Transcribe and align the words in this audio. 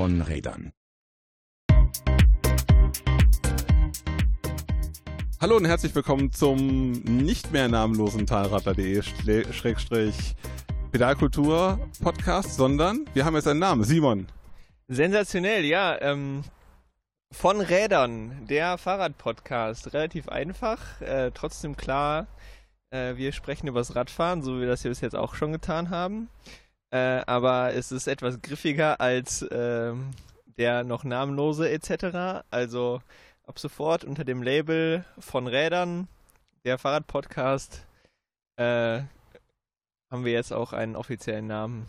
von 0.00 0.22
Rädern. 0.22 0.72
Hallo 5.38 5.58
und 5.58 5.66
herzlich 5.66 5.94
willkommen 5.94 6.32
zum 6.32 6.92
nicht 6.92 7.52
mehr 7.52 7.68
namenlosen 7.68 8.26
Talradler.de 8.26 9.02
Schrägstrich 9.52 10.36
Pedalkultur 10.90 11.78
Podcast, 12.02 12.54
sondern 12.54 13.04
wir 13.12 13.26
haben 13.26 13.34
jetzt 13.34 13.46
einen 13.46 13.60
Namen, 13.60 13.84
Simon. 13.84 14.26
Sensationell, 14.88 15.66
ja. 15.66 16.00
Ähm, 16.00 16.44
von 17.30 17.60
Rädern, 17.60 18.46
der 18.48 18.78
Fahrradpodcast. 18.78 19.92
Relativ 19.92 20.30
einfach, 20.30 21.02
äh, 21.02 21.30
trotzdem 21.34 21.76
klar. 21.76 22.26
Äh, 22.88 23.16
wir 23.16 23.32
sprechen 23.32 23.68
über 23.68 23.80
das 23.80 23.94
Radfahren, 23.94 24.40
so 24.40 24.56
wie 24.56 24.60
wir 24.60 24.68
das 24.68 24.80
hier 24.80 24.90
bis 24.90 25.02
jetzt 25.02 25.14
auch 25.14 25.34
schon 25.34 25.52
getan 25.52 25.90
haben. 25.90 26.30
Äh, 26.90 27.22
aber 27.26 27.74
es 27.74 27.92
ist 27.92 28.08
etwas 28.08 28.40
griffiger 28.42 29.00
als 29.00 29.46
ähm, 29.50 30.10
der 30.58 30.84
noch 30.84 31.04
namenlose 31.04 31.70
etc. 31.70 32.44
Also 32.50 33.00
ab 33.46 33.58
sofort 33.58 34.04
unter 34.04 34.24
dem 34.24 34.42
Label 34.42 35.04
von 35.18 35.46
Rädern, 35.46 36.08
der 36.64 36.78
Fahrradpodcast, 36.78 37.86
äh, 38.56 39.00
haben 40.10 40.24
wir 40.24 40.32
jetzt 40.32 40.52
auch 40.52 40.72
einen 40.72 40.96
offiziellen 40.96 41.46
Namen. 41.46 41.86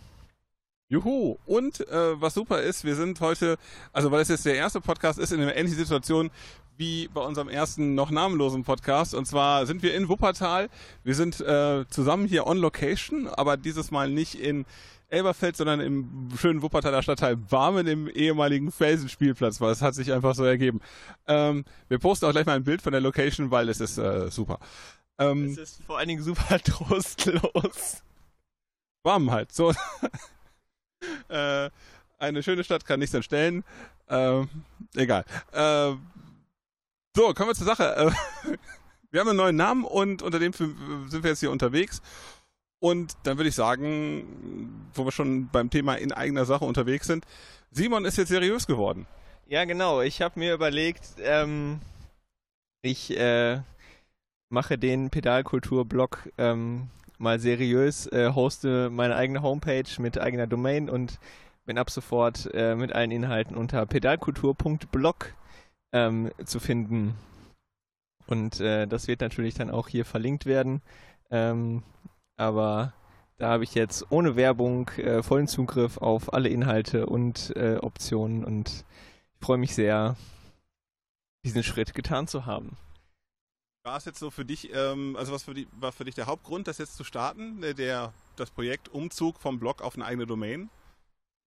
Juhu! 0.88 1.38
Und 1.46 1.88
äh, 1.88 2.22
was 2.22 2.34
super 2.34 2.62
ist, 2.62 2.84
wir 2.84 2.96
sind 2.96 3.20
heute, 3.22 3.58
also 3.94 4.12
weil 4.12 4.22
es 4.22 4.28
jetzt 4.28 4.46
der 4.46 4.56
erste 4.56 4.82
Podcast 4.82 5.20
ist, 5.20 5.32
in 5.32 5.42
einer 5.42 5.56
ähnlichen 5.56 5.80
Situation 5.80 6.30
wie 6.78 7.08
bei 7.14 7.22
unserem 7.22 7.48
ersten 7.48 7.96
noch 7.96 8.12
namenlosen 8.12 8.64
Podcast. 8.64 9.14
Und 9.14 9.26
zwar 9.26 9.66
sind 9.66 9.84
wir 9.84 9.94
in 9.94 10.10
Wuppertal. 10.10 10.70
Wir 11.04 11.16
sind 11.16 11.40
äh, 11.40 11.86
zusammen 11.90 12.28
hier 12.28 12.48
on 12.48 12.58
Location, 12.58 13.28
aber 13.28 13.56
dieses 13.56 13.92
Mal 13.92 14.10
nicht 14.10 14.36
in 14.36 14.66
Elberfeld, 15.12 15.58
sondern 15.58 15.80
im 15.82 16.30
schönen 16.40 16.62
Wuppertaler 16.62 17.04
Stadtteil 17.04 17.36
Barmen 17.36 17.86
im 17.86 18.08
ehemaligen 18.08 18.72
Felsenspielplatz, 18.72 19.60
weil 19.60 19.72
es 19.72 19.82
hat 19.82 19.94
sich 19.94 20.12
einfach 20.12 20.36
so 20.36 20.46
ergeben. 20.46 20.82
Ähm, 21.28 21.66
wir 21.90 22.00
posten 22.00 22.26
auch 22.26 22.32
gleich 22.32 22.46
mal 22.46 22.56
ein 22.56 22.64
Bild 22.64 22.82
von 22.82 22.94
der 22.94 23.02
Location, 23.02 23.52
weil 23.52 23.70
es 23.70 23.82
ist 23.82 23.98
äh, 23.98 24.32
super. 24.32 24.60
Ähm, 25.20 25.46
es 25.46 25.58
ist 25.58 25.84
vor 25.84 25.98
allen 25.98 26.08
Dingen 26.08 26.24
super 26.24 26.60
trostlos. 26.64 28.04
Barmen 29.04 29.32
halt, 29.32 29.52
so. 29.52 29.74
äh, 31.28 31.70
eine 32.18 32.44
schöne 32.44 32.64
Stadt 32.64 32.86
kann 32.86 33.00
nichts 33.00 33.14
entstellen. 33.14 33.64
Äh, 34.08 34.46
egal. 34.96 35.26
Äh, 35.52 35.94
so, 37.16 37.34
kommen 37.34 37.50
wir 37.50 37.56
zur 37.56 37.68
Sache. 37.68 37.96
Äh, 37.96 38.12
wir 39.12 39.20
haben 39.20 39.30
einen 39.30 39.38
neuen 39.38 39.56
Namen 39.56 39.84
und 39.84 40.22
unter 40.22 40.40
dem 40.40 40.54
sind 40.54 41.24
wir 41.24 41.32
jetzt 41.32 41.40
hier 41.42 41.52
unterwegs. 41.52 42.02
Und 42.82 43.16
dann 43.24 43.38
würde 43.38 43.50
ich 43.50 43.56
sagen, 43.56 44.90
wo 44.96 45.06
wir 45.06 45.12
schon 45.12 45.50
beim 45.50 45.70
Thema 45.70 45.96
in 45.96 46.12
eigener 46.12 46.46
Sache 46.46 46.66
unterwegs 46.66 47.06
sind, 47.06 47.26
Simon 47.70 48.06
ist 48.06 48.18
jetzt 48.18 48.30
seriös 48.30 48.66
geworden. 48.66 49.06
Ja, 49.46 49.66
genau. 49.66 50.02
Ich 50.02 50.22
habe 50.24 50.40
mir 50.40 50.56
überlegt, 50.56 51.04
ähm, 51.20 51.80
ich 52.82 53.16
äh, 53.16 53.60
mache 54.50 54.80
den 54.80 55.12
Pedalkultur-Blog 55.12 56.32
ähm, 56.40 56.90
mal 57.20 57.40
seriös, 57.40 58.08
äh, 58.08 58.32
hoste 58.34 58.90
meine 58.90 59.16
eigene 59.16 59.44
Homepage 59.44 59.84
mit 60.00 60.20
eigener 60.20 60.48
Domain 60.48 60.90
und 60.90 61.20
bin 61.66 61.78
ab 61.78 61.92
sofort 61.92 62.50
äh, 62.56 62.74
mit 62.76 62.94
allen 62.94 63.12
Inhalten 63.12 63.56
unter 63.56 63.86
pedalkultur.blog 63.86 65.36
ähm, 65.94 66.32
zu 66.46 66.60
finden. 66.60 67.14
Und 68.26 68.60
äh, 68.60 68.88
das 68.88 69.08
wird 69.08 69.22
natürlich 69.22 69.54
dann 69.54 69.70
auch 69.70 69.88
hier 69.88 70.04
verlinkt 70.04 70.48
werden. 70.48 70.82
Aber 72.42 72.92
da 73.38 73.50
habe 73.50 73.64
ich 73.64 73.76
jetzt 73.76 74.08
ohne 74.10 74.36
Werbung 74.36 74.90
äh, 74.98 75.22
vollen 75.22 75.48
Zugriff 75.48 75.98
auf 75.98 76.34
alle 76.34 76.50
Inhalte 76.50 77.06
und 77.06 77.56
äh, 77.56 77.78
Optionen 77.78 78.44
und 78.44 78.84
ich 79.36 79.46
freue 79.46 79.60
mich 79.60 79.76
sehr, 79.76 80.16
diesen 81.46 81.62
Schritt 81.62 81.94
getan 81.94 82.28
zu 82.28 82.48
haben. 82.48 82.78
War 83.84 83.98
es 83.98 84.06
jetzt 84.06 84.18
so 84.18 84.32
für 84.32 84.44
dich, 84.44 84.74
ähm, 84.74 85.16
also 85.20 85.34
was 85.34 85.44
für 85.44 85.54
die, 85.54 85.68
war 85.80 85.92
für 85.92 86.04
dich 86.04 86.16
der 86.16 86.26
Hauptgrund, 86.26 86.68
das 86.68 86.80
jetzt 86.80 86.98
zu 86.98 87.04
starten, 87.04 87.62
der, 87.62 88.12
das 88.38 88.50
Projekt 88.50 88.90
Umzug 88.90 89.40
vom 89.40 89.60
Blog 89.60 89.84
auf 89.84 89.94
eine 89.94 90.06
eigene 90.06 90.26
Domain? 90.26 90.72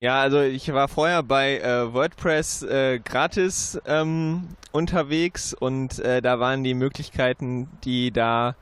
Ja, 0.00 0.20
also 0.20 0.42
ich 0.42 0.72
war 0.72 0.86
vorher 0.86 1.24
bei 1.24 1.58
äh, 1.58 1.92
WordPress 1.92 2.62
äh, 2.62 3.00
gratis 3.00 3.80
ähm, 3.86 4.48
unterwegs 4.70 5.54
und 5.54 5.98
äh, 5.98 6.22
da 6.22 6.38
waren 6.38 6.62
die 6.62 6.74
Möglichkeiten, 6.74 7.68
die 7.82 8.12
da 8.12 8.54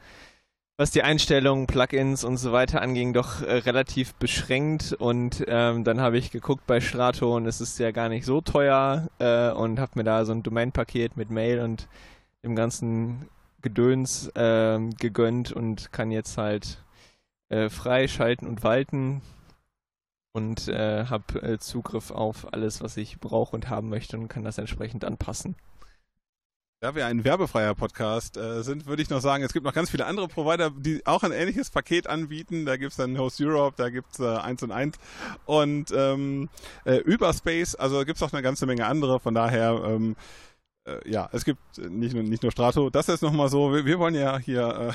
was 0.77 0.91
die 0.91 1.03
Einstellungen, 1.03 1.67
Plugins 1.67 2.25
und 2.25 2.39
so 2.39 2.53
weiter 2.53 2.81
anging, 2.83 3.13
doch 3.13 3.43
äh, 3.43 3.59
relativ 3.59 4.15
beschränkt. 4.15 4.93
Und 4.93 5.45
ähm, 5.47 5.85
dann 5.85 6.01
habe 6.01 6.19
ich 6.19 6.31
geguckt 6.31 6.67
bei 6.67 6.81
Strato 6.81 7.37
und 7.37 7.47
es 7.47 7.61
ist 7.61 7.79
ja 7.79 7.91
gar 7.91 8.09
nicht 8.09 8.25
so 8.25 8.41
teuer 8.41 9.09
äh, 9.19 9.51
und 9.51 9.79
habe 9.79 9.93
mir 9.95 10.05
da 10.05 10.25
so 10.25 10.33
ein 10.33 10.43
Domain-Paket 10.43 11.17
mit 11.17 11.31
Mail 11.31 11.61
und 11.61 11.89
dem 12.43 12.57
ganzen 12.57 13.29
Gedöns 13.61 14.29
äh, 14.35 14.79
gegönnt 14.99 15.53
und 15.53 15.93
kann 15.93 16.11
jetzt 16.11 16.37
halt 16.37 16.83
äh, 17.49 17.69
freischalten 17.69 18.49
und 18.49 18.65
walten 18.65 19.23
und 20.33 20.69
äh, 20.69 21.05
habe 21.07 21.43
äh, 21.43 21.59
Zugriff 21.59 22.11
auf 22.11 22.53
alles, 22.53 22.83
was 22.83 22.97
ich 22.97 23.21
brauche 23.21 23.55
und 23.55 23.69
haben 23.69 23.89
möchte 23.89 24.19
und 24.19 24.29
kann 24.29 24.43
das 24.43 24.59
entsprechend 24.59 25.05
anpassen. 25.05 25.55
Da 26.83 26.97
wir 26.97 27.07
ein 27.07 27.23
werbefreier 27.23 27.77
Podcast 27.77 28.37
äh, 28.37 28.65
sind, 28.65 28.87
würde 28.87 29.03
ich 29.03 29.09
noch 29.09 29.21
sagen, 29.21 29.45
es 29.45 29.53
gibt 29.53 29.65
noch 29.65 29.73
ganz 29.73 29.89
viele 29.89 30.05
andere 30.05 30.27
Provider, 30.27 30.73
die 30.77 31.07
auch 31.07 31.23
ein 31.23 31.31
ähnliches 31.31 31.71
Paket 31.71 32.09
anbieten. 32.09 32.67
Da 32.67 32.77
gibt's 32.77 32.97
dann 32.97 33.17
Host 33.19 33.41
Europe, 33.41 33.75
da 33.77 33.89
gibt's 33.89 34.19
äh, 34.19 34.27
1 34.27 34.65
und 34.65 34.73
1 34.73 34.97
und 35.47 35.93
ähm, 35.97 36.49
äh, 36.85 36.97
Überspace, 36.97 37.77
also 37.77 38.05
gibt's 38.05 38.21
auch 38.21 38.33
eine 38.33 38.43
ganze 38.43 38.67
Menge 38.67 38.85
andere. 38.87 39.21
Von 39.21 39.33
daher, 39.33 39.81
ähm, 39.87 40.17
äh, 40.85 41.09
ja, 41.09 41.29
es 41.31 41.45
gibt 41.45 41.61
nicht 41.79 42.15
nur, 42.15 42.25
nicht 42.25 42.43
nur 42.43 42.51
Strato. 42.51 42.91
Das 42.91 43.09
ist 43.09 43.23
nochmal 43.23 43.49
so, 43.49 43.73
wir, 43.73 43.85
wir, 43.85 44.01
wollen 44.01 44.17
ja 44.17 44.37
hier 44.39 44.93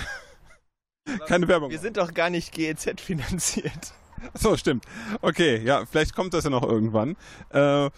äh, 1.08 1.18
keine 1.26 1.48
Werbung. 1.48 1.72
Wir 1.72 1.80
sind 1.80 1.96
doch 1.96 2.14
gar 2.14 2.30
nicht 2.30 2.52
GEZ 2.52 3.00
finanziert. 3.00 3.94
So, 4.34 4.58
stimmt. 4.58 4.84
Okay, 5.22 5.64
ja, 5.64 5.86
vielleicht 5.86 6.14
kommt 6.14 6.34
das 6.34 6.44
ja 6.44 6.50
noch 6.50 6.64
irgendwann. 6.64 7.16
Äh, 7.48 7.90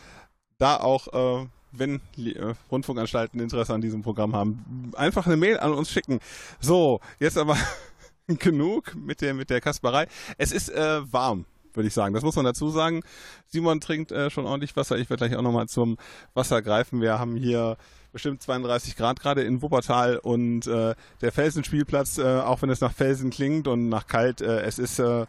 da 0.60 0.78
auch 0.78 1.42
äh, 1.42 1.48
wenn 1.72 2.02
äh, 2.18 2.54
Rundfunkanstalten 2.72 3.40
Interesse 3.40 3.74
an 3.74 3.82
diesem 3.82 4.02
Programm 4.02 4.36
haben, 4.36 4.92
einfach 4.96 5.26
eine 5.28 5.38
Mail 5.38 5.60
an 5.60 5.74
uns 5.74 5.92
schicken. 5.92 6.20
So, 6.60 7.00
jetzt 7.20 7.38
aber 7.38 7.58
genug 8.28 8.96
mit 8.96 9.22
der, 9.22 9.34
mit 9.34 9.50
der 9.50 9.62
Kasperei. 9.62 10.08
Es 10.38 10.52
ist 10.52 10.70
äh, 10.70 11.02
warm, 11.12 11.46
würde 11.74 11.88
ich 11.88 11.94
sagen. 11.94 12.14
Das 12.14 12.24
muss 12.24 12.36
man 12.36 12.46
dazu 12.46 12.70
sagen. 12.70 13.02
Simon 13.48 13.82
trinkt 13.82 14.12
äh, 14.12 14.30
schon 14.30 14.46
ordentlich 14.46 14.76
Wasser. 14.76 14.98
Ich 14.98 15.10
werde 15.10 15.28
gleich 15.28 15.38
auch 15.38 15.44
nochmal 15.44 15.68
zum 15.68 15.98
Wasser 16.34 16.62
greifen. 16.62 17.02
Wir 17.02 17.20
haben 17.20 17.36
hier 17.36 17.78
bestimmt 18.12 18.42
32 18.42 18.96
Grad 18.96 19.20
gerade 19.20 19.44
in 19.44 19.62
Wuppertal 19.62 20.18
und 20.18 20.66
äh, 20.68 20.96
der 21.22 21.32
Felsenspielplatz, 21.32 22.18
äh, 22.18 22.40
auch 22.40 22.62
wenn 22.62 22.70
es 22.70 22.82
nach 22.82 22.94
Felsen 22.94 23.30
klingt 23.30 23.68
und 23.68 23.90
nach 23.90 24.08
kalt, 24.08 24.42
äh, 24.42 24.62
es 24.62 24.80
ist 24.80 25.00
äh, 25.00 25.26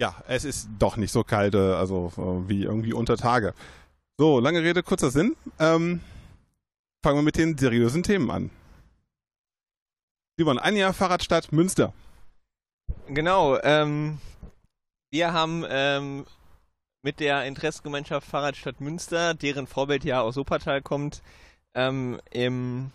ja, 0.00 0.16
es 0.26 0.44
ist 0.44 0.68
doch 0.80 0.96
nicht 0.96 1.12
so 1.12 1.22
kalt, 1.22 1.54
also 1.54 2.44
wie 2.48 2.64
irgendwie 2.64 2.92
unter 2.92 3.16
Tage. 3.16 3.54
So, 4.18 4.40
lange 4.40 4.62
Rede, 4.62 4.82
kurzer 4.82 5.10
Sinn. 5.10 5.36
Ähm, 5.58 6.00
fangen 7.02 7.18
wir 7.18 7.22
mit 7.22 7.36
den 7.36 7.56
seriösen 7.56 8.02
Themen 8.02 8.30
an. 8.30 8.50
Simon, 10.36 10.58
ein 10.58 10.76
Jahr 10.76 10.92
Fahrradstadt 10.92 11.50
Münster. 11.52 11.94
Genau, 13.08 13.58
ähm, 13.62 14.18
wir 15.10 15.32
haben 15.32 15.64
ähm, 15.68 16.26
mit 17.02 17.20
der 17.20 17.46
Interessengemeinschaft 17.46 18.28
Fahrradstadt 18.28 18.80
Münster, 18.80 19.34
deren 19.34 19.66
Vorbildjahr 19.66 20.22
aus 20.22 20.36
Wuppertal 20.36 20.82
kommt, 20.82 21.22
ähm, 21.74 22.20
im 22.30 22.92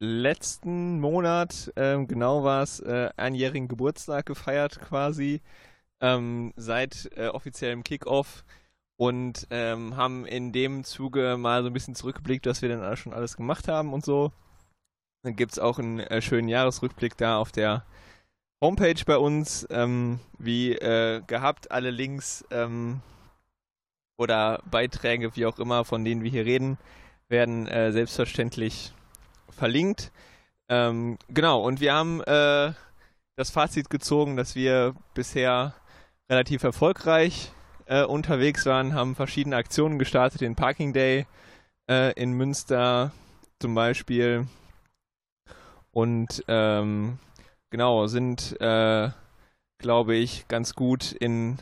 letzten 0.00 1.00
Monat, 1.00 1.72
ähm, 1.76 2.06
genau 2.08 2.44
war 2.44 2.62
es, 2.62 2.80
äh, 2.80 3.08
einjährigen 3.16 3.68
Geburtstag 3.68 4.26
gefeiert 4.26 4.80
quasi, 4.80 5.40
ähm, 6.00 6.52
seit 6.56 7.10
äh, 7.16 7.28
offiziellem 7.28 7.84
Kickoff 7.84 8.44
und 9.02 9.48
ähm, 9.50 9.96
haben 9.96 10.24
in 10.26 10.52
dem 10.52 10.84
Zuge 10.84 11.36
mal 11.36 11.62
so 11.62 11.66
ein 11.70 11.72
bisschen 11.72 11.96
zurückgeblickt, 11.96 12.46
was 12.46 12.62
wir 12.62 12.68
dann 12.68 12.96
schon 12.96 13.12
alles 13.12 13.36
gemacht 13.36 13.66
haben 13.66 13.92
und 13.92 14.04
so. 14.04 14.30
Dann 15.24 15.34
gibt 15.34 15.50
es 15.50 15.58
auch 15.58 15.80
einen 15.80 15.98
äh, 15.98 16.22
schönen 16.22 16.46
Jahresrückblick 16.46 17.16
da 17.16 17.38
auf 17.38 17.50
der 17.50 17.84
Homepage 18.62 19.02
bei 19.04 19.16
uns. 19.16 19.66
Ähm, 19.70 20.20
wie 20.38 20.74
äh, 20.76 21.20
gehabt, 21.26 21.72
alle 21.72 21.90
Links 21.90 22.44
ähm, 22.52 23.00
oder 24.18 24.62
Beiträge, 24.70 25.34
wie 25.34 25.46
auch 25.46 25.58
immer, 25.58 25.84
von 25.84 26.04
denen 26.04 26.22
wir 26.22 26.30
hier 26.30 26.46
reden, 26.46 26.78
werden 27.28 27.66
äh, 27.66 27.90
selbstverständlich 27.90 28.92
verlinkt. 29.50 30.12
Ähm, 30.68 31.18
genau, 31.26 31.60
und 31.60 31.80
wir 31.80 31.92
haben 31.92 32.20
äh, 32.20 32.72
das 33.34 33.50
Fazit 33.50 33.90
gezogen, 33.90 34.36
dass 34.36 34.54
wir 34.54 34.94
bisher 35.12 35.74
relativ 36.30 36.62
erfolgreich 36.62 37.52
äh, 37.92 38.04
unterwegs 38.04 38.64
waren, 38.64 38.94
haben 38.94 39.14
verschiedene 39.14 39.56
Aktionen 39.56 39.98
gestartet, 39.98 40.40
den 40.40 40.56
Parking 40.56 40.94
Day 40.94 41.26
äh, 41.90 42.12
in 42.14 42.32
Münster 42.32 43.12
zum 43.60 43.74
Beispiel. 43.74 44.46
Und 45.90 46.42
ähm, 46.48 47.18
genau, 47.68 48.06
sind, 48.06 48.58
äh, 48.62 49.10
glaube 49.78 50.14
ich, 50.14 50.48
ganz 50.48 50.74
gut 50.74 51.12
in 51.12 51.58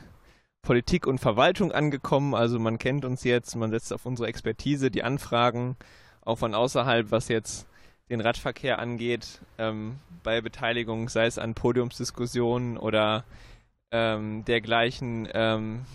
Politik 0.62 1.08
und 1.08 1.18
Verwaltung 1.18 1.72
angekommen. 1.72 2.36
Also 2.36 2.60
man 2.60 2.78
kennt 2.78 3.04
uns 3.04 3.24
jetzt, 3.24 3.56
man 3.56 3.72
setzt 3.72 3.92
auf 3.92 4.06
unsere 4.06 4.28
Expertise, 4.28 4.92
die 4.92 5.02
Anfragen, 5.02 5.76
auch 6.20 6.38
von 6.38 6.54
außerhalb, 6.54 7.10
was 7.10 7.26
jetzt 7.26 7.66
den 8.08 8.20
Radverkehr 8.20 8.78
angeht, 8.78 9.40
ähm, 9.58 9.98
bei 10.22 10.40
Beteiligung, 10.40 11.08
sei 11.08 11.26
es 11.26 11.38
an 11.38 11.54
Podiumsdiskussionen 11.54 12.78
oder 12.78 13.24
ähm, 13.90 14.44
dergleichen. 14.44 15.28
Ähm, 15.34 15.86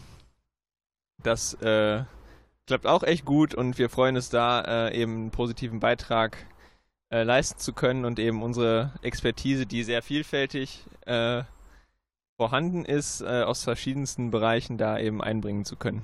das 1.25 1.53
äh, 1.55 2.03
klappt 2.67 2.87
auch 2.87 3.03
echt 3.03 3.25
gut 3.25 3.53
und 3.53 3.77
wir 3.77 3.89
freuen 3.89 4.15
uns 4.15 4.29
da 4.29 4.87
äh, 4.87 4.99
eben 4.99 5.15
einen 5.15 5.31
positiven 5.31 5.79
Beitrag 5.79 6.37
äh, 7.11 7.23
leisten 7.23 7.59
zu 7.59 7.73
können 7.73 8.05
und 8.05 8.19
eben 8.19 8.41
unsere 8.41 8.93
Expertise, 9.01 9.65
die 9.65 9.83
sehr 9.83 10.01
vielfältig 10.01 10.85
äh, 11.05 11.43
vorhanden 12.37 12.83
ist, 12.85 13.21
äh, 13.21 13.43
aus 13.43 13.63
verschiedensten 13.63 14.31
Bereichen 14.31 14.77
da 14.77 14.99
eben 14.99 15.21
einbringen 15.21 15.65
zu 15.65 15.75
können. 15.75 16.01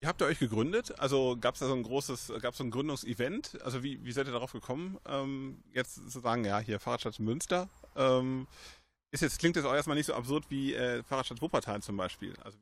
Ihr 0.00 0.08
habt 0.08 0.22
ihr 0.22 0.26
euch 0.26 0.38
gegründet? 0.38 0.98
Also 0.98 1.36
gab 1.40 1.54
es 1.54 1.60
da 1.60 1.66
so 1.66 1.74
ein 1.74 1.82
großes, 1.82 2.32
gab 2.40 2.52
es 2.52 2.58
so 2.58 2.64
ein 2.64 2.70
Gründungsevent? 2.70 3.60
Also 3.64 3.82
wie, 3.82 4.04
wie 4.04 4.12
seid 4.12 4.26
ihr 4.26 4.32
darauf 4.32 4.52
gekommen, 4.52 4.98
ähm, 5.08 5.62
jetzt 5.72 6.10
zu 6.10 6.20
sagen, 6.20 6.44
ja, 6.44 6.60
hier 6.60 6.78
Fahrradstadt 6.78 7.18
Münster? 7.18 7.68
Ähm, 7.96 8.46
ist 9.10 9.22
jetzt, 9.22 9.38
klingt 9.38 9.56
jetzt 9.56 9.64
auch 9.64 9.74
erstmal 9.74 9.96
nicht 9.96 10.06
so 10.06 10.14
absurd 10.14 10.44
wie 10.50 10.74
äh, 10.74 11.02
Fahrradstadt 11.02 11.42
Wuppertal 11.42 11.82
zum 11.82 11.96
Beispiel. 11.96 12.34
Also 12.44 12.58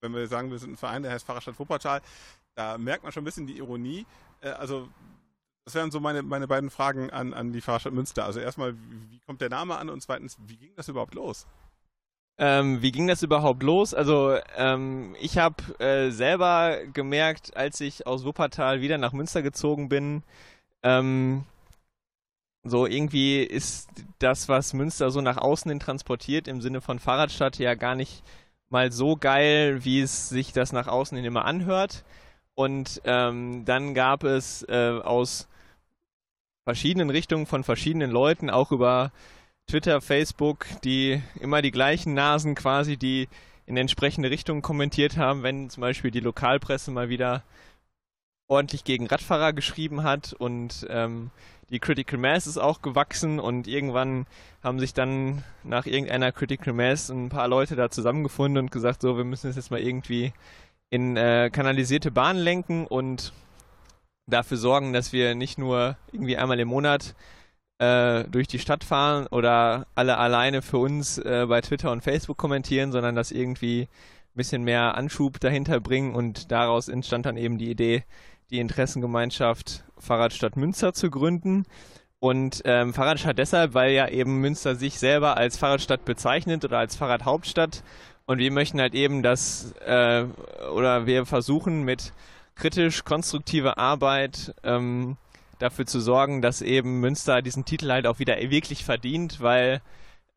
wenn 0.00 0.14
wir 0.14 0.26
sagen, 0.28 0.50
wir 0.50 0.58
sind 0.58 0.72
ein 0.72 0.76
Verein, 0.76 1.02
der 1.02 1.12
heißt 1.12 1.26
Fahrradstadt 1.26 1.58
Wuppertal, 1.58 2.00
da 2.54 2.78
merkt 2.78 3.02
man 3.02 3.12
schon 3.12 3.22
ein 3.22 3.24
bisschen 3.24 3.46
die 3.46 3.58
Ironie. 3.58 4.06
Äh, 4.40 4.50
also 4.50 4.88
das 5.64 5.74
wären 5.74 5.90
so 5.90 6.00
meine, 6.00 6.22
meine 6.22 6.46
beiden 6.46 6.70
Fragen 6.70 7.10
an, 7.10 7.34
an 7.34 7.52
die 7.52 7.60
Fahrradstadt 7.60 7.92
Münster. 7.92 8.24
Also 8.24 8.40
erstmal, 8.40 8.74
wie, 8.74 9.10
wie 9.10 9.20
kommt 9.20 9.40
der 9.40 9.50
Name 9.50 9.76
an 9.76 9.88
und 9.88 10.00
zweitens, 10.00 10.36
wie 10.46 10.56
ging 10.56 10.72
das 10.76 10.88
überhaupt 10.88 11.14
los? 11.14 11.46
Ähm, 12.38 12.82
wie 12.82 12.92
ging 12.92 13.06
das 13.06 13.22
überhaupt 13.22 13.62
los? 13.62 13.94
Also 13.94 14.36
ähm, 14.56 15.16
ich 15.20 15.38
habe 15.38 15.62
äh, 15.80 16.10
selber 16.10 16.78
gemerkt, 16.92 17.56
als 17.56 17.80
ich 17.80 18.06
aus 18.06 18.24
Wuppertal 18.24 18.80
wieder 18.80 18.98
nach 18.98 19.12
Münster 19.12 19.42
gezogen 19.42 19.88
bin, 19.88 20.22
ähm, 20.82 21.44
so 22.62 22.86
irgendwie 22.86 23.42
ist 23.42 23.88
das, 24.18 24.48
was 24.48 24.72
Münster 24.72 25.10
so 25.10 25.20
nach 25.20 25.36
außen 25.38 25.70
hin 25.70 25.80
transportiert, 25.80 26.46
im 26.46 26.60
Sinne 26.60 26.80
von 26.80 26.98
Fahrradstadt 26.98 27.58
ja 27.58 27.74
gar 27.74 27.94
nicht 27.94 28.22
mal 28.68 28.92
so 28.92 29.16
geil, 29.16 29.84
wie 29.84 30.00
es 30.00 30.28
sich 30.28 30.52
das 30.52 30.72
nach 30.72 30.86
außen 30.86 31.16
hin 31.16 31.24
immer 31.24 31.44
anhört. 31.44 32.04
Und 32.54 33.02
ähm, 33.04 33.64
dann 33.64 33.94
gab 33.94 34.24
es 34.24 34.62
äh, 34.68 34.98
aus 35.02 35.48
verschiedenen 36.64 37.10
Richtungen 37.10 37.46
von 37.46 37.64
verschiedenen 37.64 38.10
Leuten, 38.10 38.50
auch 38.50 38.72
über 38.72 39.12
Twitter, 39.68 40.00
Facebook, 40.00 40.66
die 40.84 41.22
immer 41.40 41.60
die 41.60 41.70
gleichen 41.70 42.14
Nasen 42.14 42.54
quasi, 42.54 42.96
die 42.96 43.28
in 43.66 43.76
entsprechende 43.76 44.30
Richtungen 44.30 44.62
kommentiert 44.62 45.16
haben, 45.16 45.42
wenn 45.42 45.70
zum 45.70 45.80
Beispiel 45.80 46.10
die 46.10 46.20
Lokalpresse 46.20 46.90
mal 46.90 47.08
wieder 47.08 47.42
ordentlich 48.48 48.84
gegen 48.84 49.06
Radfahrer 49.06 49.52
geschrieben 49.52 50.02
hat 50.02 50.32
und 50.32 50.86
ähm, 50.88 51.30
die 51.70 51.80
Critical 51.80 52.18
Mass 52.18 52.46
ist 52.46 52.58
auch 52.58 52.80
gewachsen 52.80 53.40
und 53.40 53.66
irgendwann 53.66 54.26
haben 54.62 54.78
sich 54.78 54.94
dann 54.94 55.42
nach 55.64 55.86
irgendeiner 55.86 56.30
Critical 56.30 56.72
Mass 56.72 57.10
ein 57.10 57.28
paar 57.28 57.48
Leute 57.48 57.74
da 57.74 57.90
zusammengefunden 57.90 58.64
und 58.64 58.70
gesagt, 58.70 59.02
so, 59.02 59.16
wir 59.16 59.24
müssen 59.24 59.50
es 59.50 59.56
jetzt 59.56 59.70
mal 59.70 59.80
irgendwie 59.80 60.32
in 60.90 61.16
äh, 61.16 61.50
kanalisierte 61.50 62.12
Bahnen 62.12 62.38
lenken 62.38 62.86
und 62.86 63.32
dafür 64.26 64.56
sorgen, 64.56 64.92
dass 64.92 65.12
wir 65.12 65.34
nicht 65.34 65.58
nur 65.58 65.96
irgendwie 66.12 66.36
einmal 66.36 66.60
im 66.60 66.68
Monat 66.68 67.16
äh, 67.78 68.24
durch 68.24 68.46
die 68.46 68.60
Stadt 68.60 68.84
fahren 68.84 69.26
oder 69.28 69.86
alle 69.94 70.18
alleine 70.18 70.62
für 70.62 70.78
uns 70.78 71.18
äh, 71.18 71.46
bei 71.48 71.60
Twitter 71.60 71.90
und 71.90 72.02
Facebook 72.02 72.36
kommentieren, 72.36 72.92
sondern 72.92 73.16
das 73.16 73.32
irgendwie 73.32 73.82
ein 73.82 74.36
bisschen 74.36 74.62
mehr 74.62 74.96
Anschub 74.96 75.40
dahinter 75.40 75.80
bringen 75.80 76.14
und 76.14 76.52
daraus 76.52 76.88
entstand 76.88 77.26
dann 77.26 77.36
eben 77.36 77.58
die 77.58 77.70
Idee, 77.70 78.04
die 78.50 78.60
Interessengemeinschaft 78.60 79.84
Fahrradstadt 79.98 80.56
Münster 80.56 80.92
zu 80.92 81.10
gründen. 81.10 81.64
Und 82.18 82.62
ähm, 82.64 82.94
Fahrradstadt 82.94 83.38
deshalb, 83.38 83.74
weil 83.74 83.92
ja 83.92 84.08
eben 84.08 84.40
Münster 84.40 84.74
sich 84.74 84.98
selber 84.98 85.36
als 85.36 85.58
Fahrradstadt 85.58 86.04
bezeichnet 86.04 86.64
oder 86.64 86.78
als 86.78 86.96
Fahrradhauptstadt. 86.96 87.82
Und 88.26 88.38
wir 88.38 88.50
möchten 88.50 88.80
halt 88.80 88.94
eben 88.94 89.22
das, 89.22 89.72
äh, 89.86 90.24
oder 90.72 91.06
wir 91.06 91.26
versuchen 91.26 91.82
mit 91.82 92.12
kritisch 92.56 93.04
konstruktiver 93.04 93.78
Arbeit 93.78 94.54
ähm, 94.64 95.16
dafür 95.58 95.86
zu 95.86 96.00
sorgen, 96.00 96.42
dass 96.42 96.62
eben 96.62 97.00
Münster 97.00 97.42
diesen 97.42 97.64
Titel 97.64 97.90
halt 97.90 98.06
auch 98.06 98.18
wieder 98.18 98.36
wirklich 98.38 98.84
verdient, 98.84 99.40
weil 99.40 99.80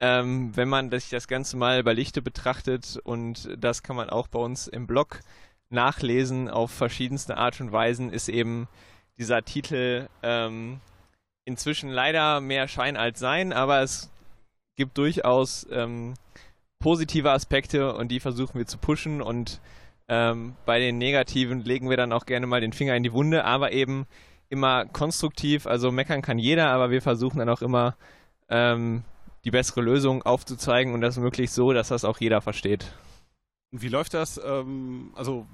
ähm, 0.01 0.55
wenn 0.55 0.69
man 0.69 0.91
sich 0.91 1.09
das 1.09 1.27
Ganze 1.27 1.57
mal 1.57 1.83
bei 1.83 1.93
Lichte 1.93 2.21
betrachtet 2.21 2.99
und 3.03 3.49
das 3.57 3.83
kann 3.83 3.95
man 3.95 4.09
auch 4.09 4.27
bei 4.27 4.39
uns 4.39 4.67
im 4.67 4.87
Blog 4.87 5.19
nachlesen 5.69 6.49
auf 6.49 6.71
verschiedenste 6.71 7.37
Art 7.37 7.59
und 7.61 7.71
Weisen, 7.71 8.11
ist 8.11 8.29
eben 8.29 8.67
dieser 9.17 9.43
Titel 9.43 10.07
ähm, 10.23 10.79
inzwischen 11.45 11.89
leider 11.89 12.41
mehr 12.41 12.67
Schein 12.67 12.97
als 12.97 13.19
Sein, 13.19 13.53
aber 13.53 13.81
es 13.81 14.09
gibt 14.75 14.97
durchaus 14.97 15.67
ähm, 15.71 16.13
positive 16.79 17.31
Aspekte 17.31 17.93
und 17.93 18.09
die 18.09 18.19
versuchen 18.19 18.57
wir 18.57 18.65
zu 18.65 18.77
pushen 18.77 19.21
und 19.21 19.59
ähm, 20.07 20.55
bei 20.65 20.79
den 20.79 20.97
negativen 20.97 21.63
legen 21.63 21.89
wir 21.89 21.97
dann 21.97 22.13
auch 22.13 22.25
gerne 22.25 22.47
mal 22.47 22.61
den 22.61 22.73
Finger 22.73 22.95
in 22.95 23.03
die 23.03 23.13
Wunde, 23.13 23.45
aber 23.45 23.71
eben 23.73 24.07
immer 24.49 24.85
konstruktiv, 24.85 25.67
also 25.67 25.91
meckern 25.91 26.21
kann 26.21 26.39
jeder, 26.39 26.69
aber 26.69 26.89
wir 26.89 27.01
versuchen 27.01 27.39
dann 27.39 27.49
auch 27.49 27.61
immer 27.61 27.95
ähm, 28.49 29.03
die 29.43 29.51
bessere 29.51 29.81
Lösung 29.81 30.23
aufzuzeigen 30.23 30.93
und 30.93 31.01
das 31.01 31.17
möglichst 31.17 31.55
so, 31.55 31.73
dass 31.73 31.89
das 31.89 32.05
auch 32.05 32.19
jeder 32.19 32.41
versteht. 32.41 32.91
Wie 33.71 33.89
läuft 33.89 34.13
das? 34.13 34.39
Ähm, 34.43 35.11
also 35.15 35.45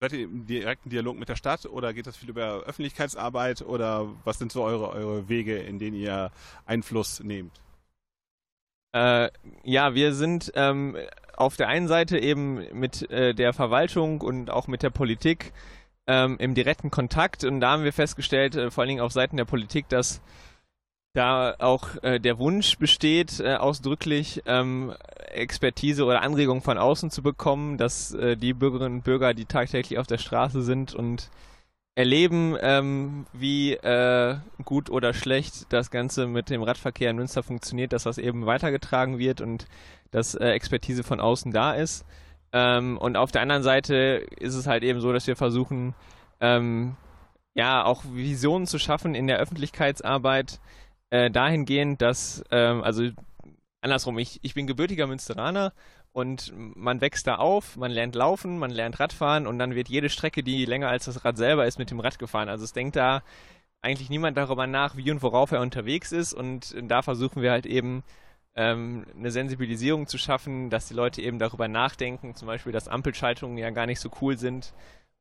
seid 0.00 0.12
ihr 0.12 0.24
im 0.24 0.46
direkten 0.46 0.90
Dialog 0.90 1.18
mit 1.18 1.28
der 1.28 1.36
Stadt 1.36 1.66
oder 1.66 1.92
geht 1.92 2.06
das 2.06 2.16
viel 2.16 2.30
über 2.30 2.62
Öffentlichkeitsarbeit 2.64 3.62
oder 3.62 4.08
was 4.24 4.38
sind 4.38 4.52
so 4.52 4.62
eure, 4.62 4.90
eure 4.90 5.28
Wege, 5.28 5.56
in 5.56 5.78
denen 5.78 5.96
ihr 5.96 6.30
Einfluss 6.66 7.20
nehmt? 7.20 7.60
Äh, 8.92 9.30
ja, 9.64 9.94
wir 9.94 10.14
sind 10.14 10.52
ähm, 10.54 10.96
auf 11.36 11.56
der 11.56 11.68
einen 11.68 11.88
Seite 11.88 12.18
eben 12.18 12.64
mit 12.78 13.10
äh, 13.10 13.34
der 13.34 13.52
Verwaltung 13.52 14.20
und 14.20 14.50
auch 14.50 14.68
mit 14.68 14.82
der 14.82 14.90
Politik 14.90 15.52
ähm, 16.06 16.36
im 16.38 16.54
direkten 16.54 16.90
Kontakt 16.90 17.42
und 17.42 17.60
da 17.60 17.72
haben 17.72 17.84
wir 17.84 17.92
festgestellt, 17.92 18.54
äh, 18.54 18.70
vor 18.70 18.82
allen 18.82 18.90
Dingen 18.90 19.00
auf 19.00 19.12
Seiten 19.12 19.36
der 19.36 19.46
Politik, 19.46 19.88
dass 19.88 20.20
da 21.14 21.54
auch 21.58 22.02
äh, 22.02 22.18
der 22.20 22.38
Wunsch 22.38 22.76
besteht, 22.76 23.40
äh, 23.40 23.54
ausdrücklich 23.54 24.42
ähm, 24.46 24.92
Expertise 25.28 26.04
oder 26.04 26.22
Anregung 26.22 26.60
von 26.60 26.76
außen 26.76 27.10
zu 27.10 27.22
bekommen, 27.22 27.78
dass 27.78 28.12
äh, 28.12 28.36
die 28.36 28.52
Bürgerinnen 28.52 28.96
und 28.96 29.04
Bürger, 29.04 29.32
die 29.32 29.46
tagtäglich 29.46 29.98
auf 29.98 30.06
der 30.06 30.18
Straße 30.18 30.62
sind 30.62 30.94
und 30.94 31.30
erleben, 31.94 32.56
ähm, 32.60 33.26
wie 33.32 33.74
äh, 33.74 34.36
gut 34.64 34.90
oder 34.90 35.14
schlecht 35.14 35.72
das 35.72 35.92
Ganze 35.92 36.26
mit 36.26 36.50
dem 36.50 36.64
Radverkehr 36.64 37.10
in 37.10 37.16
Münster 37.16 37.44
funktioniert, 37.44 37.92
dass 37.92 38.02
das 38.02 38.18
eben 38.18 38.46
weitergetragen 38.46 39.18
wird 39.18 39.40
und 39.40 39.66
dass 40.10 40.34
äh, 40.34 40.48
Expertise 40.48 41.04
von 41.04 41.20
außen 41.20 41.52
da 41.52 41.72
ist. 41.72 42.04
Ähm, 42.52 42.98
und 42.98 43.16
auf 43.16 43.30
der 43.30 43.42
anderen 43.42 43.62
Seite 43.62 44.26
ist 44.38 44.54
es 44.54 44.66
halt 44.66 44.82
eben 44.82 45.00
so, 45.00 45.12
dass 45.12 45.28
wir 45.28 45.36
versuchen, 45.36 45.94
ähm, 46.40 46.96
ja, 47.54 47.84
auch 47.84 48.02
Visionen 48.12 48.66
zu 48.66 48.80
schaffen 48.80 49.14
in 49.14 49.28
der 49.28 49.38
Öffentlichkeitsarbeit, 49.38 50.60
äh, 51.10 51.30
dahingehend, 51.30 52.02
dass, 52.02 52.44
ähm, 52.50 52.82
also 52.82 53.08
andersrum, 53.80 54.18
ich, 54.18 54.40
ich 54.42 54.54
bin 54.54 54.66
gebürtiger 54.66 55.06
Münsteraner 55.06 55.72
und 56.12 56.52
man 56.54 57.00
wächst 57.00 57.26
da 57.26 57.36
auf, 57.36 57.76
man 57.76 57.90
lernt 57.90 58.14
laufen, 58.14 58.58
man 58.58 58.70
lernt 58.70 59.00
Radfahren 59.00 59.46
und 59.46 59.58
dann 59.58 59.74
wird 59.74 59.88
jede 59.88 60.08
Strecke, 60.08 60.42
die 60.42 60.64
länger 60.64 60.88
als 60.88 61.06
das 61.06 61.24
Rad 61.24 61.36
selber 61.36 61.66
ist, 61.66 61.78
mit 61.78 61.90
dem 61.90 62.00
Rad 62.00 62.18
gefahren. 62.18 62.48
Also 62.48 62.64
es 62.64 62.72
denkt 62.72 62.96
da 62.96 63.22
eigentlich 63.82 64.10
niemand 64.10 64.36
darüber 64.36 64.66
nach, 64.66 64.96
wie 64.96 65.10
und 65.10 65.22
worauf 65.22 65.52
er 65.52 65.60
unterwegs 65.60 66.12
ist 66.12 66.32
und 66.32 66.74
da 66.82 67.02
versuchen 67.02 67.42
wir 67.42 67.50
halt 67.50 67.66
eben 67.66 68.02
ähm, 68.56 69.04
eine 69.16 69.30
Sensibilisierung 69.30 70.06
zu 70.06 70.18
schaffen, 70.18 70.70
dass 70.70 70.88
die 70.88 70.94
Leute 70.94 71.20
eben 71.20 71.38
darüber 71.38 71.68
nachdenken, 71.68 72.34
zum 72.34 72.46
Beispiel, 72.46 72.72
dass 72.72 72.88
Ampelschaltungen 72.88 73.58
ja 73.58 73.70
gar 73.70 73.86
nicht 73.86 74.00
so 74.00 74.10
cool 74.20 74.38
sind 74.38 74.72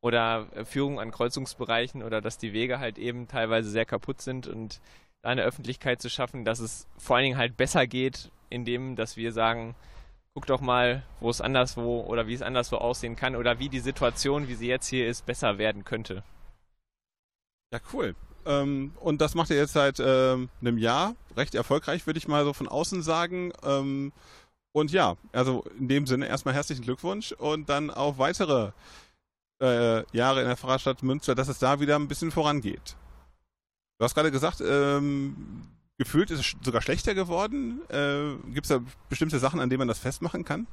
oder 0.01 0.47
äh, 0.53 0.65
Führung 0.65 0.99
an 0.99 1.11
Kreuzungsbereichen 1.11 2.03
oder 2.03 2.21
dass 2.21 2.37
die 2.37 2.53
Wege 2.53 2.79
halt 2.79 2.97
eben 2.97 3.27
teilweise 3.27 3.69
sehr 3.69 3.85
kaputt 3.85 4.21
sind 4.21 4.47
und 4.47 4.79
eine 5.23 5.43
Öffentlichkeit 5.43 6.01
zu 6.01 6.09
schaffen, 6.09 6.45
dass 6.45 6.59
es 6.59 6.87
vor 6.97 7.15
allen 7.15 7.23
Dingen 7.23 7.37
halt 7.37 7.57
besser 7.57 7.87
geht, 7.87 8.29
indem, 8.49 8.95
dass 8.95 9.17
wir 9.17 9.31
sagen, 9.31 9.75
guck 10.33 10.45
doch 10.45 10.61
mal, 10.61 11.03
wo 11.19 11.29
es 11.29 11.41
anderswo 11.41 12.01
oder 12.01 12.27
wie 12.27 12.33
es 12.33 12.41
anderswo 12.41 12.77
aussehen 12.77 13.15
kann 13.15 13.35
oder 13.35 13.59
wie 13.59 13.69
die 13.69 13.79
Situation, 13.79 14.47
wie 14.47 14.55
sie 14.55 14.67
jetzt 14.67 14.87
hier 14.87 15.07
ist, 15.07 15.25
besser 15.25 15.57
werden 15.57 15.85
könnte. 15.85 16.23
Ja, 17.71 17.79
cool. 17.93 18.15
Ähm, 18.45 18.93
und 18.99 19.21
das 19.21 19.35
macht 19.35 19.49
ihr 19.49 19.55
jetzt 19.55 19.73
seit 19.73 19.99
ähm, 19.99 20.49
einem 20.61 20.77
Jahr 20.77 21.15
recht 21.37 21.55
erfolgreich, 21.55 22.05
würde 22.05 22.17
ich 22.17 22.27
mal 22.27 22.43
so 22.43 22.53
von 22.53 22.67
außen 22.67 23.01
sagen. 23.01 23.53
Ähm, 23.63 24.11
und 24.73 24.91
ja, 24.91 25.15
also 25.31 25.63
in 25.79 25.87
dem 25.87 26.07
Sinne 26.07 26.27
erstmal 26.27 26.53
herzlichen 26.53 26.83
Glückwunsch 26.83 27.31
und 27.31 27.69
dann 27.69 27.89
auf 27.89 28.17
weitere 28.17 28.71
äh, 29.61 30.03
Jahre 30.15 30.41
in 30.41 30.47
der 30.47 30.57
Fahrradstadt 30.57 31.03
Münster, 31.03 31.35
dass 31.35 31.47
es 31.47 31.59
da 31.59 31.79
wieder 31.79 31.95
ein 31.95 32.07
bisschen 32.07 32.31
vorangeht. 32.31 32.97
Du 34.03 34.05
hast 34.05 34.15
gerade 34.15 34.31
gesagt, 34.31 34.59
ähm, 34.59 35.33
gefühlt 35.97 36.29
ist 36.29 36.41
es 36.41 36.55
sogar 36.61 36.81
schlechter 36.81 37.15
geworden. 37.15 37.79
Äh, 37.87 38.35
Gibt 38.51 38.65
es 38.65 38.67
da 38.67 38.81
bestimmte 39.07 39.39
Sachen, 39.39 39.61
an 39.61 39.69
denen 39.69 39.77
man 39.77 39.87
das 39.87 39.97
festmachen 39.97 40.43
kann? 40.43 40.67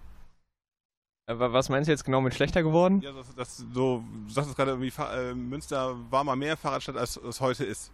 was 1.28 1.68
meinst 1.68 1.87
du 1.87 1.92
jetzt 1.92 2.04
genau 2.04 2.20
mit 2.20 2.34
schlechter 2.34 2.64
geworden? 2.64 3.02
Ja, 3.02 3.12
das, 3.12 3.32
das 3.37 3.56
so, 3.72 4.02
du 4.26 4.32
sagst 4.32 4.56
gerade 4.56 4.72
irgendwie, 4.72 4.92
äh, 5.00 5.32
Münster 5.32 5.96
war 6.10 6.25
mal 6.25 6.34
mehr 6.34 6.56
Fahrradstadt, 6.56 6.96
als 6.96 7.18
es 7.18 7.40
heute 7.40 7.64
ist. 7.64 7.92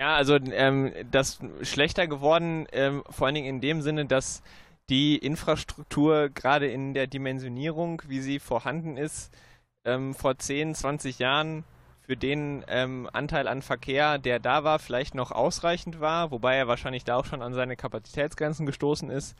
Ja, 0.00 0.16
also 0.16 0.36
ähm, 0.36 0.90
das 1.10 1.38
schlechter 1.60 2.06
geworden, 2.06 2.66
ähm, 2.72 3.04
vor 3.10 3.26
allen 3.26 3.34
Dingen 3.34 3.56
in 3.56 3.60
dem 3.60 3.82
Sinne, 3.82 4.06
dass 4.06 4.42
die 4.88 5.18
Infrastruktur 5.18 6.30
gerade 6.30 6.66
in 6.66 6.94
der 6.94 7.06
Dimensionierung, 7.06 8.00
wie 8.06 8.20
sie 8.20 8.38
vorhanden 8.38 8.96
ist, 8.96 9.36
ähm, 9.84 10.14
vor 10.14 10.38
10, 10.38 10.74
20 10.74 11.18
Jahren 11.18 11.64
für 12.06 12.16
den 12.16 12.64
ähm, 12.68 13.08
Anteil 13.12 13.48
an 13.48 13.62
Verkehr, 13.62 14.18
der 14.18 14.38
da 14.38 14.62
war, 14.62 14.78
vielleicht 14.78 15.16
noch 15.16 15.32
ausreichend 15.32 16.00
war, 16.00 16.30
wobei 16.30 16.54
er 16.54 16.68
wahrscheinlich 16.68 17.04
da 17.04 17.16
auch 17.16 17.24
schon 17.24 17.42
an 17.42 17.52
seine 17.52 17.76
Kapazitätsgrenzen 17.76 18.64
gestoßen 18.64 19.10
ist. 19.10 19.36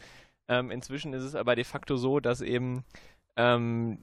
Ähm, 0.48 0.72
inzwischen 0.72 1.12
ist 1.12 1.22
es 1.22 1.36
aber 1.36 1.54
de 1.54 1.64
facto 1.64 1.96
so, 1.96 2.18
dass 2.18 2.40
eben 2.40 2.84
ähm, 3.36 3.98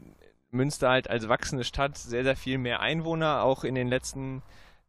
Münster 0.52 0.90
halt 0.90 1.10
als 1.10 1.28
wachsende 1.28 1.66
Stadt 1.66 1.98
sehr, 1.98 2.24
sehr 2.24 2.38
viel 2.38 2.58
mehr 2.58 2.80
Einwohner 2.80 3.44
auch 3.44 3.66
in 3.66 3.76
den 3.76 3.90
letzten 3.90 4.42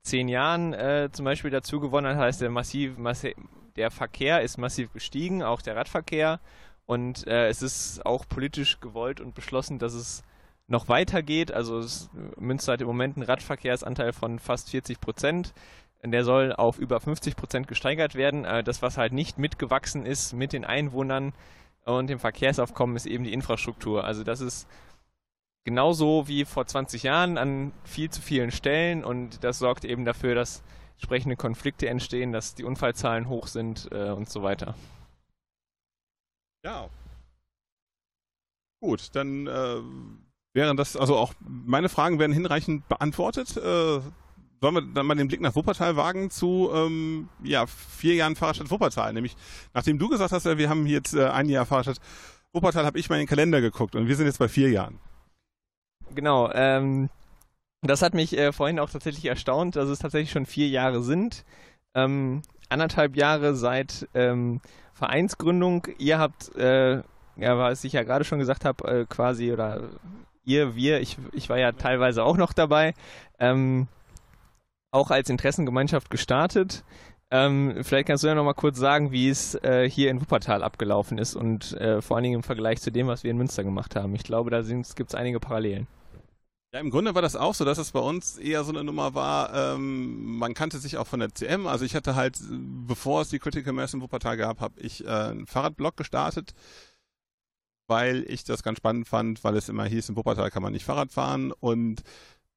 zehn 0.02 0.28
Jahren 0.28 0.73
äh, 0.73 1.09
zum 1.11 1.25
Beispiel 1.25 1.50
dazu 1.50 1.81
gewonnen 1.81 2.16
hat. 2.16 2.23
Heißt, 2.23 2.40
der, 2.40 2.50
massiv, 2.50 2.97
massiv, 2.97 3.35
der 3.75 3.90
Verkehr 3.90 4.43
ist 4.43 4.57
massiv 4.57 4.93
gestiegen, 4.93 5.43
auch 5.43 5.62
der 5.62 5.75
Radverkehr. 5.75 6.38
Und 6.87 7.26
äh, 7.26 7.49
es 7.49 7.62
ist 7.62 8.07
auch 8.07 8.28
politisch 8.28 8.78
gewollt 8.78 9.21
und 9.21 9.35
beschlossen, 9.35 9.78
dass 9.78 9.95
es 9.95 10.23
noch 10.66 10.88
weitergeht. 10.88 11.52
Also 11.52 11.78
es, 11.78 12.11
Münster 12.38 12.75
hat 12.75 12.80
im 12.80 12.87
Moment 12.87 13.16
einen 13.16 13.26
Radverkehrsanteil 13.26 14.12
von 14.12 14.38
fast 14.38 14.71
40 14.71 15.00
Prozent. 15.00 15.54
Der 16.02 16.25
soll 16.25 16.52
auf 16.52 16.78
über 16.78 17.00
50 17.00 17.35
Prozent 17.35 17.66
gesteigert 17.66 18.14
werden. 18.14 18.44
Äh, 18.44 18.62
das, 18.62 18.83
was 18.83 18.99
halt 18.99 19.12
nicht 19.12 19.38
mitgewachsen 19.38 20.04
ist 20.04 20.35
mit 20.35 20.52
den 20.52 20.64
Einwohnern 20.64 21.33
und 21.85 22.09
dem 22.09 22.18
Verkehrsaufkommen, 22.18 22.97
ist 22.97 23.06
eben 23.06 23.25
die 23.25 23.33
Infrastruktur. 23.33 24.04
Also 24.04 24.23
das 24.23 24.40
ist 24.40 24.68
genauso 25.64 26.28
wie 26.28 26.44
vor 26.44 26.66
20 26.66 27.02
Jahren 27.02 27.38
an 27.38 27.73
viel 27.85 28.11
zu 28.11 28.21
vielen 28.21 28.50
Stellen 28.50 29.02
und 29.02 29.42
das 29.44 29.59
sorgt 29.59 29.85
eben 29.85 30.04
dafür, 30.04 30.35
dass 30.35 30.62
entsprechende 30.97 31.37
Konflikte 31.37 31.88
entstehen, 31.88 32.33
dass 32.33 32.54
die 32.54 32.64
Unfallzahlen 32.64 33.28
hoch 33.28 33.47
sind 33.47 33.88
äh, 33.90 34.11
und 34.11 34.28
so 34.28 34.42
weiter. 34.42 34.75
Ja. 36.64 36.88
Gut, 38.80 39.14
dann 39.14 39.47
äh, 39.47 39.80
wären 40.54 40.76
das, 40.76 40.96
also 40.96 41.16
auch 41.16 41.34
meine 41.40 41.88
Fragen 41.88 42.18
werden 42.18 42.32
hinreichend 42.32 42.88
beantwortet. 42.88 43.56
Äh, 43.56 44.00
sollen 44.61 44.75
wir 44.76 44.82
dann 44.82 45.04
mal 45.04 45.14
den 45.14 45.28
Blick 45.28 45.42
nach 45.42 45.54
Wuppertal 45.56 45.96
wagen 45.96 46.30
zu 46.30 46.70
ähm, 46.73 47.28
ja, 47.42 47.66
vier 47.66 48.14
Jahren 48.14 48.37
Fahrradstadt 48.37 48.70
Wuppertal? 48.70 49.12
Nämlich, 49.12 49.37
nachdem 49.75 49.99
du 49.99 50.08
gesagt 50.08 50.32
hast, 50.32 50.46
wir 50.46 50.70
haben 50.70 50.87
jetzt 50.87 51.14
äh, 51.14 51.26
ein 51.26 51.50
Jahr 51.50 51.66
Fahrradstadt 51.66 52.00
Wuppertal, 52.54 52.87
habe 52.87 52.99
ich 52.99 53.11
mal 53.11 53.16
in 53.16 53.23
den 53.23 53.28
Kalender 53.28 53.61
geguckt 53.61 53.94
und 53.94 54.08
wir 54.08 54.16
sind 54.16 54.26
jetzt 54.26 54.38
bei 54.38 54.49
vier 54.49 54.70
Jahren. 54.70 54.99
Genau, 56.14 56.50
ähm, 56.52 57.11
das 57.82 58.00
hat 58.00 58.14
mich 58.14 58.38
äh, 58.38 58.52
vorhin 58.52 58.78
auch 58.78 58.88
tatsächlich 58.88 59.26
erstaunt, 59.26 59.76
dass 59.76 59.88
es 59.88 59.99
tatsächlich 59.99 60.30
schon 60.30 60.46
vier 60.46 60.68
Jahre 60.68 61.02
sind. 61.02 61.44
Ähm, 61.94 62.42
anderthalb 62.68 63.16
Jahre 63.16 63.54
seit 63.54 64.08
ähm, 64.14 64.61
Vereinsgründung. 64.94 65.88
Ihr 65.99 66.18
habt, 66.18 66.54
äh, 66.56 67.02
ja, 67.37 67.58
was 67.58 67.84
ich 67.84 67.92
ja 67.92 68.04
gerade 68.04 68.25
schon 68.25 68.38
gesagt 68.38 68.64
habe, 68.64 68.88
äh, 68.88 69.04
quasi, 69.06 69.52
oder 69.52 69.90
ihr, 70.45 70.75
wir, 70.77 71.01
ich, 71.01 71.17
ich 71.33 71.49
war 71.49 71.59
ja 71.59 71.73
teilweise 71.73 72.25
auch 72.25 72.37
noch 72.37 72.53
dabei, 72.53 72.95
ähm, 73.39 73.89
auch 74.91 75.11
als 75.11 75.31
Interessengemeinschaft 75.31 76.11
gestartet. 76.11 76.85
Ähm, 77.31 77.81
vielleicht 77.83 78.07
kannst 78.07 78.23
du 78.23 78.29
ja 78.29 78.35
noch 78.35 78.45
mal 78.45 78.55
kurz 78.55 78.79
sagen, 78.79 79.11
wie 79.11 79.29
es 79.29 79.57
äh, 79.57 79.89
hier 79.91 80.11
in 80.11 80.21
Wuppertal 80.21 80.63
abgelaufen 80.63 81.19
ist 81.19 81.35
und 81.35 81.73
äh, 81.73 82.01
vor 82.01 82.17
allen 82.17 82.25
Dingen 82.25 82.37
im 82.37 82.43
Vergleich 82.43 82.81
zu 82.81 82.93
dem, 82.93 83.09
was 83.09 83.25
wir 83.25 83.31
in 83.31 83.39
Münster 83.39 83.65
gemacht 83.65 83.97
haben. 83.97 84.15
Ich 84.15 84.23
glaube, 84.23 84.51
da 84.51 84.61
gibt 84.61 85.09
es 85.09 85.15
einige 85.15 85.41
Parallelen. 85.41 85.89
Ja, 86.75 86.81
im 86.81 86.91
Grunde 86.91 87.15
war 87.15 87.23
das 87.23 87.37
auch 87.37 87.55
so, 87.55 87.65
dass 87.65 87.79
es 87.79 87.93
bei 87.93 88.01
uns 88.01 88.37
eher 88.37 88.65
so 88.65 88.73
eine 88.73 88.83
Nummer 88.83 89.15
war, 89.15 89.55
ähm, 89.55 90.39
man 90.39 90.55
kannte 90.55 90.79
sich 90.79 90.97
auch 90.97 91.07
von 91.07 91.21
der 91.21 91.33
CM. 91.33 91.69
Also 91.69 91.85
ich 91.85 91.95
hatte 91.95 92.17
halt, 92.17 92.37
bevor 92.51 93.23
es 93.23 93.29
die 93.29 93.39
Critical 93.39 93.73
Mass 93.73 93.95
in 93.95 94.01
Wuppertal 94.01 94.37
gab, 94.37 94.61
habe 94.61 94.81
ich 94.81 95.05
äh, 95.05 95.09
einen 95.09 95.47
Fahrradblog 95.47 95.97
gestartet, 95.97 96.53
weil 97.87 98.25
ich 98.29 98.45
das 98.45 98.62
ganz 98.62 98.79
spannend 98.79 99.09
fand, 99.09 99.45
weil 99.45 99.57
es 99.57 99.69
immer 99.69 99.85
hieß, 99.85 100.09
in 100.09 100.17
Wuppertal 100.17 100.50
kann 100.50 100.62
man 100.62 100.73
nicht 100.73 100.85
Fahrrad 100.85 101.12
fahren 101.12 101.53
und 101.53 102.03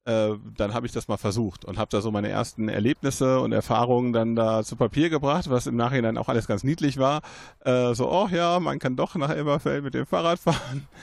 äh, 0.08 0.38
dann 0.56 0.72
habe 0.72 0.86
ich 0.86 0.92
das 0.92 1.06
mal 1.08 1.18
versucht 1.18 1.66
und 1.66 1.76
habe 1.76 1.90
da 1.90 2.00
so 2.00 2.10
meine 2.10 2.30
ersten 2.30 2.70
Erlebnisse 2.70 3.40
und 3.40 3.52
Erfahrungen 3.52 4.14
dann 4.14 4.36
da 4.36 4.64
zu 4.64 4.74
Papier 4.74 5.10
gebracht, 5.10 5.50
was 5.50 5.66
im 5.66 5.76
Nachhinein 5.76 6.16
auch 6.16 6.30
alles 6.30 6.46
ganz 6.46 6.64
niedlich 6.64 6.96
war. 6.96 7.20
Äh, 7.60 7.94
so, 7.94 8.10
oh 8.10 8.26
ja, 8.28 8.58
man 8.58 8.78
kann 8.78 8.96
doch 8.96 9.16
nach 9.16 9.28
Elberfeld 9.28 9.84
mit 9.84 9.94
dem 9.94 10.06
Fahrrad 10.06 10.38
fahren. 10.38 10.88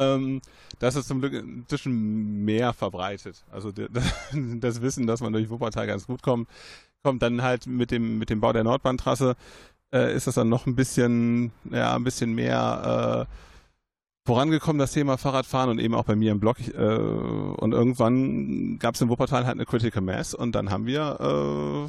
Ähm, 0.00 0.40
das 0.78 0.96
ist 0.96 1.08
zum 1.08 1.20
Glück 1.20 1.34
inzwischen 1.34 2.42
mehr 2.46 2.72
verbreitet. 2.72 3.44
Also 3.50 3.70
das, 4.32 4.80
Wissen, 4.80 5.06
dass 5.06 5.20
man 5.20 5.34
durch 5.34 5.50
Wuppertal 5.50 5.86
ganz 5.86 6.06
gut 6.06 6.22
kommt, 6.22 6.48
kommt 7.02 7.20
dann 7.20 7.42
halt 7.42 7.66
mit 7.66 7.90
dem, 7.90 8.18
mit 8.18 8.30
dem 8.30 8.40
Bau 8.40 8.54
der 8.54 8.64
Nordbahntrasse, 8.64 9.36
äh, 9.92 10.14
ist 10.14 10.26
das 10.26 10.36
dann 10.36 10.48
noch 10.48 10.64
ein 10.64 10.74
bisschen, 10.74 11.52
ja, 11.70 11.94
ein 11.94 12.04
bisschen 12.04 12.32
mehr 12.32 13.26
äh, 13.28 13.49
vorangekommen, 14.26 14.78
das 14.78 14.92
Thema 14.92 15.16
Fahrradfahren 15.16 15.70
und 15.70 15.78
eben 15.80 15.94
auch 15.94 16.04
bei 16.04 16.16
mir 16.16 16.32
im 16.32 16.40
Blog. 16.40 16.56
Äh, 16.60 16.82
und 16.82 17.72
irgendwann 17.72 18.78
gab 18.78 18.94
es 18.94 19.00
in 19.00 19.08
Wuppertal 19.08 19.46
halt 19.46 19.56
eine 19.56 19.66
Critical 19.66 20.02
Mass 20.02 20.34
und 20.34 20.54
dann 20.54 20.70
haben 20.70 20.86
wir, 20.86 21.88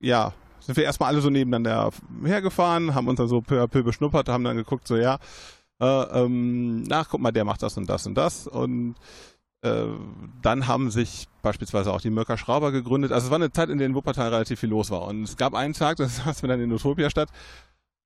äh, 0.00 0.06
ja, 0.06 0.32
sind 0.60 0.76
wir 0.76 0.84
erstmal 0.84 1.10
alle 1.10 1.20
so 1.20 1.30
nebeneinander 1.30 1.90
hergefahren, 2.24 2.94
haben 2.94 3.08
uns 3.08 3.18
dann 3.18 3.28
so 3.28 3.40
peu 3.40 3.62
à 3.62 3.66
peu 3.66 3.82
beschnuppert, 3.82 4.28
haben 4.28 4.44
dann 4.44 4.56
geguckt, 4.56 4.88
so 4.88 4.96
ja, 4.96 5.18
äh, 5.80 5.86
ähm, 6.24 6.84
ach, 6.90 7.08
guck 7.10 7.20
mal, 7.20 7.32
der 7.32 7.44
macht 7.44 7.62
das 7.62 7.76
und 7.76 7.88
das 7.88 8.06
und 8.06 8.14
das. 8.14 8.46
Und 8.46 8.94
äh, 9.62 9.86
dann 10.42 10.66
haben 10.66 10.90
sich 10.90 11.28
beispielsweise 11.42 11.92
auch 11.92 12.00
die 12.00 12.10
Mörker 12.10 12.38
Schrauber 12.38 12.72
gegründet. 12.72 13.12
Also 13.12 13.26
es 13.26 13.30
war 13.30 13.36
eine 13.36 13.52
Zeit, 13.52 13.68
in 13.68 13.78
der 13.78 13.86
in 13.86 13.94
Wuppertal 13.94 14.30
relativ 14.30 14.60
viel 14.60 14.70
los 14.70 14.90
war. 14.90 15.02
Und 15.02 15.24
es 15.24 15.36
gab 15.36 15.54
einen 15.54 15.74
Tag, 15.74 15.96
das 15.98 16.42
wir 16.42 16.48
dann 16.48 16.60
in 16.60 16.72
Utopia 16.72 17.10
statt 17.10 17.28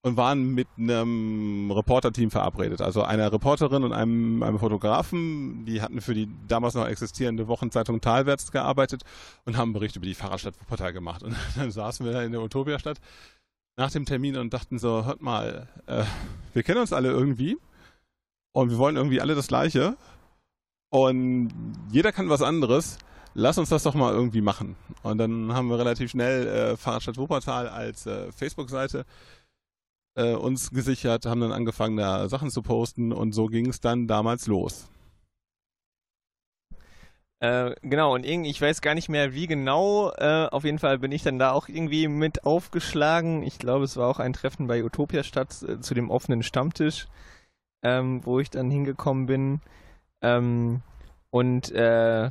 und 0.02 0.16
waren 0.16 0.54
mit 0.54 0.68
einem 0.76 1.70
Reporter-Team 1.70 2.30
verabredet. 2.30 2.80
Also 2.80 3.02
einer 3.02 3.32
Reporterin 3.32 3.82
und 3.82 3.92
einem, 3.92 4.42
einem 4.42 4.58
Fotografen, 4.58 5.64
die 5.64 5.82
hatten 5.82 6.00
für 6.00 6.14
die 6.14 6.28
damals 6.46 6.74
noch 6.74 6.86
existierende 6.86 7.48
Wochenzeitung 7.48 8.00
Talwärts 8.00 8.52
gearbeitet 8.52 9.02
und 9.44 9.56
haben 9.56 9.68
einen 9.68 9.72
Bericht 9.74 9.96
über 9.96 10.06
die 10.06 10.14
Fahrradstadt 10.14 10.60
Wuppertal 10.60 10.92
gemacht. 10.92 11.22
Und 11.22 11.34
dann 11.56 11.70
saßen 11.70 12.06
wir 12.06 12.12
da 12.12 12.22
in 12.22 12.32
der 12.32 12.42
Utopia-Stadt 12.42 12.98
nach 13.76 13.90
dem 13.90 14.06
Termin 14.06 14.36
und 14.36 14.52
dachten 14.54 14.78
so, 14.78 15.04
hört 15.04 15.20
mal, 15.20 15.68
äh, 15.86 16.04
wir 16.52 16.62
kennen 16.62 16.80
uns 16.80 16.92
alle 16.92 17.10
irgendwie 17.10 17.56
und 18.52 18.70
wir 18.70 18.78
wollen 18.78 18.96
irgendwie 18.96 19.20
alle 19.20 19.34
das 19.34 19.48
Gleiche 19.48 19.96
und 20.90 21.50
jeder 21.90 22.12
kann 22.12 22.28
was 22.28 22.42
anderes. 22.42 22.98
Lass 23.34 23.58
uns 23.58 23.68
das 23.68 23.84
doch 23.84 23.94
mal 23.94 24.12
irgendwie 24.12 24.40
machen. 24.40 24.74
Und 25.02 25.18
dann 25.18 25.52
haben 25.52 25.68
wir 25.68 25.78
relativ 25.78 26.10
schnell 26.10 26.46
äh, 26.46 26.76
Fahrradstadt 26.76 27.18
Wuppertal 27.18 27.68
als 27.68 28.06
äh, 28.06 28.32
Facebook-Seite 28.32 29.04
äh, 30.18 30.34
uns 30.34 30.70
gesichert, 30.70 31.24
haben 31.26 31.40
dann 31.40 31.52
angefangen, 31.52 31.96
da 31.96 32.28
Sachen 32.28 32.50
zu 32.50 32.62
posten 32.62 33.12
und 33.12 33.32
so 33.32 33.46
ging 33.46 33.68
es 33.68 33.80
dann 33.80 34.06
damals 34.06 34.46
los. 34.46 34.88
Äh, 37.40 37.76
genau, 37.82 38.14
und 38.14 38.26
irgendwie, 38.26 38.50
ich 38.50 38.60
weiß 38.60 38.80
gar 38.80 38.94
nicht 38.94 39.08
mehr, 39.08 39.32
wie 39.32 39.46
genau. 39.46 40.10
Äh, 40.10 40.48
auf 40.50 40.64
jeden 40.64 40.80
Fall 40.80 40.98
bin 40.98 41.12
ich 41.12 41.22
dann 41.22 41.38
da 41.38 41.52
auch 41.52 41.68
irgendwie 41.68 42.08
mit 42.08 42.44
aufgeschlagen. 42.44 43.44
Ich 43.44 43.60
glaube, 43.60 43.84
es 43.84 43.96
war 43.96 44.08
auch 44.08 44.18
ein 44.18 44.32
Treffen 44.32 44.66
bei 44.66 44.82
Utopia 44.82 45.22
statt 45.22 45.62
äh, 45.62 45.78
zu 45.80 45.94
dem 45.94 46.10
offenen 46.10 46.42
Stammtisch, 46.42 47.06
ähm, 47.84 48.24
wo 48.24 48.40
ich 48.40 48.50
dann 48.50 48.72
hingekommen 48.72 49.26
bin. 49.26 49.60
Ähm, 50.20 50.82
und 51.30 51.70
äh, 51.70 52.30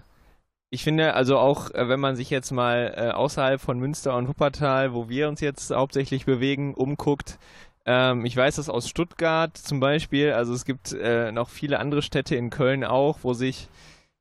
ich 0.70 0.84
finde, 0.84 1.14
also 1.14 1.38
auch 1.38 1.72
äh, 1.72 1.88
wenn 1.88 2.02
man 2.02 2.18
sich 2.18 2.30
jetzt 2.30 2.52
mal 2.52 2.94
äh, 2.98 3.12
außerhalb 3.12 3.62
von 3.62 3.80
Münster 3.80 4.18
und 4.18 4.28
Wuppertal, 4.28 4.94
wo 4.94 5.08
wir 5.08 5.30
uns 5.30 5.40
jetzt 5.40 5.72
hauptsächlich 5.72 6.26
bewegen, 6.26 6.74
umguckt, 6.74 7.40
ähm, 7.88 8.24
ich 8.26 8.38
weiß 8.38 8.58
das 8.58 8.70
aus 8.70 8.88
Stuttgart 8.88 9.58
zum 9.58 9.80
Beispiel, 9.80 10.34
also 10.34 10.54
es 10.54 10.66
gibt 10.66 10.94
noch 10.94 11.50
viele 11.50 11.80
andere 11.80 12.04
Städte 12.04 12.36
in 12.36 12.52
Köln 12.52 12.84
auch, 12.84 13.20
wo 13.24 13.34
sich 13.34 13.68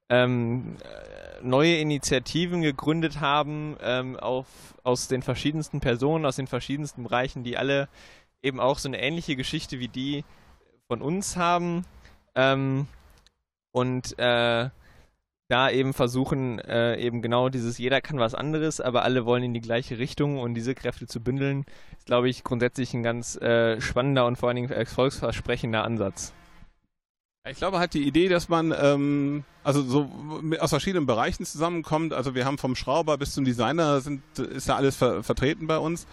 ähm, 0.09 0.77
neue 1.43 1.77
Initiativen 1.77 2.63
gegründet 2.63 3.21
haben, 3.21 3.77
ähm, 3.83 4.17
auf, 4.17 4.47
aus 4.83 5.09
den 5.09 5.23
verschiedensten 5.23 5.81
Personen, 5.81 6.25
aus 6.25 6.37
den 6.37 6.47
verschiedensten 6.47 7.05
Bereichen, 7.05 7.45
die 7.45 7.57
alle 7.57 7.89
eben 8.43 8.61
auch 8.61 8.79
so 8.79 8.89
eine 8.89 9.01
ähnliche 9.01 9.37
Geschichte 9.37 9.79
wie 9.79 9.89
die 9.89 10.25
von 10.89 11.03
uns 11.03 11.37
haben. 11.37 11.85
Ähm, 12.35 12.87
und 13.73 14.19
äh, 14.19 14.71
da 15.49 15.71
eben 15.71 15.93
versuchen, 15.93 16.59
äh, 16.59 16.97
eben 16.99 17.23
genau 17.23 17.49
dieses, 17.49 17.79
jeder 17.79 18.01
kann 18.01 18.19
was 18.19 18.35
anderes, 18.35 18.81
aber 18.81 19.03
alle 19.03 19.25
wollen 19.25 19.45
in 19.45 19.55
die 19.55 19.61
gleiche 19.61 19.99
Richtung 19.99 20.39
und 20.39 20.55
diese 20.55 20.75
Kräfte 20.75 21.07
zu 21.07 21.23
bündeln, 21.23 21.65
ist, 21.97 22.07
glaube 22.07 22.29
ich, 22.29 22.43
grundsätzlich 22.43 22.95
ein 22.95 23.03
ganz 23.03 23.37
äh, 23.37 23.81
spannender 23.81 24.27
und 24.27 24.37
vor 24.37 24.49
allen 24.49 24.57
Dingen 24.57 24.71
erfolgsversprechender 24.71 25.85
Ansatz. 25.85 26.33
Ich 27.49 27.59
glaube 27.59 27.79
halt 27.79 27.95
die 27.95 28.03
Idee, 28.03 28.29
dass 28.29 28.49
man 28.49 28.75
ähm, 28.77 29.45
also 29.63 29.83
so 29.83 30.11
aus 30.59 30.71
verschiedenen 30.71 31.07
Bereichen 31.07 31.45
zusammenkommt. 31.45 32.13
Also 32.13 32.35
wir 32.35 32.45
haben 32.45 32.59
vom 32.59 32.75
Schrauber 32.75 33.19
bis 33.19 33.35
zum 33.35 33.45
Designer 33.45 34.01
sind 34.01 34.23
ist 34.37 34.67
ja 34.67 34.75
alles 34.75 34.97
ver 34.97 35.23
vertreten 35.23 35.69
bei 35.69 35.79
uns. 35.79 36.09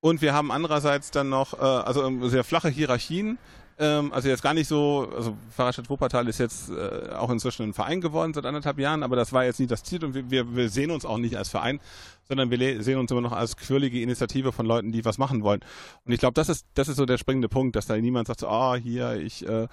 Und 0.00 0.22
wir 0.22 0.32
haben 0.32 0.50
andererseits 0.50 1.10
dann 1.10 1.28
noch 1.28 1.52
äh, 1.54 1.62
also 1.62 2.04
ähm, 2.04 2.26
sehr 2.28 2.42
flache 2.42 2.70
Hierarchien. 2.70 3.38
Ähm, 3.82 4.12
also 4.12 4.28
jetzt 4.28 4.42
gar 4.42 4.54
nicht 4.54 4.68
so, 4.68 5.10
also 5.16 5.36
Fahrradstadt 5.50 5.90
Wuppertal 5.90 6.28
ist 6.28 6.38
jetzt 6.38 6.70
äh, 6.70 7.10
auch 7.14 7.30
inzwischen 7.30 7.64
ein 7.64 7.74
Verein 7.74 8.00
geworden 8.00 8.32
seit 8.32 8.46
anderthalb 8.46 8.78
Jahren, 8.78 9.02
aber 9.02 9.16
das 9.16 9.32
war 9.32 9.44
jetzt 9.44 9.58
nie 9.58 9.66
das 9.66 9.82
Ziel 9.82 10.04
und 10.04 10.14
wir, 10.14 10.30
wir, 10.30 10.54
wir 10.54 10.68
sehen 10.68 10.92
uns 10.92 11.04
auch 11.04 11.18
nicht 11.18 11.36
als 11.36 11.48
Verein, 11.48 11.80
sondern 12.28 12.52
wir 12.52 12.80
sehen 12.84 13.00
uns 13.00 13.10
immer 13.10 13.22
noch 13.22 13.32
als 13.32 13.56
quirlige 13.56 14.00
Initiative 14.00 14.52
von 14.52 14.66
Leuten, 14.66 14.92
die 14.92 15.04
was 15.04 15.18
machen 15.18 15.42
wollen. 15.42 15.60
Und 16.04 16.12
ich 16.12 16.20
glaube, 16.20 16.34
das 16.34 16.48
ist, 16.48 16.64
das 16.74 16.86
ist 16.86 16.96
so 16.96 17.06
der 17.06 17.18
springende 17.18 17.48
Punkt, 17.48 17.74
dass 17.74 17.86
da 17.86 17.96
niemand 17.96 18.28
sagt, 18.28 18.38
so, 18.38 18.46
ah, 18.46 18.76
hier, 18.76 19.16
ich 19.16 19.48
äh, 19.48 19.66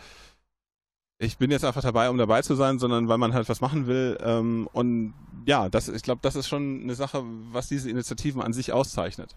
ich 1.19 1.37
bin 1.37 1.51
jetzt 1.51 1.65
einfach 1.65 1.81
dabei, 1.81 2.09
um 2.09 2.17
dabei 2.17 2.41
zu 2.41 2.55
sein, 2.55 2.79
sondern 2.79 3.09
weil 3.09 3.17
man 3.17 3.33
halt 3.33 3.47
was 3.49 3.61
machen 3.61 3.85
will. 3.85 4.17
Ähm, 4.23 4.69
und 4.71 5.13
ja, 5.45 5.69
das, 5.69 5.89
ich 5.89 6.01
glaube, 6.01 6.21
das 6.23 6.35
ist 6.35 6.47
schon 6.47 6.81
eine 6.81 6.95
Sache, 6.95 7.23
was 7.51 7.67
diese 7.67 7.89
Initiativen 7.89 8.41
an 8.41 8.53
sich 8.53 8.71
auszeichnet. 8.71 9.35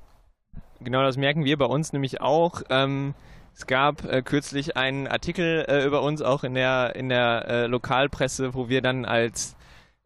Genau, 0.81 1.03
das 1.03 1.17
merken 1.17 1.45
wir 1.45 1.59
bei 1.59 1.65
uns 1.65 1.93
nämlich 1.93 2.21
auch. 2.21 2.63
Ähm, 2.71 3.15
es 3.55 3.67
gab 3.67 4.05
äh, 4.05 4.23
kürzlich 4.23 4.77
einen 4.77 5.07
Artikel 5.07 5.65
äh, 5.69 5.85
über 5.85 6.03
uns 6.03 6.23
auch 6.23 6.45
in 6.45 6.55
der, 6.55 6.95
in 6.97 7.09
der 7.09 7.49
äh, 7.49 7.67
Lokalpresse, 7.67 8.55
wo 8.55 8.69
wir 8.69 8.83
dann 8.83 9.05
als 9.05 9.57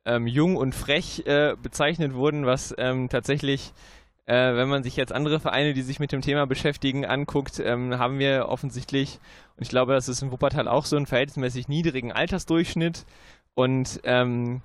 ähm, 0.05 0.27
jung 0.27 0.57
und 0.57 0.75
frech 0.75 1.25
äh, 1.27 1.55
bezeichnet 1.61 2.15
wurden, 2.15 2.47
was 2.47 2.75
ähm, 2.79 3.09
tatsächlich 3.09 3.73
äh, 4.27 4.57
wenn 4.57 4.69
man 4.69 4.83
sich 4.83 4.97
jetzt 4.97 5.13
andere 5.13 5.39
Vereine, 5.41 5.73
die 5.73 5.83
sich 5.83 6.01
mit 6.01 6.13
dem 6.13 6.21
Thema 6.21 6.47
beschäftigen, 6.47 7.07
anguckt, 7.07 7.61
ähm, 7.61 7.97
haben 7.99 8.19
wir 8.19 8.49
offensichtlich, 8.49 9.21
und 9.57 9.63
ich 9.63 9.69
glaube, 9.69 9.95
das 9.95 10.09
ist 10.09 10.21
in 10.21 10.33
Wuppertal 10.33 10.67
auch 10.69 10.85
so, 10.85 10.97
einen 10.97 11.07
verhältnismäßig 11.07 11.69
niedrigen 11.69 12.13
Altersdurchschnitt 12.13 13.07
und 13.55 14.01
ähm, 14.03 14.63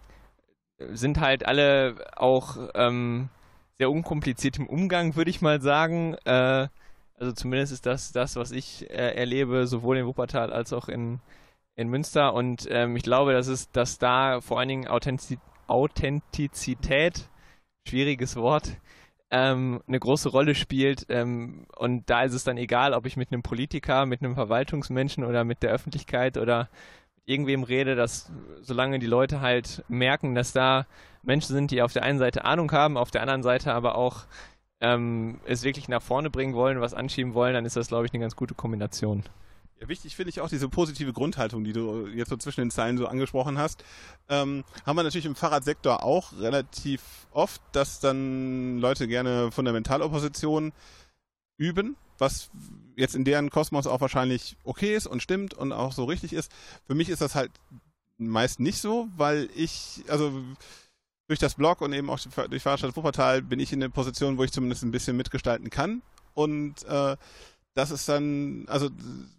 sind 0.79 1.19
halt 1.19 1.45
alle 1.45 1.95
auch 2.15 2.57
ähm, 2.73 3.29
sehr 3.77 3.91
unkompliziert 3.91 4.57
im 4.57 4.67
Umgang, 4.67 5.15
würde 5.15 5.29
ich 5.29 5.41
mal 5.41 5.61
sagen. 5.61 6.15
Also 7.21 7.33
zumindest 7.33 7.71
ist 7.71 7.85
das 7.85 8.11
das, 8.11 8.35
was 8.35 8.51
ich 8.51 8.89
äh, 8.89 9.13
erlebe, 9.15 9.67
sowohl 9.67 9.97
in 9.97 10.07
Wuppertal 10.07 10.51
als 10.51 10.73
auch 10.73 10.89
in, 10.89 11.19
in 11.75 11.87
Münster. 11.87 12.33
Und 12.33 12.67
ähm, 12.71 12.95
ich 12.95 13.03
glaube, 13.03 13.31
dass 13.33 13.45
es, 13.45 13.69
dass 13.69 13.99
da 13.99 14.41
vor 14.41 14.57
allen 14.57 14.69
Dingen 14.69 14.87
Authentiz 14.87 15.37
Authentizität, 15.67 17.29
schwieriges 17.87 18.35
Wort, 18.37 18.75
ähm, 19.29 19.83
eine 19.87 19.99
große 19.99 20.29
Rolle 20.29 20.55
spielt. 20.55 21.05
Ähm, 21.09 21.67
und 21.77 22.09
da 22.09 22.23
ist 22.23 22.33
es 22.33 22.43
dann 22.43 22.57
egal, 22.57 22.95
ob 22.95 23.05
ich 23.05 23.17
mit 23.17 23.31
einem 23.31 23.43
Politiker, 23.43 24.07
mit 24.07 24.23
einem 24.23 24.33
Verwaltungsmenschen 24.33 25.23
oder 25.23 25.43
mit 25.43 25.61
der 25.61 25.69
Öffentlichkeit 25.69 26.39
oder 26.39 26.69
irgendwem 27.25 27.61
rede, 27.61 27.95
dass 27.95 28.31
solange 28.61 28.97
die 28.97 29.05
Leute 29.05 29.41
halt 29.41 29.83
merken, 29.87 30.33
dass 30.33 30.53
da 30.53 30.87
Menschen 31.21 31.53
sind, 31.53 31.69
die 31.69 31.83
auf 31.83 31.93
der 31.93 32.01
einen 32.01 32.17
Seite 32.17 32.45
Ahnung 32.45 32.71
haben, 32.71 32.97
auf 32.97 33.11
der 33.11 33.21
anderen 33.21 33.43
Seite 33.43 33.73
aber 33.73 33.95
auch 33.95 34.25
ähm, 34.81 35.39
es 35.45 35.63
wirklich 35.63 35.87
nach 35.87 36.01
vorne 36.01 36.29
bringen 36.29 36.53
wollen, 36.53 36.81
was 36.81 36.93
anschieben 36.93 37.33
wollen, 37.33 37.53
dann 37.53 37.65
ist 37.65 37.75
das, 37.75 37.87
glaube 37.87 38.05
ich, 38.05 38.13
eine 38.13 38.21
ganz 38.21 38.35
gute 38.35 38.55
Kombination. 38.55 39.23
Ja, 39.79 39.87
wichtig 39.87 40.15
finde 40.15 40.29
ich 40.29 40.41
auch 40.41 40.49
diese 40.49 40.69
positive 40.69 41.13
Grundhaltung, 41.13 41.63
die 41.63 41.73
du 41.73 42.07
jetzt 42.07 42.29
so 42.29 42.37
zwischen 42.37 42.61
den 42.61 42.71
Zeilen 42.71 42.97
so 42.97 43.07
angesprochen 43.07 43.57
hast. 43.57 43.83
Ähm, 44.29 44.63
haben 44.85 44.95
wir 44.95 45.03
natürlich 45.03 45.25
im 45.25 45.35
Fahrradsektor 45.35 46.03
auch 46.03 46.33
relativ 46.39 47.01
oft, 47.31 47.61
dass 47.71 47.99
dann 47.99 48.77
Leute 48.77 49.07
gerne 49.07 49.51
Fundamentalopposition 49.51 50.71
üben, 51.57 51.95
was 52.19 52.51
jetzt 52.95 53.15
in 53.15 53.23
deren 53.23 53.49
Kosmos 53.49 53.87
auch 53.87 54.01
wahrscheinlich 54.01 54.55
okay 54.63 54.95
ist 54.95 55.07
und 55.07 55.23
stimmt 55.23 55.55
und 55.55 55.71
auch 55.71 55.93
so 55.93 56.05
richtig 56.05 56.33
ist. 56.33 56.51
Für 56.85 56.93
mich 56.93 57.09
ist 57.09 57.21
das 57.21 57.33
halt 57.33 57.51
meist 58.19 58.59
nicht 58.59 58.79
so, 58.79 59.07
weil 59.17 59.49
ich, 59.55 60.03
also 60.07 60.31
durch 61.31 61.39
das 61.39 61.55
Blog 61.55 61.79
und 61.79 61.93
eben 61.93 62.09
auch 62.09 62.19
durch 62.19 62.61
Fahrradstadt 62.61 62.97
Wuppertal 62.97 63.41
bin 63.41 63.61
ich 63.61 63.71
in 63.71 63.79
der 63.79 63.87
Position, 63.87 64.37
wo 64.37 64.43
ich 64.43 64.51
zumindest 64.51 64.83
ein 64.83 64.91
bisschen 64.91 65.15
mitgestalten 65.15 65.69
kann 65.69 66.01
und 66.33 66.83
äh, 66.83 67.15
das 67.73 67.89
ist 67.89 68.09
dann, 68.09 68.65
also 68.67 68.89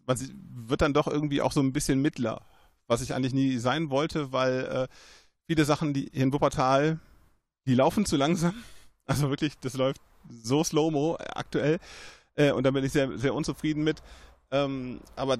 man 0.06 0.18
wird 0.66 0.80
dann 0.80 0.94
doch 0.94 1.06
irgendwie 1.06 1.42
auch 1.42 1.52
so 1.52 1.60
ein 1.60 1.74
bisschen 1.74 2.00
Mittler, 2.00 2.40
was 2.86 3.02
ich 3.02 3.12
eigentlich 3.12 3.34
nie 3.34 3.58
sein 3.58 3.90
wollte, 3.90 4.32
weil 4.32 4.64
äh, 4.64 4.88
viele 5.46 5.66
Sachen, 5.66 5.92
die 5.92 6.08
hier 6.14 6.22
in 6.22 6.32
Wuppertal, 6.32 6.98
die 7.66 7.74
laufen 7.74 8.06
zu 8.06 8.16
langsam. 8.16 8.54
Also 9.04 9.28
wirklich, 9.30 9.58
das 9.58 9.74
läuft 9.74 10.00
so 10.30 10.62
slow-mo 10.62 11.18
aktuell. 11.34 11.80
Äh, 12.36 12.52
und 12.52 12.62
da 12.62 12.70
bin 12.70 12.84
ich 12.84 12.92
sehr, 12.92 13.18
sehr 13.18 13.34
unzufrieden 13.34 13.82
mit. 13.82 14.00
Ähm, 14.52 15.00
aber 15.16 15.38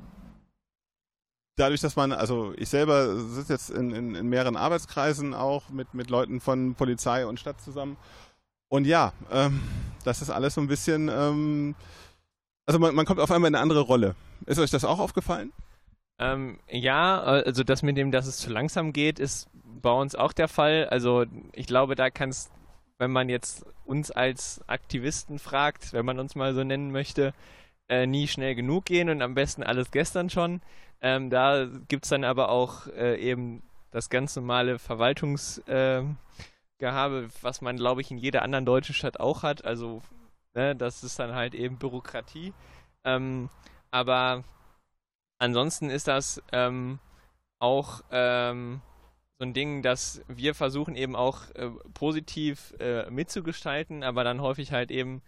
dadurch, 1.56 1.80
dass 1.80 1.96
man, 1.96 2.12
also 2.12 2.52
ich 2.56 2.68
selber 2.68 3.16
sitze 3.16 3.52
jetzt 3.52 3.70
in, 3.70 3.92
in, 3.92 4.14
in, 4.14 4.28
mehreren 4.28 4.56
Arbeitskreisen 4.56 5.34
auch 5.34 5.68
mit, 5.68 5.94
mit 5.94 6.10
Leuten 6.10 6.40
von 6.40 6.74
Polizei 6.74 7.26
und 7.26 7.40
Stadt 7.40 7.60
zusammen. 7.60 7.96
Und 8.68 8.86
ja, 8.86 9.12
ähm, 9.30 9.60
das 10.04 10.22
ist 10.22 10.30
alles 10.30 10.54
so 10.54 10.60
ein 10.60 10.68
bisschen 10.68 11.08
ähm, 11.08 11.74
also 12.66 12.78
man, 12.78 12.94
man 12.94 13.06
kommt 13.06 13.20
auf 13.20 13.30
einmal 13.30 13.48
in 13.48 13.54
eine 13.54 13.62
andere 13.62 13.80
Rolle. 13.80 14.14
Ist 14.46 14.58
euch 14.58 14.70
das 14.70 14.84
auch 14.84 14.98
aufgefallen? 14.98 15.52
Ähm, 16.18 16.58
ja, 16.68 17.20
also 17.20 17.64
das 17.64 17.82
mit 17.82 17.96
dem, 17.96 18.12
dass 18.12 18.26
es 18.26 18.38
zu 18.38 18.50
langsam 18.50 18.92
geht, 18.92 19.18
ist 19.18 19.48
bei 19.64 19.90
uns 19.90 20.14
auch 20.14 20.32
der 20.32 20.48
Fall. 20.48 20.86
Also 20.88 21.24
ich 21.52 21.66
glaube, 21.66 21.96
da 21.96 22.10
kann 22.10 22.30
es, 22.30 22.50
wenn 22.98 23.10
man 23.10 23.28
jetzt 23.28 23.66
uns 23.84 24.10
als 24.10 24.60
Aktivisten 24.68 25.38
fragt, 25.38 25.92
wenn 25.92 26.04
man 26.04 26.18
uns 26.18 26.34
mal 26.34 26.54
so 26.54 26.62
nennen 26.62 26.92
möchte, 26.92 27.34
äh, 27.88 28.06
nie 28.06 28.28
schnell 28.28 28.54
genug 28.54 28.86
gehen 28.86 29.08
und 29.08 29.22
am 29.22 29.34
besten 29.34 29.62
alles 29.62 29.90
gestern 29.90 30.30
schon. 30.30 30.60
Ähm, 31.00 31.30
da 31.30 31.66
gibt 31.88 32.04
es 32.04 32.10
dann 32.10 32.24
aber 32.24 32.48
auch 32.50 32.86
äh, 32.88 33.16
eben 33.20 33.62
das 33.90 34.08
ganz 34.10 34.36
normale 34.36 34.78
Verwaltungsgehabe, 34.78 36.16
äh, 36.80 37.28
was 37.42 37.60
man, 37.60 37.76
glaube 37.76 38.00
ich, 38.00 38.10
in 38.10 38.18
jeder 38.18 38.42
anderen 38.42 38.64
deutschen 38.64 38.94
Stadt 38.94 39.20
auch 39.20 39.42
hat. 39.42 39.64
Also 39.64 40.02
Ne? 40.54 40.76
Das 40.76 41.02
ist 41.02 41.18
dann 41.18 41.34
halt 41.34 41.54
eben 41.54 41.78
Bürokratie. 41.78 42.52
Ähm, 43.04 43.48
aber 43.90 44.44
ansonsten 45.38 45.90
ist 45.90 46.08
das 46.08 46.42
ähm, 46.52 46.98
auch 47.58 48.02
ähm, 48.10 48.80
so 49.38 49.44
ein 49.44 49.54
Ding, 49.54 49.82
dass 49.82 50.22
wir 50.28 50.54
versuchen 50.54 50.94
eben 50.94 51.16
auch 51.16 51.50
äh, 51.54 51.70
positiv 51.94 52.74
äh, 52.78 53.10
mitzugestalten, 53.10 54.02
aber 54.02 54.24
dann 54.24 54.40
häufig 54.40 54.72
halt 54.72 54.90
eben 54.90 55.22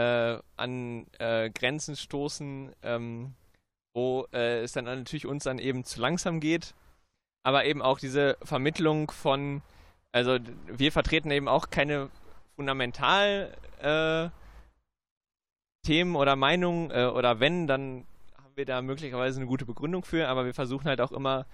äh, 0.00 0.38
an 0.56 1.06
äh, 1.18 1.50
Grenzen 1.50 1.96
stoßen, 1.96 2.72
ähm, 2.82 3.34
wo 3.94 4.26
äh, 4.32 4.60
es 4.62 4.72
dann 4.72 4.84
natürlich 4.84 5.26
uns 5.26 5.44
dann 5.44 5.58
eben 5.58 5.84
zu 5.84 6.00
langsam 6.00 6.40
geht. 6.40 6.74
Aber 7.42 7.64
eben 7.64 7.82
auch 7.82 7.98
diese 7.98 8.36
Vermittlung 8.42 9.10
von, 9.10 9.62
also 10.12 10.38
wir 10.66 10.92
vertreten 10.92 11.30
eben 11.30 11.48
auch 11.48 11.70
keine 11.70 12.10
fundamental 12.56 13.54
äh, 13.80 14.28
Themen 15.86 16.16
oder 16.16 16.36
Meinungen 16.36 16.90
äh, 16.90 17.06
oder 17.06 17.40
wenn, 17.40 17.66
dann 17.66 18.04
haben 18.36 18.56
wir 18.56 18.66
da 18.66 18.82
möglicherweise 18.82 19.38
eine 19.38 19.46
gute 19.46 19.64
Begründung 19.64 20.04
für, 20.04 20.28
aber 20.28 20.44
wir 20.44 20.52
versuchen 20.52 20.86
halt 20.86 21.00
auch 21.00 21.12
immer 21.12 21.46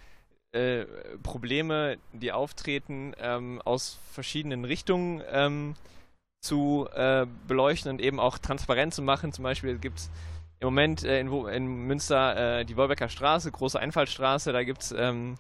äh, 0.53 0.87
Probleme, 1.23 1.99
die 2.13 2.33
auftreten, 2.33 3.15
ähm, 3.21 3.63
aus 3.65 4.01
verschiedenen 4.13 4.65
Richtungen 4.65 5.23
ähm, 5.31 5.77
zu 6.47 6.89
äh, 6.95 7.27
beleuchten 7.47 7.91
und 7.91 8.01
eben 8.01 8.21
auch 8.21 8.39
transparent 8.39 8.95
zu 8.95 9.03
machen. 9.03 9.33
Zum 9.33 9.43
Beispiel 9.43 9.79
gibt 9.79 9.99
es 9.99 10.11
im 10.61 10.67
Moment 10.67 11.05
äh, 11.05 11.21
in, 11.21 11.31
in, 11.49 11.67
Münster 11.67 12.61
äh, 12.61 12.65
die 12.65 12.77
Wolbecker 12.77 13.09
Straße, 13.09 13.51
große 13.51 13.79
Einfallstraße, 13.79 14.53
da 14.53 14.63
gibt 14.65 14.83
es 14.83 14.93
ähm, 14.93 15.37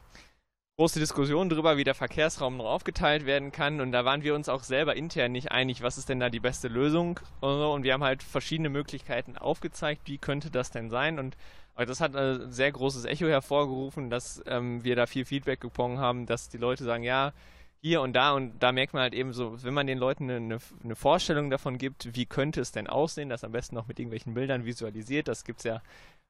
große 0.76 1.00
Diskussion 1.00 1.48
darüber, 1.48 1.78
wie 1.78 1.84
der 1.84 1.94
Verkehrsraum 1.94 2.58
noch 2.58 2.66
aufgeteilt 2.66 3.24
werden 3.24 3.50
kann. 3.50 3.80
Und 3.80 3.92
da 3.92 4.04
waren 4.04 4.22
wir 4.22 4.34
uns 4.34 4.48
auch 4.48 4.62
selber 4.62 4.94
intern 4.94 5.32
nicht 5.32 5.50
einig, 5.50 5.82
was 5.82 5.96
ist 5.96 6.10
denn 6.10 6.20
da 6.20 6.28
die 6.28 6.40
beste 6.40 6.68
Lösung. 6.68 7.18
Und, 7.40 7.82
wir 7.82 7.94
haben 7.94 8.04
halt 8.04 8.22
verschiedene 8.22 8.68
Möglichkeiten 8.68 9.38
aufgezeigt, 9.38 10.02
wie 10.04 10.18
könnte 10.18 10.50
das 10.50 10.70
denn 10.70 10.90
sein. 10.90 11.18
Und 11.18 11.36
das 11.76 12.00
hat 12.00 12.14
ein 12.14 12.52
sehr 12.52 12.72
großes 12.72 13.06
Echo 13.06 13.26
hervorgerufen, 13.26 14.10
dass 14.10 14.42
ähm, 14.46 14.84
wir 14.84 14.96
da 14.96 15.06
viel 15.06 15.24
Feedback 15.24 15.60
bekommen 15.60 15.98
haben, 15.98 16.26
dass 16.26 16.50
die 16.50 16.58
Leute 16.58 16.84
sagen, 16.84 17.02
ja, 17.02 17.32
hier 17.80 18.00
und 18.00 18.14
da 18.14 18.32
und 18.32 18.58
da 18.60 18.72
merkt 18.72 18.94
man 18.94 19.02
halt 19.02 19.14
eben 19.14 19.32
so, 19.32 19.62
wenn 19.62 19.74
man 19.74 19.86
den 19.86 19.98
Leuten 19.98 20.30
eine, 20.30 20.58
eine, 20.82 20.96
Vorstellung 20.96 21.50
davon 21.50 21.78
gibt, 21.78 22.14
wie 22.14 22.26
könnte 22.26 22.60
es 22.60 22.72
denn 22.72 22.86
aussehen, 22.86 23.28
das 23.28 23.44
am 23.44 23.52
besten 23.52 23.74
noch 23.74 23.86
mit 23.86 23.98
irgendwelchen 23.98 24.34
Bildern 24.34 24.64
visualisiert. 24.64 25.28
Das 25.28 25.44
gibt 25.44 25.60
es 25.60 25.64
ja 25.64 25.82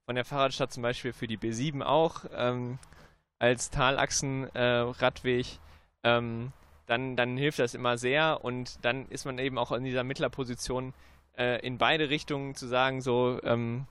von 0.05 0.17
der 0.17 0.25
Fahrradstadt 0.25 0.73
zum 0.73 0.83
Beispiel 0.83 1.13
für 1.13 1.27
die 1.27 1.39
B7 1.39 1.83
auch. 1.83 2.25
Ähm, 2.35 2.79
als 3.39 3.71
Talachsenradweg, 3.71 5.47
äh, 5.47 6.17
ähm, 6.17 6.53
dann, 6.87 7.17
dann 7.17 7.37
hilft 7.37 7.59
das 7.59 7.75
immer 7.75 7.99
sehr 7.99 8.45
und 8.45 8.85
dann 8.85 9.07
ist 9.07 9.25
man 9.25 9.39
eben 9.39 9.59
auch 9.59 9.73
in 9.73 9.85
dieser 9.85 10.05
Mittlerposition 10.05 10.95
äh, 11.37 11.61
in 11.67 11.79
beide 11.79 12.09
Richtungen 12.09 12.55
zu 12.55 12.67
sagen, 12.67 13.01
so, 13.03 13.41
ähm, 13.43 13.87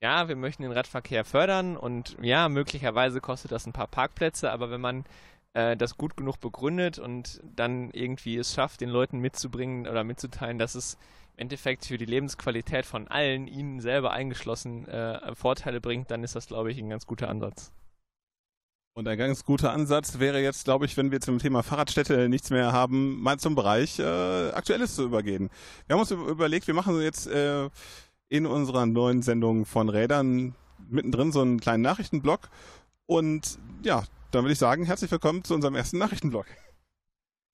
ja, 0.00 0.28
wir 0.28 0.36
möchten 0.36 0.62
den 0.62 0.72
Radverkehr 0.72 1.24
fördern 1.24 1.76
und 1.76 2.16
ja, 2.22 2.48
möglicherweise 2.48 3.20
kostet 3.20 3.52
das 3.52 3.66
ein 3.66 3.72
paar 3.72 3.88
Parkplätze, 3.88 4.50
aber 4.50 4.70
wenn 4.70 4.80
man 4.80 5.04
äh, 5.58 5.76
das 5.76 5.96
gut 5.96 6.16
genug 6.16 6.38
begründet 6.38 6.98
und 7.00 7.40
dann 7.56 7.90
irgendwie 7.90 8.36
es 8.36 8.54
schafft, 8.54 8.80
den 8.80 8.90
Leuten 8.90 9.18
mitzubringen 9.18 9.88
oder 9.88 10.04
mitzuteilen, 10.04 10.58
dass 10.58 10.76
es 10.76 10.94
im 11.34 11.42
Endeffekt 11.42 11.86
für 11.86 11.98
die 11.98 12.04
Lebensqualität 12.04 12.86
von 12.86 13.08
allen, 13.08 13.48
ihnen 13.48 13.80
selber 13.80 14.12
eingeschlossen, 14.12 14.86
äh, 14.86 15.34
Vorteile 15.34 15.80
bringt, 15.80 16.12
dann 16.12 16.22
ist 16.22 16.36
das, 16.36 16.46
glaube 16.46 16.70
ich, 16.70 16.78
ein 16.78 16.88
ganz 16.88 17.06
guter 17.06 17.28
Ansatz. 17.28 17.72
Und 18.94 19.06
ein 19.08 19.18
ganz 19.18 19.44
guter 19.44 19.72
Ansatz 19.72 20.18
wäre 20.18 20.40
jetzt, 20.40 20.64
glaube 20.64 20.84
ich, 20.84 20.96
wenn 20.96 21.10
wir 21.10 21.20
zum 21.20 21.38
Thema 21.38 21.62
Fahrradstätte 21.62 22.28
nichts 22.28 22.50
mehr 22.50 22.72
haben, 22.72 23.20
mal 23.20 23.38
zum 23.38 23.54
Bereich 23.54 23.98
äh, 23.98 24.50
Aktuelles 24.50 24.94
zu 24.94 25.04
übergehen. 25.04 25.50
Wir 25.86 25.94
haben 25.94 26.00
uns 26.00 26.10
überlegt, 26.10 26.66
wir 26.66 26.74
machen 26.74 27.00
jetzt 27.00 27.26
äh, 27.26 27.68
in 28.28 28.46
unserer 28.46 28.86
neuen 28.86 29.22
Sendung 29.22 29.66
von 29.66 29.88
Rädern 29.88 30.54
mittendrin 30.88 31.32
so 31.32 31.40
einen 31.40 31.60
kleinen 31.60 31.82
Nachrichtenblock. 31.82 32.48
Und 33.06 33.58
ja, 33.82 34.04
dann 34.30 34.44
würde 34.44 34.52
ich 34.52 34.58
sagen, 34.58 34.84
herzlich 34.84 35.10
willkommen 35.10 35.42
zu 35.44 35.54
unserem 35.54 35.74
ersten 35.74 35.98
Nachrichtenblock. 35.98 36.46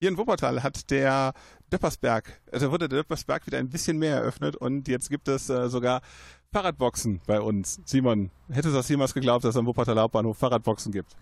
Hier 0.01 0.09
in 0.09 0.19
Wuppertal 0.19 0.63
hat 0.63 0.91
der 0.91 1.33
Döppersberg, 1.73 2.41
also 2.51 2.71
wurde 2.71 2.89
der 2.89 2.99
Döppersberg 2.99 3.47
wieder 3.47 3.59
ein 3.59 3.69
bisschen 3.69 3.99
mehr 3.99 4.17
eröffnet 4.17 4.57
und 4.57 4.89
jetzt 4.89 5.09
gibt 5.09 5.29
es 5.29 5.49
äh, 5.49 5.69
sogar 5.69 6.03
Fahrradboxen 6.53 7.21
bei 7.27 7.41
uns. 7.41 7.81
Simon, 7.85 8.31
hättest 8.49 8.75
du 8.75 8.77
das 8.77 8.89
jemals 8.89 9.15
geglaubt, 9.15 9.45
dass 9.45 9.51
es 9.51 9.57
am 9.57 9.67
Wuppertaler 9.67 10.03
Hauptbahnhof 10.03 10.37
Fahrradboxen 10.37 10.93
gibt? 10.93 11.17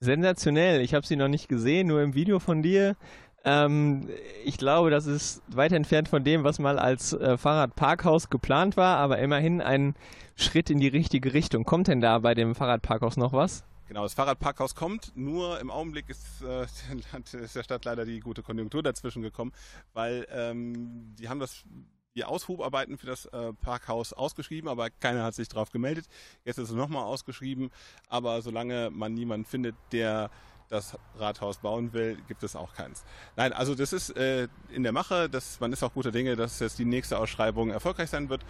Sensationell. 0.00 0.80
Ich 0.80 0.94
habe 0.94 1.06
sie 1.06 1.16
noch 1.16 1.28
nicht 1.28 1.48
gesehen, 1.48 1.88
nur 1.88 2.02
im 2.02 2.14
Video 2.14 2.38
von 2.38 2.62
dir. 2.62 2.96
Ähm, 3.44 4.08
ich 4.44 4.58
glaube, 4.58 4.90
das 4.90 5.06
ist 5.06 5.42
weit 5.48 5.72
entfernt 5.72 6.08
von 6.08 6.24
dem, 6.24 6.44
was 6.44 6.58
mal 6.58 6.78
als 6.78 7.12
äh, 7.12 7.36
Fahrradparkhaus 7.36 8.30
geplant 8.30 8.76
war, 8.76 8.98
aber 8.98 9.18
immerhin 9.18 9.60
ein 9.60 9.94
Schritt 10.36 10.70
in 10.70 10.78
die 10.78 10.88
richtige 10.88 11.34
Richtung. 11.34 11.64
Kommt 11.64 11.88
denn 11.88 12.00
da 12.00 12.18
bei 12.20 12.34
dem 12.34 12.54
Fahrradparkhaus 12.54 13.16
noch 13.16 13.32
was? 13.32 13.64
Genau, 13.86 14.02
das 14.02 14.14
Fahrradparkhaus 14.14 14.74
kommt, 14.74 15.14
nur 15.14 15.60
im 15.60 15.70
Augenblick 15.70 16.08
ist, 16.08 16.42
äh, 16.42 16.64
ist 17.38 17.54
der 17.54 17.62
Stadt 17.62 17.84
leider 17.84 18.04
die 18.04 18.20
gute 18.20 18.42
Konjunktur 18.42 18.82
dazwischen 18.82 19.22
gekommen, 19.22 19.52
weil 19.92 20.26
ähm, 20.30 21.14
die 21.18 21.28
haben 21.28 21.40
das 21.40 21.64
die 22.16 22.24
Aushubarbeiten 22.24 22.96
für 22.96 23.06
das 23.06 23.26
äh, 23.26 23.52
Parkhaus 23.54 24.12
ausgeschrieben, 24.12 24.68
aber 24.68 24.88
keiner 24.88 25.24
hat 25.24 25.34
sich 25.34 25.48
darauf 25.48 25.70
gemeldet. 25.70 26.06
Jetzt 26.44 26.58
ist 26.58 26.70
es 26.70 26.74
nochmal 26.74 27.02
ausgeschrieben, 27.02 27.70
aber 28.08 28.40
solange 28.40 28.90
man 28.90 29.14
niemanden 29.14 29.44
findet, 29.44 29.74
der 29.90 30.30
das 30.68 30.96
Rathaus 31.16 31.58
bauen 31.58 31.92
will, 31.92 32.16
gibt 32.26 32.42
es 32.42 32.56
auch 32.56 32.72
keins. 32.72 33.04
Nein, 33.36 33.52
also 33.52 33.74
das 33.74 33.92
ist 33.92 34.10
äh, 34.16 34.48
in 34.70 34.82
der 34.82 34.92
Mache, 34.92 35.28
das, 35.28 35.60
man 35.60 35.72
ist 35.72 35.82
auch 35.82 35.92
guter 35.92 36.10
Dinge, 36.10 36.36
dass 36.36 36.60
jetzt 36.60 36.78
die 36.78 36.84
nächste 36.84 37.18
Ausschreibung 37.18 37.70
erfolgreich 37.70 38.10
sein 38.10 38.28
wird 38.28 38.44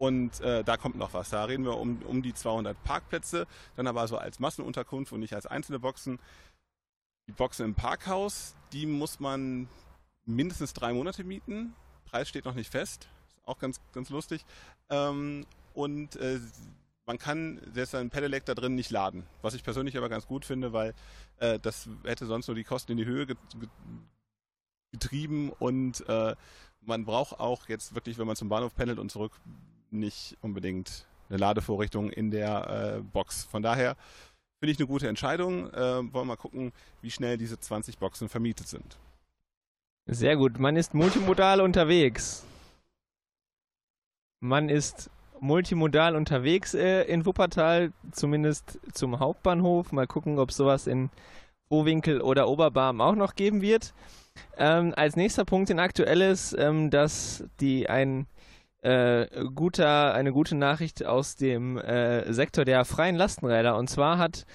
und 0.00 0.40
äh, 0.40 0.64
da 0.64 0.78
kommt 0.78 0.96
noch 0.96 1.12
was. 1.12 1.28
Da 1.28 1.44
reden 1.44 1.62
wir 1.64 1.76
um, 1.76 2.00
um 2.02 2.22
die 2.22 2.32
200 2.32 2.82
Parkplätze, 2.84 3.46
dann 3.76 3.86
aber 3.86 4.08
so 4.08 4.16
als 4.16 4.38
Massenunterkunft 4.38 5.12
und 5.12 5.20
nicht 5.20 5.34
als 5.34 5.44
einzelne 5.44 5.78
Boxen. 5.78 6.18
Die 7.28 7.32
Boxen 7.32 7.66
im 7.66 7.74
Parkhaus, 7.74 8.54
die 8.72 8.86
muss 8.86 9.20
man 9.20 9.68
mindestens 10.24 10.72
drei 10.72 10.94
Monate 10.94 11.22
mieten. 11.22 11.74
Preis 12.06 12.30
steht 12.30 12.46
noch 12.46 12.54
nicht 12.54 12.70
fest. 12.70 13.10
Ist 13.28 13.46
auch 13.46 13.58
ganz, 13.58 13.78
ganz 13.92 14.08
lustig. 14.08 14.46
Ähm, 14.88 15.44
und 15.74 16.16
äh, 16.16 16.40
man 17.04 17.18
kann 17.18 17.60
selbst 17.74 17.94
ein 17.94 18.08
Pedelec 18.08 18.46
da 18.46 18.54
drin 18.54 18.76
nicht 18.76 18.90
laden. 18.90 19.26
Was 19.42 19.52
ich 19.52 19.62
persönlich 19.62 19.98
aber 19.98 20.08
ganz 20.08 20.26
gut 20.26 20.46
finde, 20.46 20.72
weil 20.72 20.94
äh, 21.40 21.58
das 21.58 21.90
hätte 22.04 22.24
sonst 22.24 22.46
nur 22.46 22.54
die 22.54 22.64
Kosten 22.64 22.92
in 22.92 22.98
die 22.98 23.04
Höhe 23.04 23.26
getrieben 24.92 25.50
und 25.58 26.08
äh, 26.08 26.34
man 26.80 27.04
braucht 27.04 27.38
auch 27.38 27.68
jetzt 27.68 27.94
wirklich, 27.94 28.16
wenn 28.16 28.26
man 28.26 28.36
zum 28.36 28.48
Bahnhof 28.48 28.74
pendelt 28.74 28.98
und 28.98 29.12
zurück, 29.12 29.32
nicht 29.90 30.36
unbedingt 30.40 31.06
eine 31.28 31.38
Ladevorrichtung 31.38 32.10
in 32.10 32.30
der 32.30 32.96
äh, 32.98 33.02
Box. 33.02 33.44
Von 33.44 33.62
daher 33.62 33.96
finde 34.58 34.72
ich 34.72 34.78
eine 34.78 34.86
gute 34.86 35.08
Entscheidung. 35.08 35.72
Äh, 35.72 35.80
wollen 35.80 36.12
wir 36.12 36.24
mal 36.24 36.36
gucken, 36.36 36.72
wie 37.00 37.10
schnell 37.10 37.38
diese 37.38 37.58
20 37.58 37.98
Boxen 37.98 38.28
vermietet 38.28 38.68
sind. 38.68 38.98
Sehr 40.06 40.36
gut. 40.36 40.58
Man 40.58 40.76
ist 40.76 40.94
multimodal 40.94 41.60
unterwegs. 41.60 42.44
Man 44.40 44.68
ist 44.68 45.10
multimodal 45.40 46.16
unterwegs 46.16 46.74
äh, 46.74 47.02
in 47.02 47.26
Wuppertal, 47.26 47.92
zumindest 48.10 48.80
zum 48.92 49.18
Hauptbahnhof. 49.18 49.92
Mal 49.92 50.06
gucken, 50.06 50.38
ob 50.38 50.52
sowas 50.52 50.86
in 50.86 51.10
Vohwinkel 51.68 52.20
oder 52.20 52.48
Oberbarm 52.48 53.00
auch 53.00 53.14
noch 53.14 53.34
geben 53.34 53.62
wird. 53.62 53.94
Ähm, 54.56 54.92
als 54.96 55.16
nächster 55.16 55.44
Punkt 55.44 55.70
in 55.70 55.78
Aktuelles, 55.78 56.54
ähm, 56.58 56.90
dass 56.90 57.44
die 57.60 57.88
ein 57.88 58.26
äh, 58.82 59.26
guter, 59.54 60.14
eine 60.14 60.32
gute 60.32 60.56
Nachricht 60.56 61.04
aus 61.04 61.36
dem 61.36 61.76
äh, 61.78 62.32
Sektor 62.32 62.64
der 62.64 62.84
freien 62.84 63.16
Lastenräder. 63.16 63.76
Und 63.76 63.88
zwar 63.88 64.18
hat 64.18 64.46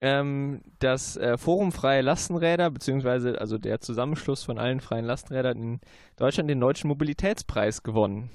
ähm, 0.00 0.62
das 0.78 1.16
äh, 1.16 1.38
Forum 1.38 1.72
Freie 1.72 2.02
Lastenräder, 2.02 2.70
beziehungsweise 2.70 3.40
also 3.40 3.58
der 3.58 3.80
Zusammenschluss 3.80 4.44
von 4.44 4.58
allen 4.58 4.80
freien 4.80 5.04
Lastenrädern 5.04 5.58
in 5.58 5.80
Deutschland 6.16 6.50
den 6.50 6.60
Deutschen 6.60 6.88
Mobilitätspreis 6.88 7.82
gewonnen. 7.82 8.30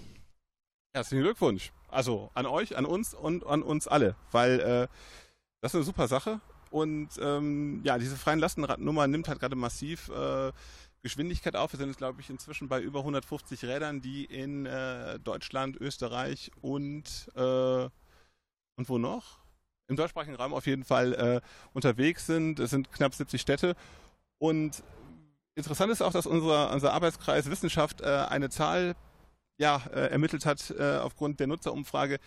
Herzlichen 0.93 1.23
Glückwunsch. 1.23 1.71
Also 1.87 2.31
an 2.33 2.45
euch, 2.45 2.77
an 2.77 2.85
uns 2.85 3.13
und 3.13 3.45
an 3.45 3.61
uns 3.61 3.87
alle, 3.87 4.15
weil 4.31 4.59
äh, 4.59 4.87
das 5.61 5.71
ist 5.71 5.75
eine 5.75 5.83
super 5.83 6.07
Sache. 6.07 6.39
Und 6.71 7.09
ähm, 7.21 7.81
ja, 7.83 7.97
diese 7.97 8.15
freien 8.15 8.39
Lastenradnummer 8.39 9.07
nimmt 9.07 9.27
halt 9.27 9.39
gerade 9.39 9.55
massiv 9.55 10.09
äh, 10.09 10.51
Geschwindigkeit 11.01 11.55
auf. 11.55 11.73
Wir 11.73 11.77
sind 11.77 11.89
jetzt, 11.89 11.97
glaube 11.97 12.21
ich, 12.21 12.29
inzwischen 12.29 12.67
bei 12.67 12.81
über 12.81 12.99
150 12.99 13.63
Rädern, 13.65 14.01
die 14.01 14.25
in 14.25 14.65
äh, 14.65 15.19
Deutschland, 15.19 15.77
Österreich 15.77 16.51
und, 16.61 17.29
äh, 17.35 17.89
und 18.75 18.89
wo 18.89 18.97
noch? 18.97 19.39
im 19.89 19.95
deutschsprachigen 19.95 20.35
Raum 20.35 20.53
auf 20.53 20.67
jeden 20.67 20.85
Fall 20.85 21.13
äh, 21.13 21.41
unterwegs 21.73 22.25
sind. 22.25 22.59
Es 22.59 22.69
sind 22.69 22.91
knapp 22.91 23.13
70 23.13 23.41
Städte. 23.41 23.75
Und 24.37 24.83
interessant 25.55 25.91
ist 25.91 26.01
auch, 26.01 26.13
dass 26.13 26.25
unser, 26.25 26.71
unser 26.71 26.93
Arbeitskreis 26.93 27.49
Wissenschaft 27.49 28.01
äh, 28.01 28.05
eine 28.05 28.49
Zahl 28.49 28.95
ja, 29.57 29.81
äh, 29.91 30.11
ermittelt 30.11 30.45
hat 30.45 30.73
äh, 30.77 30.97
aufgrund 30.97 31.39
der 31.39 31.47
Nutzerumfrage, 31.47 32.19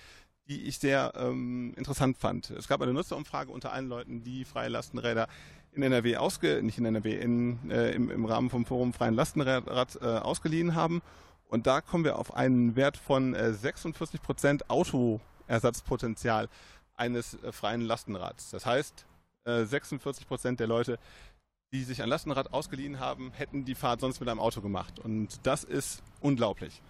die 0.49 0.63
ich 0.63 0.79
sehr 0.79 1.13
ähm, 1.17 1.73
interessant 1.77 2.19
fand. 2.19 2.51
Es 2.51 2.69
gab 2.69 2.81
eine 2.83 2.93
Nutzerumfrage 2.93 3.51
unter 3.51 3.73
allen 3.73 3.89
Leuten, 3.89 4.23
die 4.23 4.45
freie 4.45 4.69
Lastenräder 4.69 5.29
in 5.73 5.83
NRW 5.83 6.17
ausge, 6.17 6.63
nicht 6.63 6.79
in 6.79 6.85
NRW, 6.85 7.17
in, 7.17 7.71
äh, 7.71 7.93
im, 7.93 8.11
im 8.11 8.25
Rahmen 8.25 8.51
vom 8.51 8.67
Forum 8.67 8.93
Freien 8.93 9.15
Lastenrad 9.15 9.97
äh, 10.01 10.05
ausgeliehen 10.05 10.75
haben. 10.75 11.03
Und 11.47 11.67
da 11.67 11.81
kommen 11.81 12.05
wir 12.05 12.19
auf 12.19 12.35
einen 12.35 12.77
Wert 12.77 12.97
von 12.97 13.35
äh, 13.35 13.53
46 13.53 14.23
Prozent 14.23 14.71
Autoersatzpotenzial 14.71 16.49
eines 16.97 17.35
äh, 17.43 17.53
freien 17.53 17.83
Lastenrads. 17.83 18.51
Das 18.51 18.67
heißt, 18.67 19.07
äh, 19.45 19.65
46 19.65 20.27
Prozent 20.27 20.61
der 20.61 20.67
Leute, 20.67 20.99
die 21.73 21.85
sich 21.85 22.03
ein 22.03 22.09
Lastenrad 22.09 22.53
ausgeliehen 22.53 23.01
haben, 23.01 23.33
hätten 23.33 23.65
die 23.65 23.75
Fahrt 23.75 24.01
sonst 24.01 24.21
mit 24.21 24.29
einem 24.29 24.41
Auto 24.41 24.61
gemacht. 24.61 24.99
Und 24.99 25.47
das 25.47 25.65
ist 25.65 26.03
unglaublich. 26.21 26.83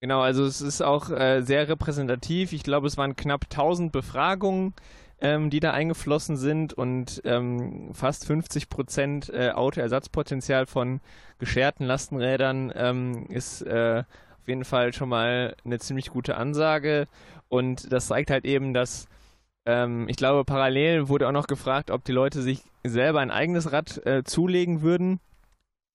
Genau, 0.00 0.20
also 0.20 0.44
es 0.44 0.60
ist 0.60 0.82
auch 0.82 1.10
äh, 1.10 1.42
sehr 1.42 1.68
repräsentativ. 1.68 2.52
Ich 2.52 2.62
glaube, 2.62 2.86
es 2.86 2.98
waren 2.98 3.16
knapp 3.16 3.44
1000 3.44 3.90
Befragungen, 3.90 4.74
ähm, 5.20 5.48
die 5.48 5.60
da 5.60 5.72
eingeflossen 5.72 6.36
sind 6.36 6.74
und 6.74 7.22
ähm, 7.24 7.94
fast 7.94 8.26
50 8.26 8.68
Prozent 8.68 9.30
äh, 9.30 9.50
Autoersatzpotenzial 9.52 10.66
von 10.66 11.00
gescherten 11.38 11.86
Lastenrädern 11.86 12.72
ähm, 12.74 13.26
ist 13.30 13.62
äh, 13.62 14.04
auf 14.40 14.48
jeden 14.48 14.64
Fall 14.66 14.92
schon 14.92 15.08
mal 15.08 15.56
eine 15.64 15.78
ziemlich 15.78 16.10
gute 16.10 16.36
Ansage. 16.36 17.08
Und 17.48 17.90
das 17.92 18.08
zeigt 18.08 18.30
halt 18.30 18.44
eben, 18.44 18.74
dass 18.74 19.06
ähm, 19.66 20.06
ich 20.08 20.16
glaube, 20.16 20.44
parallel 20.44 21.08
wurde 21.08 21.28
auch 21.28 21.32
noch 21.32 21.46
gefragt, 21.46 21.90
ob 21.90 22.04
die 22.04 22.12
Leute 22.12 22.42
sich 22.42 22.62
selber 22.84 23.20
ein 23.20 23.30
eigenes 23.30 23.72
Rad 23.72 24.04
äh, 24.06 24.22
zulegen 24.24 24.82
würden, 24.82 25.20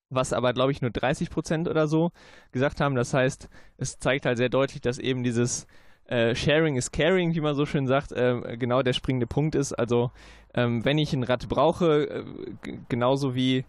was 0.09 0.33
aber, 0.33 0.53
glaube 0.53 0.71
ich, 0.71 0.81
nur 0.81 0.91
30 0.91 1.29
Prozent 1.29 1.67
oder 1.67 1.87
so 1.87 2.11
gesagt 2.51 2.81
haben. 2.81 2.95
Das 2.95 3.13
heißt, 3.13 3.49
es 3.77 3.99
zeigt 3.99 4.25
halt 4.25 4.37
sehr 4.37 4.49
deutlich, 4.49 4.81
dass 4.81 4.97
eben 4.97 5.23
dieses 5.23 5.67
äh, 6.07 6.33
Sharing 6.35 6.75
is 6.75 6.91
Caring, 6.91 7.35
wie 7.35 7.41
man 7.41 7.55
so 7.55 7.65
schön 7.65 7.87
sagt, 7.87 8.11
äh, 8.11 8.57
genau 8.57 8.81
der 8.81 8.93
springende 8.93 9.27
Punkt 9.27 9.55
ist. 9.55 9.73
Also, 9.73 10.11
ähm, 10.53 10.83
wenn 10.83 10.97
ich 10.97 11.13
ein 11.13 11.23
Rad 11.23 11.47
brauche, 11.47 12.09
äh, 12.09 12.23
genauso 12.89 13.35
wie 13.35 13.65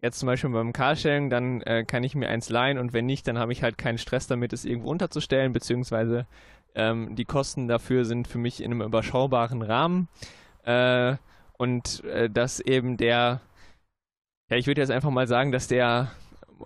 jetzt 0.00 0.18
zum 0.18 0.28
Beispiel 0.28 0.50
beim 0.50 0.72
Carsharing, 0.72 1.30
dann 1.30 1.60
äh, 1.62 1.84
kann 1.84 2.04
ich 2.04 2.14
mir 2.14 2.28
eins 2.28 2.48
leihen 2.48 2.78
und 2.78 2.92
wenn 2.92 3.06
nicht, 3.06 3.26
dann 3.26 3.38
habe 3.38 3.52
ich 3.52 3.62
halt 3.62 3.76
keinen 3.76 3.98
Stress 3.98 4.26
damit, 4.26 4.52
es 4.52 4.64
irgendwo 4.64 4.90
unterzustellen, 4.90 5.52
beziehungsweise 5.52 6.26
ähm, 6.74 7.16
die 7.16 7.24
Kosten 7.24 7.68
dafür 7.68 8.04
sind 8.04 8.28
für 8.28 8.38
mich 8.38 8.62
in 8.62 8.70
einem 8.70 8.82
überschaubaren 8.82 9.62
Rahmen. 9.62 10.08
Äh, 10.64 11.16
und 11.58 12.04
äh, 12.04 12.30
dass 12.30 12.60
eben 12.60 12.96
der, 12.96 13.40
ja, 14.50 14.56
ich 14.56 14.66
würde 14.66 14.80
jetzt 14.80 14.90
einfach 14.90 15.10
mal 15.10 15.26
sagen, 15.26 15.52
dass 15.52 15.68
der 15.68 16.10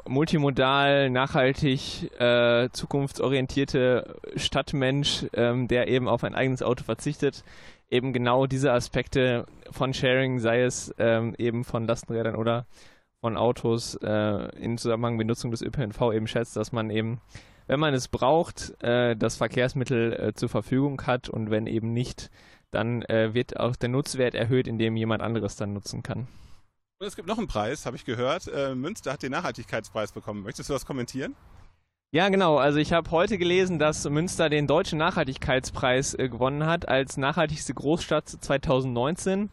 multimodal, 0.08 1.10
nachhaltig, 1.10 2.10
äh, 2.18 2.68
zukunftsorientierte 2.72 4.16
Stadtmensch, 4.34 5.26
ähm, 5.34 5.68
der 5.68 5.88
eben 5.88 6.08
auf 6.08 6.24
ein 6.24 6.34
eigenes 6.34 6.62
Auto 6.62 6.82
verzichtet, 6.82 7.44
eben 7.90 8.12
genau 8.12 8.46
diese 8.46 8.72
Aspekte 8.72 9.46
von 9.70 9.94
Sharing, 9.94 10.40
sei 10.40 10.62
es 10.62 10.92
ähm, 10.98 11.34
eben 11.38 11.62
von 11.62 11.86
Lastenrädern 11.86 12.34
oder 12.34 12.66
von 13.20 13.36
Autos 13.36 13.94
äh, 14.02 14.56
in 14.58 14.78
Zusammenhang 14.78 15.16
mit 15.16 15.28
Nutzung 15.28 15.52
des 15.52 15.62
ÖPNV 15.62 16.12
eben 16.12 16.26
schätzt, 16.26 16.56
dass 16.56 16.72
man 16.72 16.90
eben 16.90 17.20
wenn 17.66 17.80
man 17.80 17.94
es 17.94 18.08
braucht, 18.08 18.74
äh, 18.82 19.16
das 19.16 19.36
Verkehrsmittel 19.36 20.12
äh, 20.12 20.32
zur 20.34 20.48
Verfügung 20.48 21.00
hat 21.06 21.28
und 21.28 21.50
wenn 21.50 21.66
eben 21.66 21.92
nicht, 21.92 22.30
dann 22.70 23.02
äh, 23.02 23.32
wird 23.34 23.58
auch 23.58 23.76
der 23.76 23.88
Nutzwert 23.88 24.34
erhöht, 24.34 24.68
indem 24.68 24.96
jemand 24.96 25.22
anderes 25.22 25.56
dann 25.56 25.72
nutzen 25.72 26.02
kann. 26.02 26.28
Und 27.04 27.08
es 27.08 27.16
gibt 27.16 27.28
noch 27.28 27.36
einen 27.36 27.48
Preis, 27.48 27.84
habe 27.84 27.96
ich 27.96 28.06
gehört. 28.06 28.48
Äh, 28.48 28.74
Münster 28.74 29.12
hat 29.12 29.22
den 29.22 29.32
Nachhaltigkeitspreis 29.32 30.12
bekommen. 30.12 30.42
Möchtest 30.42 30.70
du 30.70 30.72
das 30.72 30.86
kommentieren? 30.86 31.36
Ja, 32.12 32.30
genau. 32.30 32.56
Also 32.56 32.78
ich 32.78 32.94
habe 32.94 33.10
heute 33.10 33.36
gelesen, 33.36 33.78
dass 33.78 34.08
Münster 34.08 34.48
den 34.48 34.66
Deutschen 34.66 34.96
Nachhaltigkeitspreis 35.00 36.14
äh, 36.14 36.30
gewonnen 36.30 36.64
hat 36.64 36.88
als 36.88 37.18
nachhaltigste 37.18 37.74
Großstadt 37.74 38.26
2019 38.26 39.50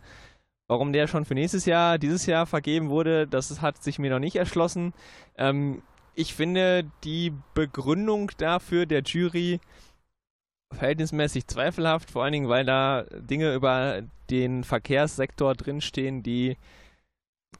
Warum 0.70 0.94
der 0.94 1.08
schon 1.08 1.26
für 1.26 1.34
nächstes 1.34 1.66
Jahr, 1.66 1.98
dieses 1.98 2.26
Jahr 2.26 2.46
vergeben 2.46 2.90
wurde, 2.90 3.28
das 3.28 3.62
hat 3.62 3.84
sich 3.84 4.00
mir 4.00 4.10
noch 4.10 4.20
nicht 4.20 4.38
erschlossen. 4.38 4.94
Ähm, 5.38 5.82
ich 6.16 6.34
finde 6.34 6.90
die 7.04 7.34
Begründung 7.54 8.32
dafür 8.38 8.86
der 8.86 9.02
Jury 9.02 9.60
verhältnismäßig 10.74 11.48
zweifelhaft, 11.48 12.12
vor 12.12 12.24
allen 12.24 12.32
Dingen, 12.32 12.48
weil 12.48 12.64
da 12.64 13.04
Dinge 13.12 13.54
über 13.54 14.04
den 14.30 14.64
Verkehrssektor 14.64 15.56
drinstehen, 15.56 16.24
die 16.24 16.56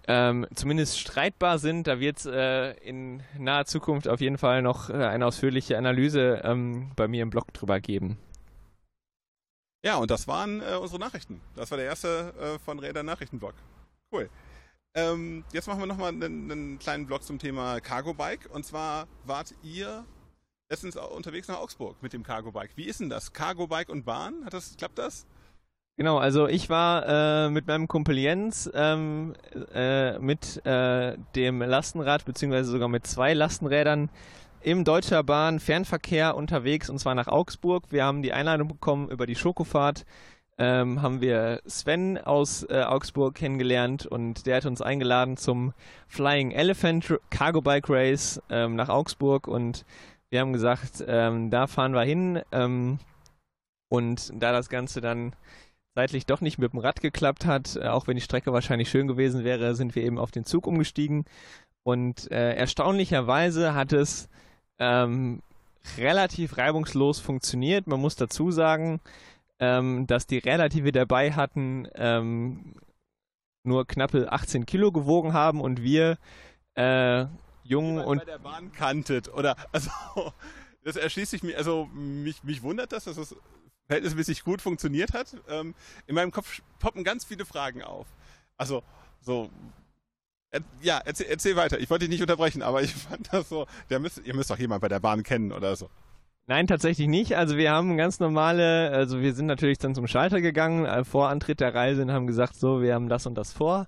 ähm, 0.08 0.48
zumindest 0.56 1.00
streitbar 1.00 1.60
sind. 1.60 1.88
Da 1.88 2.00
wird 2.00 2.20
es 2.20 2.26
äh, 2.26 2.72
in 2.88 3.24
naher 3.38 3.66
Zukunft 3.66 4.08
auf 4.08 4.22
jeden 4.22 4.38
Fall 4.38 4.62
noch 4.62 4.90
äh, 4.90 4.94
eine 4.94 5.26
ausführliche 5.26 5.78
Analyse 5.78 6.42
ähm, 6.44 6.92
bei 6.96 7.08
mir 7.08 7.24
im 7.24 7.30
Blog 7.30 7.54
drüber 7.54 7.80
geben. 7.80 8.18
Ja, 9.84 9.98
und 9.98 10.12
das 10.12 10.28
waren 10.28 10.62
äh, 10.62 10.76
unsere 10.76 11.00
Nachrichten. 11.00 11.42
Das 11.56 11.72
war 11.72 11.78
der 11.78 11.88
erste 11.88 12.34
äh, 12.40 12.60
von 12.60 12.80
Räder 12.80 13.04
Nachrichtenblog. 13.04 13.56
Cool. 14.12 14.30
Ähm, 14.94 15.44
jetzt 15.54 15.68
machen 15.68 15.80
wir 15.80 15.88
nochmal 15.88 16.10
einen, 16.10 16.52
einen 16.52 16.80
kleinen 16.80 17.08
Blog 17.08 17.24
zum 17.24 17.40
Thema 17.40 17.80
Cargo 17.80 18.14
Bike. 18.14 18.50
Und 18.54 18.66
zwar 18.66 19.08
wart 19.26 19.56
ihr 19.64 20.06
letztens 20.70 20.96
unterwegs 20.96 21.48
nach 21.48 21.60
Augsburg 21.60 22.02
mit 22.02 22.14
dem 22.14 22.24
Cargo 22.24 22.52
Bike. 22.52 22.72
Wie 22.76 22.86
ist 22.86 23.00
denn 23.00 23.10
das? 23.10 23.34
Cargo 23.34 23.68
Bike 23.68 23.90
und 23.90 24.06
Bahn? 24.06 24.46
Hat 24.46 24.54
das, 24.54 24.76
klappt 24.78 25.00
das? 25.00 25.26
Genau, 26.02 26.18
also 26.18 26.48
ich 26.48 26.68
war 26.68 27.46
äh, 27.46 27.50
mit 27.52 27.68
meinem 27.68 27.88
Kumpel 27.88 28.18
Jens 28.18 28.68
ähm, 28.74 29.36
äh, 29.72 30.18
mit 30.18 30.66
äh, 30.66 31.16
dem 31.36 31.62
Lastenrad 31.62 32.26
beziehungsweise 32.26 32.72
sogar 32.72 32.88
mit 32.88 33.06
zwei 33.06 33.36
Lastenrädern 33.36 34.10
im 34.62 34.84
Deutscher 34.84 35.22
Bahn 35.22 35.60
Fernverkehr 35.60 36.36
unterwegs 36.36 36.90
und 36.90 36.98
zwar 36.98 37.14
nach 37.14 37.28
Augsburg. 37.28 37.84
Wir 37.92 38.04
haben 38.04 38.24
die 38.24 38.34
Einladung 38.34 38.68
bekommen 38.68 39.10
über 39.10 39.28
die 39.28 39.36
Schokofahrt. 39.36 40.08
Ähm, 40.58 41.04
haben 41.04 41.22
wir 41.22 41.62
Sven 41.68 42.18
aus 42.18 42.64
äh, 42.68 42.82
Augsburg 42.82 43.36
kennengelernt 43.36 44.08
und 44.08 44.48
der 44.48 44.56
hat 44.56 44.66
uns 44.66 44.82
eingeladen 44.82 45.38
zum 45.38 45.72
Flying 46.08 46.50
Elephant 46.50 47.20
Cargo 47.30 47.62
Bike 47.62 47.92
Race 47.92 48.42
ähm, 48.50 48.76
nach 48.76 48.90
Augsburg 48.90 49.48
und 49.48 49.86
wir 50.32 50.40
haben 50.40 50.52
gesagt, 50.52 51.06
ähm, 51.08 51.52
da 51.52 51.68
fahren 51.68 51.94
wir 51.94 52.02
hin 52.02 52.42
ähm, 52.52 52.98
und 53.88 54.32
da 54.34 54.52
das 54.52 54.68
Ganze 54.68 55.00
dann 55.00 55.34
seitlich 55.96 56.26
doch 56.26 56.42
nicht 56.42 56.58
mit 56.58 56.74
dem 56.74 56.80
Rad 56.80 57.02
geklappt 57.02 57.46
hat, 57.46 57.76
äh, 57.76 57.88
auch 57.88 58.08
wenn 58.08 58.16
die 58.16 58.22
Strecke 58.22 58.54
wahrscheinlich 58.54 58.90
schön 58.90 59.08
gewesen 59.08 59.44
wäre, 59.44 59.76
sind 59.76 59.96
wir 59.96 60.04
eben 60.04 60.18
auf 60.18 60.32
den 60.32 60.46
Zug 60.46 60.68
umgestiegen. 60.68 61.26
Und 61.84 62.30
äh, 62.32 62.54
erstaunlicherweise 62.56 63.74
hat 63.74 63.92
es 63.92 64.30
ähm, 64.80 65.42
relativ 65.98 66.58
reibungslos 66.58 67.20
funktioniert. 67.20 67.88
Man 67.88 68.00
muss 68.00 68.16
dazu 68.16 68.52
sagen, 68.52 69.02
ähm, 69.60 70.08
dass 70.08 70.28
die 70.28 70.38
Räder, 70.38 70.70
die 70.70 70.84
wir 70.84 70.92
dabei 70.92 71.34
hatten, 71.34 71.88
ähm, 71.96 72.76
nur 73.64 73.86
knappe 73.86 74.32
18 74.32 74.66
Kilo 74.66 74.92
gewogen 74.92 75.34
haben 75.34 75.62
und 75.62 75.84
wir 75.84 76.18
äh, 76.76 77.26
jung 77.64 78.00
und 78.00 78.20
bei 78.20 78.26
der 78.26 78.40
Bahn 78.40 78.72
kanntet 78.72 79.32
oder 79.32 79.56
also 79.72 79.92
das 80.84 80.96
erschließt 80.96 81.32
sich 81.32 81.44
mir 81.44 81.58
also 81.58 81.88
mich 81.94 82.44
mich 82.44 82.64
wundert 82.64 82.92
das, 82.92 83.04
dass 83.04 83.18
es 83.18 83.36
verhältnismäßig 83.92 84.46
gut 84.46 84.62
funktioniert 84.62 85.14
hat. 85.14 85.36
Ähm, 85.50 85.76
in 86.08 86.16
meinem 86.16 86.32
Kopf 86.32 86.62
poppen 86.80 87.04
ganz 87.04 87.26
viele 87.26 87.46
Fragen 87.46 87.84
auf. 87.84 88.08
Also, 88.58 88.84
so. 89.20 89.50
Er, 90.50 90.62
ja, 90.82 91.02
erzähl, 91.04 91.28
erzähl, 91.28 91.56
weiter. 91.58 91.80
Ich 91.80 91.90
wollte 91.90 92.06
dich 92.06 92.10
nicht 92.10 92.22
unterbrechen, 92.22 92.62
aber 92.62 92.82
ich 92.82 92.94
fand 93.10 93.34
das 93.34 93.50
so. 93.50 93.68
Müsst, 94.00 94.22
ihr 94.24 94.34
müsst 94.34 94.50
doch 94.50 94.58
jemand 94.58 94.82
bei 94.82 94.88
der 94.88 95.02
Bahn 95.02 95.24
kennen 95.24 95.52
oder 95.52 95.76
so. 95.76 95.90
Nein, 96.48 96.68
tatsächlich 96.68 97.08
nicht. 97.08 97.36
Also 97.36 97.58
wir 97.58 97.72
haben 97.72 97.98
ganz 97.98 98.20
normale, 98.20 98.92
also 98.92 99.22
wir 99.22 99.34
sind 99.34 99.46
natürlich 99.46 99.78
dann 99.78 99.94
zum 99.94 100.08
Schalter 100.08 100.40
gegangen, 100.40 100.86
äh, 100.86 101.04
vor 101.04 101.28
Antritt 101.28 101.60
der 101.60 101.76
Reise 101.76 102.02
und 102.02 102.12
haben 102.12 102.28
gesagt, 102.28 102.56
so, 102.56 102.82
wir 102.82 102.94
haben 102.94 103.10
das 103.10 103.26
und 103.26 103.36
das 103.36 103.52
vor. 103.52 103.88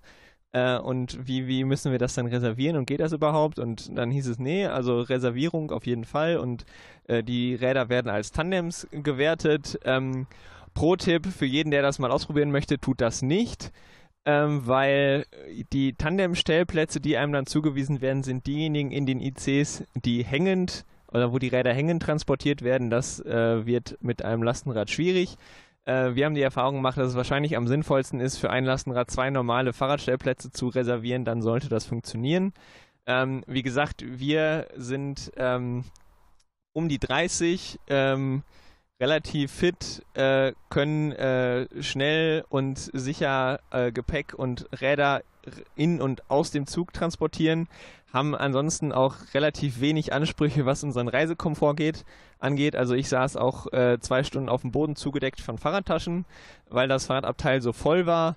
Äh, 0.53 0.77
und 0.77 1.27
wie, 1.27 1.47
wie 1.47 1.63
müssen 1.63 1.91
wir 1.91 1.99
das 1.99 2.13
dann 2.13 2.27
reservieren 2.27 2.77
und 2.77 2.85
geht 2.85 2.99
das 2.99 3.11
überhaupt? 3.11 3.59
Und 3.59 3.97
dann 3.97 4.11
hieß 4.11 4.27
es, 4.27 4.39
nee, 4.39 4.65
also 4.65 5.01
Reservierung 5.01 5.71
auf 5.71 5.85
jeden 5.85 6.05
Fall 6.05 6.37
und 6.37 6.65
äh, 7.07 7.23
die 7.23 7.55
Räder 7.55 7.89
werden 7.89 8.09
als 8.09 8.31
Tandems 8.31 8.87
gewertet. 8.91 9.79
Ähm, 9.83 10.27
Pro-Tipp 10.73 11.27
für 11.27 11.45
jeden, 11.45 11.71
der 11.71 11.81
das 11.81 11.99
mal 11.99 12.11
ausprobieren 12.11 12.51
möchte, 12.51 12.79
tut 12.79 13.01
das 13.01 13.21
nicht. 13.21 13.71
Ähm, 14.25 14.65
weil 14.65 15.25
die 15.73 15.93
Tandem-Stellplätze, 15.93 17.01
die 17.01 17.17
einem 17.17 17.33
dann 17.33 17.45
zugewiesen 17.45 17.99
werden, 17.99 18.23
sind 18.23 18.47
diejenigen 18.47 18.91
in 18.91 19.05
den 19.05 19.19
ICs, 19.19 19.83
die 19.95 20.23
hängend 20.23 20.85
oder 21.11 21.33
wo 21.33 21.39
die 21.39 21.49
Räder 21.49 21.73
hängend 21.73 22.03
transportiert 22.03 22.61
werden. 22.61 22.89
Das 22.89 23.19
äh, 23.19 23.65
wird 23.65 23.97
mit 24.01 24.23
einem 24.23 24.43
Lastenrad 24.43 24.89
schwierig. 24.89 25.35
Äh, 25.85 26.15
wir 26.15 26.25
haben 26.25 26.35
die 26.35 26.41
Erfahrung 26.41 26.75
gemacht, 26.75 26.97
dass 26.97 27.09
es 27.09 27.15
wahrscheinlich 27.15 27.57
am 27.57 27.67
sinnvollsten 27.67 28.19
ist, 28.19 28.37
für 28.37 28.49
ein 28.49 28.65
Lastenrad 28.65 29.11
zwei 29.11 29.29
normale 29.29 29.73
Fahrradstellplätze 29.73 30.51
zu 30.51 30.67
reservieren. 30.69 31.25
Dann 31.25 31.41
sollte 31.41 31.69
das 31.69 31.85
funktionieren. 31.85 32.53
Ähm, 33.05 33.43
wie 33.47 33.63
gesagt, 33.63 34.03
wir 34.05 34.67
sind 34.75 35.31
ähm, 35.35 35.83
um 36.73 36.87
die 36.87 36.99
30, 36.99 37.79
ähm, 37.87 38.43
relativ 38.99 39.51
fit, 39.51 40.03
äh, 40.13 40.53
können 40.69 41.11
äh, 41.11 41.67
schnell 41.83 42.45
und 42.47 42.77
sicher 42.77 43.59
äh, 43.71 43.91
Gepäck 43.91 44.33
und 44.33 44.67
Räder 44.79 45.23
in 45.75 46.01
und 46.01 46.29
aus 46.29 46.51
dem 46.51 46.67
Zug 46.67 46.93
transportieren, 46.93 47.67
haben 48.13 48.35
ansonsten 48.35 48.91
auch 48.91 49.15
relativ 49.33 49.81
wenig 49.81 50.13
Ansprüche, 50.13 50.65
was 50.65 50.83
unseren 50.83 51.07
Reisekomfort 51.07 51.75
geht, 51.75 52.05
angeht. 52.39 52.75
Also 52.75 52.93
ich 52.93 53.09
saß 53.09 53.37
auch 53.37 53.71
äh, 53.73 53.99
zwei 53.99 54.23
Stunden 54.23 54.49
auf 54.49 54.61
dem 54.61 54.71
Boden 54.71 54.95
zugedeckt 54.95 55.41
von 55.41 55.57
Fahrradtaschen, 55.57 56.25
weil 56.69 56.87
das 56.87 57.07
Fahrradabteil 57.07 57.61
so 57.61 57.73
voll 57.73 58.05
war. 58.05 58.35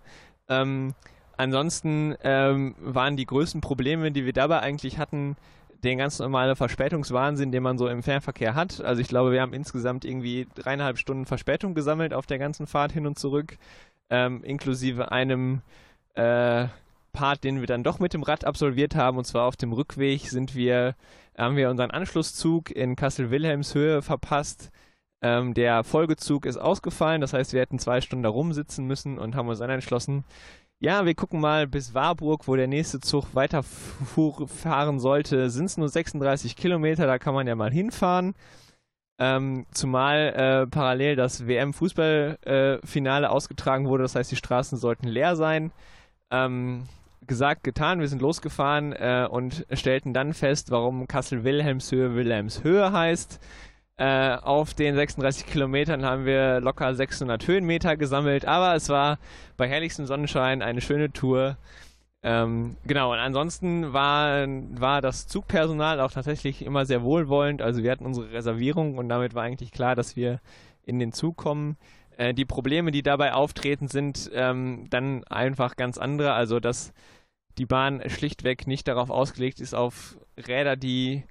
Ähm, 0.48 0.94
ansonsten 1.36 2.16
ähm, 2.22 2.74
waren 2.78 3.16
die 3.16 3.26
größten 3.26 3.60
Probleme, 3.60 4.12
die 4.12 4.24
wir 4.24 4.32
dabei 4.32 4.60
eigentlich 4.60 4.98
hatten, 4.98 5.36
den 5.84 5.98
ganz 5.98 6.18
normalen 6.18 6.56
Verspätungswahnsinn, 6.56 7.52
den 7.52 7.62
man 7.62 7.76
so 7.76 7.86
im 7.86 8.02
Fernverkehr 8.02 8.54
hat. 8.54 8.80
Also 8.80 9.02
ich 9.02 9.08
glaube, 9.08 9.32
wir 9.32 9.42
haben 9.42 9.52
insgesamt 9.52 10.06
irgendwie 10.06 10.46
dreieinhalb 10.54 10.96
Stunden 10.98 11.26
Verspätung 11.26 11.74
gesammelt 11.74 12.14
auf 12.14 12.24
der 12.24 12.38
ganzen 12.38 12.66
Fahrt 12.66 12.92
hin 12.92 13.06
und 13.06 13.18
zurück, 13.18 13.58
ähm, 14.08 14.42
inklusive 14.42 15.12
einem 15.12 15.60
äh, 16.14 16.66
Part, 17.16 17.44
den 17.44 17.60
wir 17.60 17.66
dann 17.66 17.82
doch 17.82 17.98
mit 17.98 18.12
dem 18.12 18.22
Rad 18.22 18.44
absolviert 18.44 18.94
haben, 18.94 19.16
und 19.16 19.24
zwar 19.24 19.46
auf 19.46 19.56
dem 19.56 19.72
Rückweg 19.72 20.28
sind 20.28 20.54
wir, 20.54 20.94
haben 21.36 21.56
wir 21.56 21.70
unseren 21.70 21.90
Anschlusszug 21.90 22.70
in 22.70 22.94
Kassel-Wilhelmshöhe 22.94 24.02
verpasst. 24.02 24.70
Ähm, 25.22 25.54
der 25.54 25.82
Folgezug 25.82 26.44
ist 26.44 26.58
ausgefallen, 26.58 27.22
das 27.22 27.32
heißt, 27.32 27.54
wir 27.54 27.62
hätten 27.62 27.78
zwei 27.78 28.02
Stunden 28.02 28.22
da 28.22 28.28
rumsitzen 28.28 28.86
müssen 28.86 29.18
und 29.18 29.34
haben 29.34 29.48
uns 29.48 29.60
dann 29.60 29.70
entschlossen, 29.70 30.24
ja, 30.78 31.06
wir 31.06 31.14
gucken 31.14 31.40
mal 31.40 31.66
bis 31.66 31.94
Warburg, 31.94 32.46
wo 32.46 32.54
der 32.54 32.66
nächste 32.66 33.00
Zug 33.00 33.34
weiterfahren 33.34 35.00
sollte. 35.00 35.48
Sind 35.48 35.64
es 35.64 35.78
nur 35.78 35.88
36 35.88 36.54
Kilometer, 36.54 37.06
da 37.06 37.18
kann 37.18 37.32
man 37.32 37.46
ja 37.46 37.54
mal 37.54 37.72
hinfahren. 37.72 38.34
Ähm, 39.18 39.64
zumal 39.72 40.34
äh, 40.36 40.66
parallel 40.66 41.16
das 41.16 41.46
WM-Fußballfinale 41.46 43.26
äh, 43.26 43.30
ausgetragen 43.30 43.88
wurde, 43.88 44.02
das 44.02 44.14
heißt, 44.14 44.30
die 44.30 44.36
Straßen 44.36 44.76
sollten 44.76 45.08
leer 45.08 45.36
sein. 45.36 45.72
Ähm, 46.30 46.86
gesagt, 47.26 47.64
getan, 47.64 48.00
wir 48.00 48.08
sind 48.08 48.22
losgefahren 48.22 48.92
äh, 48.92 49.26
und 49.30 49.66
stellten 49.72 50.14
dann 50.14 50.34
fest, 50.34 50.70
warum 50.70 51.08
Kassel-Wilhelmshöhe 51.08 52.14
Wilhelmshöhe 52.14 52.92
heißt. 52.92 53.40
Äh, 53.98 54.36
auf 54.36 54.74
den 54.74 54.94
36 54.94 55.46
Kilometern 55.46 56.04
haben 56.04 56.26
wir 56.26 56.60
locker 56.60 56.94
600 56.94 57.46
Höhenmeter 57.46 57.96
gesammelt, 57.96 58.44
aber 58.44 58.74
es 58.74 58.90
war 58.90 59.18
bei 59.56 59.68
herrlichstem 59.68 60.04
Sonnenschein 60.04 60.60
eine 60.60 60.82
schöne 60.82 61.12
Tour. 61.12 61.56
Ähm, 62.22 62.76
genau, 62.84 63.12
und 63.12 63.18
ansonsten 63.18 63.92
war, 63.92 64.46
war 64.48 65.00
das 65.00 65.28
Zugpersonal 65.28 66.00
auch 66.00 66.10
tatsächlich 66.10 66.62
immer 66.64 66.84
sehr 66.84 67.02
wohlwollend. 67.02 67.62
Also 67.62 67.82
wir 67.82 67.90
hatten 67.90 68.04
unsere 68.04 68.32
Reservierung 68.32 68.98
und 68.98 69.08
damit 69.08 69.34
war 69.34 69.44
eigentlich 69.44 69.72
klar, 69.72 69.94
dass 69.94 70.16
wir 70.16 70.40
in 70.82 70.98
den 70.98 71.12
Zug 71.12 71.36
kommen. 71.36 71.76
Äh, 72.16 72.34
die 72.34 72.44
Probleme, 72.44 72.90
die 72.90 73.02
dabei 73.02 73.34
auftreten, 73.34 73.88
sind 73.88 74.30
ähm, 74.34 74.86
dann 74.90 75.24
einfach 75.24 75.76
ganz 75.76 75.98
andere. 75.98 76.32
Also 76.32 76.60
dass 76.60 76.92
die 77.58 77.66
Bahn 77.66 78.02
schlichtweg 78.08 78.66
nicht 78.66 78.88
darauf 78.88 79.10
ausgelegt 79.10 79.60
ist, 79.60 79.74
auf 79.74 80.18
Räder, 80.36 80.76
die 80.76 81.24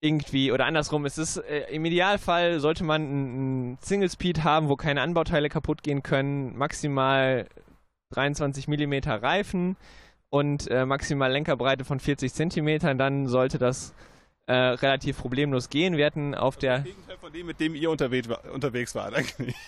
irgendwie, 0.00 0.52
oder 0.52 0.66
andersrum, 0.66 1.04
es 1.06 1.38
äh, 1.38 1.64
im 1.70 1.84
Idealfall 1.84 2.60
sollte 2.60 2.84
man 2.84 3.02
einen 3.02 3.78
Single 3.80 4.08
Speed 4.08 4.44
haben, 4.44 4.68
wo 4.68 4.76
keine 4.76 5.02
Anbauteile 5.02 5.48
kaputt 5.48 5.82
gehen 5.82 6.02
können, 6.02 6.56
maximal 6.56 7.48
23 8.14 8.68
mm 8.68 8.94
Reifen 9.06 9.76
und 10.30 10.70
äh, 10.70 10.86
maximal 10.86 11.32
Lenkerbreite 11.32 11.84
von 11.84 12.00
40 12.00 12.32
cm, 12.32 12.96
dann 12.96 13.26
sollte 13.26 13.58
das 13.58 13.92
äh, 14.48 14.52
relativ 14.52 15.18
problemlos 15.18 15.68
gehen. 15.68 15.96
Wir 15.96 16.06
hatten 16.06 16.34
auf 16.34 16.56
das 16.56 16.60
der. 16.60 16.76
Das 16.78 16.84
Gegenteil 16.86 17.16
von 17.18 17.32
dem, 17.32 17.46
mit 17.46 17.60
dem 17.60 17.74
ihr 17.74 17.90
unterwegs, 17.90 18.28
unterwegs 18.52 18.94
wart, 18.94 19.14
eigentlich. 19.14 19.54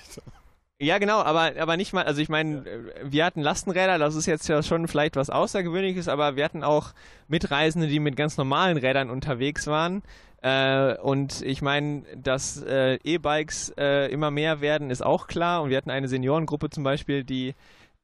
Ja, 0.83 0.97
genau, 0.97 1.19
aber, 1.21 1.61
aber 1.61 1.77
nicht 1.77 1.93
mal, 1.93 2.05
also 2.05 2.23
ich 2.23 2.31
meine, 2.31 2.65
ja. 2.65 3.13
wir 3.13 3.25
hatten 3.27 3.43
Lastenräder, 3.43 3.99
das 3.99 4.15
ist 4.15 4.25
jetzt 4.25 4.49
ja 4.49 4.63
schon 4.63 4.89
vielleicht 4.89 5.15
was 5.15 5.29
Außergewöhnliches, 5.29 6.09
aber 6.09 6.37
wir 6.37 6.45
hatten 6.45 6.65
auch 6.65 6.95
Mitreisende, 7.29 7.87
die 7.87 8.01
mit 8.01 8.17
ganz 8.17 8.39
normalen 8.39 8.79
Rädern 8.79 9.11
unterwegs 9.11 9.67
waren. 9.67 10.03
Äh, 10.41 10.95
und 10.95 11.43
ich 11.43 11.61
meine, 11.61 12.05
dass 12.17 12.63
äh, 12.63 12.95
E-Bikes 13.05 13.75
äh, 13.77 14.11
immer 14.11 14.31
mehr 14.31 14.63
werden, 14.63 14.89
ist 14.89 15.05
auch 15.05 15.27
klar. 15.27 15.63
Und 15.63 15.69
wir 15.69 15.77
hatten 15.77 15.91
eine 15.91 16.09
Seniorengruppe 16.09 16.71
zum 16.71 16.83
Beispiel, 16.83 17.25
die 17.25 17.55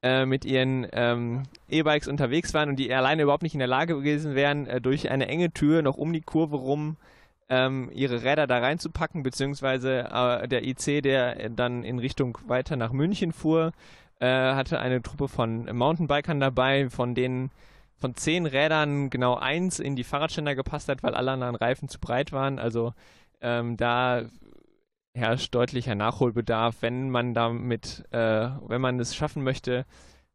äh, 0.03 0.27
mit 0.27 0.45
ihren 0.45 0.87
ähm, 0.93 1.45
E-Bikes 1.69 2.09
unterwegs 2.09 2.55
waren 2.55 2.71
und 2.71 2.77
die 2.77 2.93
alleine 2.93 3.23
überhaupt 3.23 3.43
nicht 3.43 3.55
in 3.55 3.61
der 3.61 3.69
Lage 3.69 3.95
gewesen 3.95 4.35
wären, 4.35 4.67
äh, 4.67 4.81
durch 4.81 5.11
eine 5.11 5.29
enge 5.29 5.53
Tür 5.53 5.83
noch 5.83 5.97
um 5.97 6.13
die 6.13 6.21
Kurve 6.21 6.57
rum 6.57 6.97
ähm, 7.49 7.91
ihre 7.93 8.23
Räder 8.23 8.47
da 8.47 8.59
reinzupacken, 8.59 9.23
beziehungsweise 9.23 10.09
äh, 10.13 10.49
der 10.49 10.67
IC, 10.67 11.03
der 11.03 11.49
dann 11.51 11.85
in 11.85 11.99
Richtung 11.99 12.39
weiter 12.47 12.77
nach 12.77 12.93
München 12.93 13.33
fuhr, 13.33 13.73
äh, 14.19 14.27
hatte 14.27 14.81
eine 14.81 15.03
Truppe 15.03 15.29
von 15.29 15.65
Mountainbikern 15.65 16.41
dabei, 16.41 16.91
von 16.91 17.15
denen 17.15 17.51
von 17.99 18.15
zehn 18.15 18.47
Rädern 18.47 19.11
genau 19.11 19.37
eins 19.37 19.79
in 19.79 19.97
die 19.97 20.05
Fahrradständer 20.05 20.55
gepasst 20.55 20.89
hat, 20.89 21.03
weil 21.03 21.15
alle 21.15 21.33
anderen 21.33 21.57
Reifen 21.57 21.89
zu 21.89 21.99
breit 21.99 22.33
waren. 22.33 22.59
Also 22.59 22.93
ähm, 23.41 23.77
da 23.77 24.23
herrscht 25.16 25.55
deutlicher 25.55 25.94
Nachholbedarf, 25.94 26.83
wenn 26.83 27.11
man 27.11 27.35
damit, 27.35 28.05
äh, 28.11 28.50
wenn 28.68 28.81
man 28.81 29.00
es 29.00 29.16
schaffen 29.16 29.42
möchte, 29.42 29.87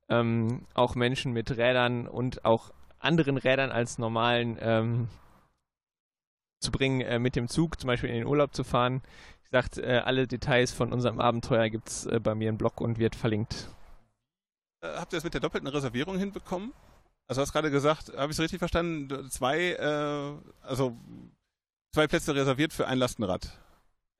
ähm, 0.09 0.65
auch 0.73 0.95
Menschen 0.95 1.31
mit 1.31 1.51
Rädern 1.51 2.07
und 2.07 2.43
auch 2.45 2.71
anderen 2.99 3.37
Rädern 3.37 3.71
als 3.71 3.97
normalen 3.97 4.57
ähm, 4.59 5.07
zu 6.59 6.71
bringen, 6.71 7.01
äh, 7.01 7.19
mit 7.19 7.35
dem 7.35 7.47
Zug 7.47 7.79
zum 7.79 7.87
Beispiel 7.87 8.09
in 8.09 8.15
den 8.15 8.27
Urlaub 8.27 8.53
zu 8.53 8.63
fahren. 8.63 9.01
Wie 9.43 9.49
gesagt, 9.49 9.77
äh, 9.77 10.01
alle 10.03 10.27
Details 10.27 10.71
von 10.71 10.91
unserem 10.91 11.19
Abenteuer 11.19 11.69
gibt 11.69 11.89
es 11.89 12.05
äh, 12.05 12.19
bei 12.19 12.35
mir 12.35 12.49
im 12.49 12.57
Blog 12.57 12.81
und 12.81 12.99
wird 12.99 13.15
verlinkt. 13.15 13.69
Äh, 14.81 14.87
habt 14.95 15.13
ihr 15.13 15.17
das 15.17 15.23
mit 15.23 15.33
der 15.33 15.41
doppelten 15.41 15.69
Reservierung 15.69 16.17
hinbekommen? 16.17 16.73
Also 17.27 17.41
hast 17.41 17.53
gerade 17.53 17.71
gesagt, 17.71 18.09
habe 18.17 18.31
ich 18.31 18.37
es 18.37 18.41
richtig 18.41 18.59
verstanden? 18.59 19.29
Zwei, 19.29 19.73
äh, 19.73 20.67
also 20.67 20.97
zwei 21.93 22.07
Plätze 22.07 22.35
reserviert 22.35 22.73
für 22.73 22.87
ein 22.87 22.97
Lastenrad. 22.97 23.57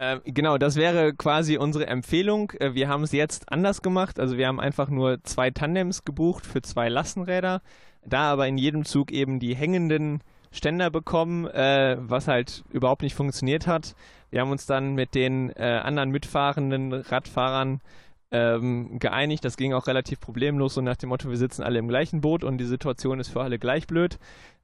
Ähm, 0.04 0.20
genau, 0.26 0.58
das 0.58 0.78
wäre 0.78 1.14
quasi 1.14 1.58
unsere 1.58 1.86
Empfehlung. 1.86 2.52
Äh, 2.60 2.74
wir 2.74 2.90
haben 2.90 3.04
es 3.04 3.12
jetzt 3.12 3.52
anders 3.52 3.84
gemacht. 3.84 4.20
Also 4.20 4.36
wir 4.36 4.48
haben 4.48 4.60
einfach 4.60 4.90
nur 4.90 5.24
zwei 5.24 5.52
Tandems 5.52 6.04
gebucht 6.04 6.48
für 6.48 6.64
zwei 6.64 6.90
Lastenräder. 6.90 7.62
Da 8.04 8.32
aber 8.32 8.48
in 8.48 8.58
jedem 8.58 8.84
Zug 8.84 9.12
eben 9.12 9.40
die 9.40 9.56
hängenden 9.56 10.22
Ständer 10.52 10.90
bekommen, 10.90 11.46
äh, 11.46 11.98
was 12.00 12.28
halt 12.28 12.64
überhaupt 12.72 13.04
nicht 13.04 13.14
funktioniert 13.14 13.68
hat. 13.68 13.96
Wir 14.32 14.42
haben 14.42 14.50
uns 14.50 14.66
dann 14.66 14.96
mit 14.96 15.14
den 15.14 15.52
äh, 15.52 15.80
anderen 15.84 16.10
mitfahrenden 16.10 16.94
Radfahrern 16.94 17.80
ähm, 18.32 19.00
geeinigt. 19.00 19.46
Das 19.46 19.58
ging 19.58 19.74
auch 19.74 19.88
relativ 19.88 20.20
problemlos, 20.20 20.74
so 20.74 20.82
nach 20.82 20.98
dem 20.98 21.10
Motto, 21.10 21.30
wir 21.30 21.38
sitzen 21.38 21.64
alle 21.64 21.80
im 21.80 21.88
gleichen 21.88 22.22
Boot 22.22 22.44
und 22.44 22.58
die 22.58 22.66
Situation 22.66 23.20
ist 23.20 23.30
für 23.30 23.42
alle 23.42 23.60
gleich 23.60 23.88
blöd. 23.88 24.18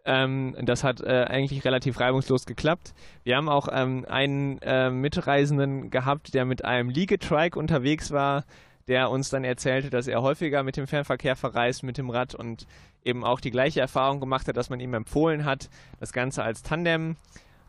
Ähm, 0.05 0.55
das 0.61 0.83
hat 0.85 1.01
äh, 1.01 1.25
eigentlich 1.27 1.65
relativ 1.65 1.99
reibungslos 1.99 2.45
geklappt. 2.45 2.93
Wir 3.23 3.35
haben 3.35 3.49
auch 3.49 3.67
ähm, 3.69 4.05
einen 4.07 4.59
äh, 4.61 4.89
Mitreisenden 4.89 5.91
gehabt, 5.91 6.33
der 6.33 6.45
mit 6.45 6.63
einem 6.63 6.89
Liegetrike 6.89 7.59
unterwegs 7.59 8.11
war, 8.11 8.45
der 8.87 9.09
uns 9.09 9.29
dann 9.29 9.43
erzählte, 9.43 9.89
dass 9.89 10.07
er 10.07 10.21
häufiger 10.21 10.63
mit 10.63 10.77
dem 10.77 10.87
Fernverkehr 10.87 11.35
verreist, 11.35 11.83
mit 11.83 11.97
dem 11.97 12.09
Rad 12.09 12.35
und 12.35 12.67
eben 13.03 13.25
auch 13.25 13.41
die 13.41 13.51
gleiche 13.51 13.81
Erfahrung 13.81 14.21
gemacht 14.21 14.47
hat, 14.47 14.55
dass 14.55 14.69
man 14.69 14.79
ihm 14.79 14.93
empfohlen 14.93 15.43
hat, 15.43 15.69
das 15.99 16.13
Ganze 16.13 16.41
als 16.41 16.63
Tandem 16.63 17.17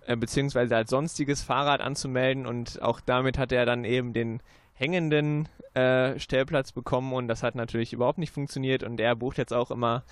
äh, 0.07 0.17
beziehungsweise 0.17 0.77
als 0.77 0.91
sonstiges 0.91 1.43
Fahrrad 1.43 1.81
anzumelden 1.81 2.47
und 2.47 2.81
auch 2.83 3.01
damit 3.01 3.37
hat 3.37 3.51
er 3.51 3.67
dann 3.67 3.85
eben 3.85 4.13
den 4.13 4.41
hängenden 4.79 5.49
äh, 5.75 6.19
Stellplatz 6.19 6.73
bekommen 6.73 7.13
und 7.13 7.29
das 7.29 7.43
hat 7.43 7.55
natürlich 7.55 7.93
überhaupt 7.93 8.19
nicht 8.19 8.33
funktioniert 8.33 8.83
und 8.83 9.01
er 9.01 9.17
bucht 9.17 9.39
jetzt 9.39 9.53
auch 9.53 9.71
immer 9.71 10.05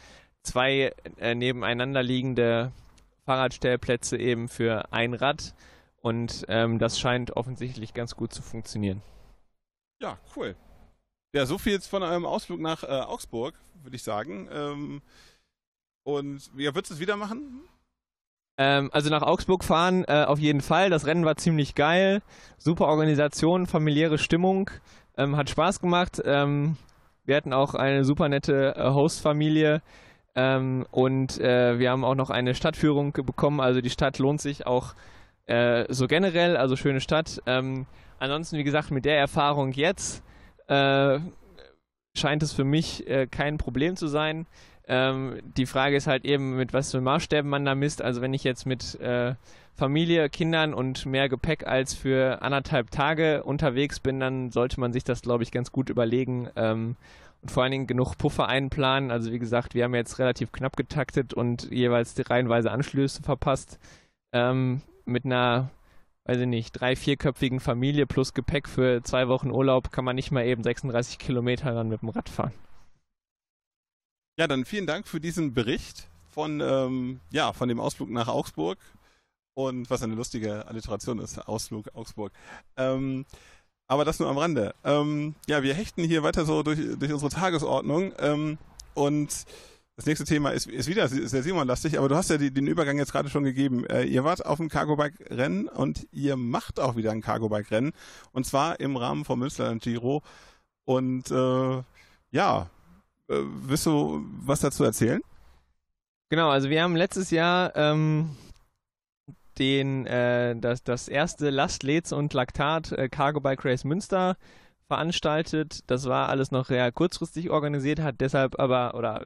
zwei 0.42 0.92
äh, 1.18 1.34
nebeneinander 1.34 2.02
liegende 2.02 2.72
Fahrradstellplätze 3.24 4.16
eben 4.16 4.48
für 4.48 4.92
ein 4.92 5.14
Rad 5.14 5.54
und 6.00 6.44
ähm, 6.48 6.78
das 6.78 6.98
scheint 6.98 7.36
offensichtlich 7.36 7.94
ganz 7.94 8.16
gut 8.16 8.32
zu 8.32 8.42
funktionieren. 8.42 9.02
Ja, 10.00 10.18
cool. 10.36 10.54
Ja, 11.34 11.46
so 11.46 11.58
viel 11.58 11.72
jetzt 11.72 11.88
von 11.88 12.02
eurem 12.02 12.26
Ausflug 12.26 12.60
nach 12.60 12.82
äh, 12.82 12.86
Augsburg, 12.86 13.54
würde 13.82 13.96
ich 13.96 14.02
sagen. 14.02 14.48
Ähm, 14.50 15.02
und 16.04 16.50
ja, 16.56 16.74
du 16.90 16.94
es 16.94 17.00
wieder 17.00 17.16
machen? 17.16 17.62
Ähm, 18.58 18.90
also 18.92 19.10
nach 19.10 19.22
Augsburg 19.22 19.64
fahren 19.64 20.04
äh, 20.08 20.24
auf 20.24 20.38
jeden 20.38 20.60
Fall. 20.60 20.90
Das 20.90 21.06
Rennen 21.06 21.24
war 21.24 21.36
ziemlich 21.36 21.74
geil. 21.74 22.22
Super 22.58 22.86
Organisation, 22.86 23.66
familiäre 23.66 24.18
Stimmung. 24.18 24.70
Ähm, 25.16 25.36
hat 25.36 25.50
Spaß 25.50 25.80
gemacht. 25.80 26.22
Ähm, 26.24 26.76
wir 27.24 27.36
hatten 27.36 27.52
auch 27.52 27.74
eine 27.74 28.04
super 28.04 28.28
nette 28.28 28.74
äh, 28.76 28.90
Hostfamilie. 28.90 29.82
Ähm, 30.34 30.86
und 30.90 31.40
äh, 31.40 31.78
wir 31.78 31.90
haben 31.90 32.04
auch 32.04 32.14
noch 32.14 32.30
eine 32.30 32.54
Stadtführung 32.54 33.12
bekommen. 33.12 33.60
Also 33.60 33.80
die 33.80 33.90
Stadt 33.90 34.18
lohnt 34.18 34.40
sich 34.40 34.66
auch 34.66 34.94
äh, 35.46 35.84
so 35.88 36.06
generell. 36.06 36.56
Also 36.56 36.76
schöne 36.76 37.00
Stadt. 37.00 37.42
Ähm, 37.46 37.86
ansonsten, 38.18 38.56
wie 38.58 38.64
gesagt, 38.64 38.90
mit 38.90 39.04
der 39.04 39.18
Erfahrung 39.18 39.72
jetzt 39.72 40.22
äh, 40.68 41.18
scheint 42.14 42.42
es 42.42 42.52
für 42.52 42.64
mich 42.64 43.06
äh, 43.06 43.26
kein 43.26 43.58
Problem 43.58 43.96
zu 43.96 44.06
sein. 44.06 44.46
Ähm, 44.88 45.40
die 45.56 45.66
Frage 45.66 45.96
ist 45.96 46.06
halt 46.06 46.24
eben, 46.24 46.56
mit 46.56 46.72
was 46.72 46.92
für 46.92 47.00
Maßstäben 47.00 47.50
man 47.50 47.64
da 47.64 47.74
misst. 47.74 48.02
Also 48.02 48.20
wenn 48.20 48.34
ich 48.34 48.44
jetzt 48.44 48.66
mit 48.66 48.98
äh, 49.00 49.34
Familie, 49.74 50.30
Kindern 50.30 50.72
und 50.72 51.06
mehr 51.06 51.28
Gepäck 51.28 51.66
als 51.66 51.92
für 51.92 52.40
anderthalb 52.42 52.90
Tage 52.90 53.42
unterwegs 53.42 54.00
bin, 54.00 54.20
dann 54.20 54.50
sollte 54.50 54.80
man 54.80 54.92
sich 54.92 55.04
das, 55.04 55.22
glaube 55.22 55.42
ich, 55.42 55.50
ganz 55.50 55.72
gut 55.72 55.90
überlegen. 55.90 56.48
Ähm, 56.56 56.96
und 57.42 57.50
vor 57.50 57.62
allen 57.62 57.72
Dingen 57.72 57.86
genug 57.86 58.16
Puffer 58.16 58.48
einplanen. 58.48 59.10
Also 59.10 59.32
wie 59.32 59.38
gesagt, 59.38 59.74
wir 59.74 59.84
haben 59.84 59.94
jetzt 59.94 60.18
relativ 60.18 60.52
knapp 60.52 60.76
getaktet 60.76 61.34
und 61.34 61.70
jeweils 61.70 62.14
die 62.14 62.22
reihenweise 62.22 62.70
Anschlüsse 62.70 63.22
verpasst. 63.22 63.78
Ähm, 64.32 64.82
mit 65.04 65.24
einer, 65.24 65.70
weiß 66.24 66.38
ich 66.38 66.46
nicht, 66.46 66.72
drei-, 66.72 66.96
vierköpfigen 66.96 67.60
Familie 67.60 68.06
plus 68.06 68.34
Gepäck 68.34 68.68
für 68.68 69.02
zwei 69.02 69.28
Wochen 69.28 69.50
Urlaub 69.50 69.92
kann 69.92 70.04
man 70.04 70.16
nicht 70.16 70.30
mal 70.30 70.46
eben 70.46 70.62
36 70.62 71.18
Kilometer 71.18 71.74
dann 71.74 71.88
mit 71.88 72.02
dem 72.02 72.08
Rad 72.08 72.28
fahren. 72.28 72.52
Ja, 74.38 74.46
dann 74.46 74.66
vielen 74.66 74.86
Dank 74.86 75.08
für 75.08 75.18
diesen 75.18 75.54
Bericht 75.54 76.08
von, 76.28 76.60
ähm, 76.60 77.20
ja, 77.30 77.54
von 77.54 77.70
dem 77.70 77.80
Ausflug 77.80 78.10
nach 78.10 78.28
Augsburg 78.28 78.78
und 79.54 79.88
was 79.88 80.02
eine 80.02 80.14
lustige 80.14 80.66
Alliteration 80.68 81.18
ist, 81.20 81.38
Ausflug 81.48 81.86
Augsburg. 81.94 82.32
Ähm, 82.76 83.24
aber 83.88 84.04
das 84.04 84.20
nur 84.20 84.28
am 84.28 84.36
Rande. 84.36 84.74
Ähm, 84.84 85.36
ja, 85.46 85.62
wir 85.62 85.72
hechten 85.72 86.04
hier 86.04 86.22
weiter 86.22 86.44
so 86.44 86.62
durch, 86.62 86.78
durch 86.98 87.12
unsere 87.12 87.30
Tagesordnung. 87.30 88.12
Ähm, 88.18 88.58
und 88.92 89.46
das 89.96 90.04
nächste 90.04 90.26
Thema 90.26 90.50
ist, 90.50 90.66
ist 90.66 90.88
wieder 90.88 91.08
sehr 91.08 91.42
Simon-lastig, 91.42 91.96
aber 91.96 92.10
du 92.10 92.16
hast 92.16 92.28
ja 92.28 92.36
die, 92.36 92.50
den 92.50 92.66
Übergang 92.66 92.98
jetzt 92.98 93.12
gerade 93.12 93.30
schon 93.30 93.44
gegeben. 93.44 93.86
Äh, 93.86 94.02
ihr 94.02 94.22
wart 94.24 94.44
auf 94.44 94.58
dem 94.58 94.68
Cargo-Bike-Rennen 94.68 95.68
und 95.68 96.06
ihr 96.12 96.36
macht 96.36 96.78
auch 96.78 96.96
wieder 96.96 97.12
ein 97.12 97.22
Cargo-Bike-Rennen. 97.22 97.92
Und 98.32 98.44
zwar 98.44 98.80
im 98.80 98.98
Rahmen 98.98 99.24
vom 99.24 99.38
Münsterland 99.38 99.82
Giro. 99.82 100.22
Und 100.84 101.30
äh, 101.30 101.82
ja, 102.32 102.68
äh, 103.28 103.36
willst 103.38 103.86
du 103.86 104.24
was 104.40 104.60
dazu 104.60 104.84
erzählen? 104.84 105.20
Genau, 106.28 106.50
also 106.50 106.70
wir 106.70 106.82
haben 106.82 106.96
letztes 106.96 107.30
Jahr 107.30 107.74
ähm, 107.76 108.30
den, 109.58 110.06
äh, 110.06 110.56
das, 110.56 110.82
das 110.82 111.08
erste 111.08 111.50
Last, 111.50 111.82
Leds 111.82 112.12
und 112.12 112.32
Laktat 112.34 112.92
äh, 112.92 113.08
Cargo 113.08 113.40
Bike 113.40 113.64
Race 113.64 113.84
Münster 113.84 114.36
veranstaltet. 114.88 115.80
Das 115.88 116.06
war 116.06 116.28
alles 116.28 116.50
noch 116.50 116.66
sehr 116.66 116.90
kurzfristig 116.92 117.50
organisiert, 117.50 118.00
hat 118.00 118.16
deshalb 118.20 118.58
aber 118.58 118.94
oder 118.94 119.24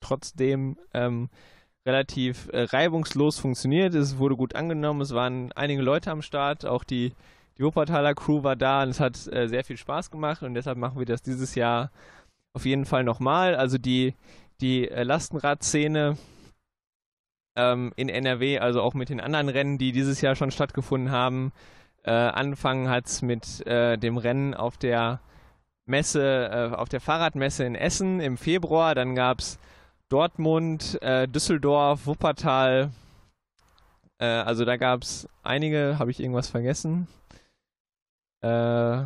trotzdem 0.00 0.76
ähm, 0.94 1.28
relativ 1.86 2.48
äh, 2.52 2.62
reibungslos 2.62 3.38
funktioniert. 3.38 3.94
Es 3.94 4.18
wurde 4.18 4.36
gut 4.36 4.54
angenommen, 4.54 5.00
es 5.00 5.14
waren 5.14 5.52
einige 5.52 5.82
Leute 5.82 6.10
am 6.10 6.22
Start, 6.22 6.66
auch 6.66 6.84
die, 6.84 7.12
die 7.56 7.62
Wuppertaler 7.62 8.14
Crew 8.14 8.42
war 8.42 8.56
da 8.56 8.82
und 8.82 8.90
es 8.90 9.00
hat 9.00 9.14
äh, 9.32 9.48
sehr 9.48 9.64
viel 9.64 9.76
Spaß 9.76 10.10
gemacht 10.10 10.42
und 10.42 10.54
deshalb 10.54 10.78
machen 10.78 10.98
wir 10.98 11.06
das 11.06 11.22
dieses 11.22 11.54
Jahr 11.54 11.90
auf 12.58 12.66
jeden 12.66 12.86
Fall 12.86 13.04
nochmal. 13.04 13.54
Also 13.54 13.78
die, 13.78 14.14
die 14.60 14.88
äh, 14.90 15.04
Lastenradszene 15.04 16.18
ähm, 17.54 17.92
in 17.94 18.08
NRW, 18.08 18.58
also 18.58 18.82
auch 18.82 18.94
mit 18.94 19.10
den 19.10 19.20
anderen 19.20 19.48
Rennen, 19.48 19.78
die 19.78 19.92
dieses 19.92 20.20
Jahr 20.20 20.34
schon 20.34 20.50
stattgefunden 20.50 21.12
haben. 21.12 21.52
Äh, 22.02 22.10
angefangen 22.10 22.88
hat 22.88 23.06
es 23.06 23.22
mit 23.22 23.64
äh, 23.64 23.96
dem 23.96 24.16
Rennen 24.16 24.54
auf 24.54 24.76
der 24.76 25.20
Messe, 25.86 26.50
äh, 26.52 26.74
auf 26.74 26.88
der 26.88 27.00
Fahrradmesse 27.00 27.62
in 27.62 27.76
Essen 27.76 28.18
im 28.18 28.36
Februar. 28.36 28.96
Dann 28.96 29.14
gab 29.14 29.38
es 29.38 29.60
Dortmund, 30.08 31.00
äh, 31.00 31.28
Düsseldorf, 31.28 32.06
Wuppertal. 32.06 32.90
Äh, 34.18 34.26
also 34.26 34.64
da 34.64 34.76
gab 34.76 35.02
es 35.02 35.28
einige, 35.44 36.00
habe 36.00 36.10
ich 36.10 36.18
irgendwas 36.18 36.48
vergessen? 36.48 37.06
Äh, 38.40 39.04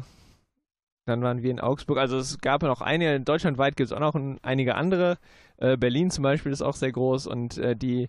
dann 1.06 1.22
waren 1.22 1.42
wir 1.42 1.50
in 1.50 1.60
Augsburg. 1.60 1.98
Also 1.98 2.16
es 2.18 2.38
gab 2.38 2.62
noch 2.62 2.80
einige, 2.80 3.20
deutschlandweit 3.20 3.76
gibt 3.76 3.90
es 3.90 3.92
auch 3.92 4.00
noch 4.00 4.14
einige 4.42 4.74
andere. 4.76 5.18
Berlin 5.58 6.10
zum 6.10 6.22
Beispiel 6.22 6.50
ist 6.52 6.62
auch 6.62 6.74
sehr 6.74 6.92
groß 6.92 7.26
und 7.26 7.60
die 7.80 8.08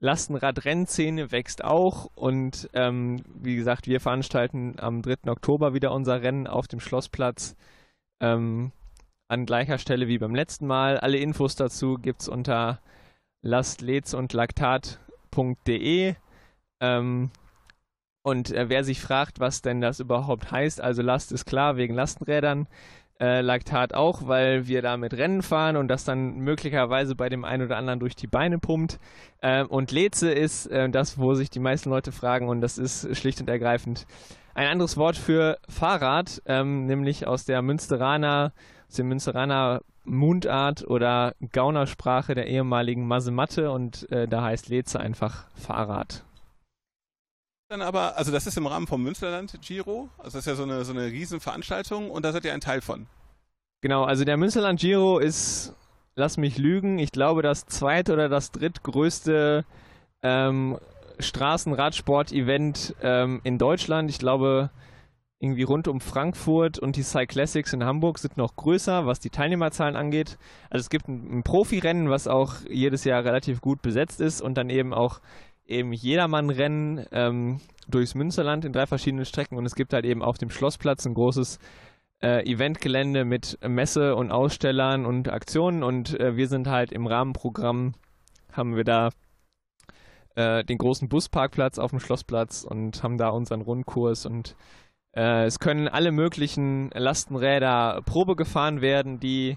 Lastenradrennszene 0.00 1.30
wächst 1.30 1.62
auch 1.62 2.06
und 2.14 2.70
ähm, 2.72 3.22
wie 3.34 3.54
gesagt, 3.54 3.86
wir 3.86 4.00
veranstalten 4.00 4.76
am 4.80 5.02
3. 5.02 5.30
Oktober 5.30 5.74
wieder 5.74 5.92
unser 5.92 6.22
Rennen 6.22 6.46
auf 6.46 6.68
dem 6.68 6.80
Schlossplatz 6.80 7.54
ähm, 8.20 8.72
an 9.28 9.44
gleicher 9.44 9.76
Stelle 9.76 10.08
wie 10.08 10.18
beim 10.18 10.34
letzten 10.34 10.66
Mal. 10.66 10.98
Alle 10.98 11.18
Infos 11.18 11.54
dazu 11.54 11.94
gibt 11.94 12.22
es 12.22 12.28
unter 12.28 12.80
lastlets 13.42 14.14
und 14.14 14.32
laktat.de. 14.32 16.14
Ähm, 16.80 17.30
und 18.22 18.50
äh, 18.52 18.68
wer 18.68 18.84
sich 18.84 19.00
fragt, 19.00 19.40
was 19.40 19.62
denn 19.62 19.80
das 19.80 20.00
überhaupt 20.00 20.50
heißt, 20.50 20.80
also 20.80 21.02
Last 21.02 21.32
ist 21.32 21.46
klar 21.46 21.76
wegen 21.76 21.94
Lastenrädern. 21.94 22.66
äh, 23.20 23.42
Laktat 23.42 23.92
auch, 23.92 24.26
weil 24.26 24.66
wir 24.66 24.80
da 24.82 24.96
mit 24.96 25.12
Rennen 25.14 25.42
fahren 25.42 25.76
und 25.76 25.88
das 25.88 26.04
dann 26.04 26.38
möglicherweise 26.38 27.14
bei 27.14 27.28
dem 27.28 27.44
einen 27.44 27.66
oder 27.66 27.76
anderen 27.76 28.00
durch 28.00 28.16
die 28.16 28.26
Beine 28.26 28.58
pumpt. 28.58 28.98
Äh, 29.42 29.64
und 29.64 29.92
Leze 29.92 30.30
ist 30.32 30.66
äh, 30.66 30.88
das, 30.88 31.18
wo 31.18 31.34
sich 31.34 31.50
die 31.50 31.60
meisten 31.60 31.90
Leute 31.90 32.12
fragen 32.12 32.48
und 32.48 32.62
das 32.62 32.78
ist 32.78 33.14
schlicht 33.16 33.40
und 33.40 33.48
ergreifend 33.50 34.06
ein 34.54 34.66
anderes 34.66 34.96
Wort 34.96 35.16
für 35.16 35.58
Fahrrad, 35.68 36.42
ähm, 36.46 36.86
nämlich 36.86 37.26
aus 37.26 37.44
der 37.44 37.62
Münsteraner, 37.62 38.52
aus 38.88 38.96
der 38.96 39.04
Münsteraner 39.04 39.80
Mundart 40.04 40.86
oder 40.86 41.34
Gaunersprache 41.52 42.34
der 42.34 42.46
ehemaligen 42.46 43.06
Masematte 43.06 43.70
und 43.70 44.10
äh, 44.10 44.26
da 44.26 44.42
heißt 44.42 44.68
Leze 44.68 44.98
einfach 44.98 45.44
Fahrrad. 45.54 46.24
Dann 47.70 47.82
aber, 47.82 48.16
also 48.16 48.32
das 48.32 48.48
ist 48.48 48.56
im 48.58 48.66
Rahmen 48.66 48.88
vom 48.88 49.00
Münsterland 49.00 49.56
Giro, 49.62 50.08
also 50.18 50.38
das 50.38 50.44
ist 50.44 50.46
ja 50.46 50.56
so 50.56 50.64
eine, 50.64 50.84
so 50.84 50.92
eine 50.92 51.04
Riesenveranstaltung 51.04 52.10
und 52.10 52.24
da 52.24 52.32
seid 52.32 52.44
ihr 52.44 52.52
ein 52.52 52.60
Teil 52.60 52.80
von. 52.80 53.06
Genau, 53.80 54.02
also 54.02 54.24
der 54.24 54.36
Münsterland 54.36 54.80
Giro 54.80 55.20
ist, 55.20 55.72
lass 56.16 56.36
mich 56.36 56.58
lügen, 56.58 56.98
ich 56.98 57.12
glaube 57.12 57.42
das 57.42 57.66
zweit- 57.66 58.10
oder 58.10 58.28
das 58.28 58.50
drittgrößte 58.50 59.64
ähm, 60.24 60.80
Straßenradsport-Event 61.20 62.96
ähm, 63.02 63.40
in 63.44 63.56
Deutschland. 63.56 64.10
Ich 64.10 64.18
glaube, 64.18 64.70
irgendwie 65.38 65.62
rund 65.62 65.86
um 65.86 66.00
Frankfurt 66.00 66.80
und 66.80 66.96
die 66.96 67.04
Cyclassics 67.04 67.72
in 67.72 67.84
Hamburg 67.84 68.18
sind 68.18 68.36
noch 68.36 68.56
größer, 68.56 69.06
was 69.06 69.20
die 69.20 69.30
Teilnehmerzahlen 69.30 69.94
angeht. 69.94 70.38
Also 70.70 70.82
es 70.82 70.90
gibt 70.90 71.06
ein, 71.06 71.38
ein 71.38 71.42
Profirennen, 71.44 72.10
was 72.10 72.26
auch 72.26 72.54
jedes 72.68 73.04
Jahr 73.04 73.24
relativ 73.24 73.60
gut 73.60 73.80
besetzt 73.80 74.20
ist 74.20 74.42
und 74.42 74.58
dann 74.58 74.70
eben 74.70 74.92
auch 74.92 75.20
eben 75.70 75.92
Jedermann-Rennen 75.92 77.06
ähm, 77.12 77.60
durchs 77.88 78.14
Münsterland 78.14 78.64
in 78.64 78.72
drei 78.72 78.86
verschiedenen 78.86 79.24
Strecken 79.24 79.56
und 79.56 79.66
es 79.66 79.74
gibt 79.74 79.92
halt 79.92 80.04
eben 80.04 80.22
auf 80.22 80.38
dem 80.38 80.50
Schlossplatz 80.50 81.06
ein 81.06 81.14
großes 81.14 81.58
äh, 82.22 82.44
Eventgelände 82.50 83.24
mit 83.24 83.58
Messe 83.66 84.14
und 84.14 84.30
Ausstellern 84.30 85.06
und 85.06 85.28
Aktionen 85.28 85.82
und 85.82 86.18
äh, 86.20 86.36
wir 86.36 86.48
sind 86.48 86.68
halt 86.68 86.92
im 86.92 87.06
Rahmenprogramm, 87.06 87.94
haben 88.52 88.76
wir 88.76 88.84
da 88.84 89.10
äh, 90.36 90.64
den 90.64 90.78
großen 90.78 91.08
Busparkplatz 91.08 91.78
auf 91.78 91.90
dem 91.90 92.00
Schlossplatz 92.00 92.64
und 92.64 93.02
haben 93.02 93.18
da 93.18 93.30
unseren 93.30 93.62
Rundkurs 93.62 94.26
und 94.26 94.54
äh, 95.12 95.44
es 95.44 95.58
können 95.58 95.88
alle 95.88 96.12
möglichen 96.12 96.90
Lastenräder 96.94 98.02
Probe 98.04 98.36
gefahren 98.36 98.80
werden, 98.80 99.18
die 99.18 99.56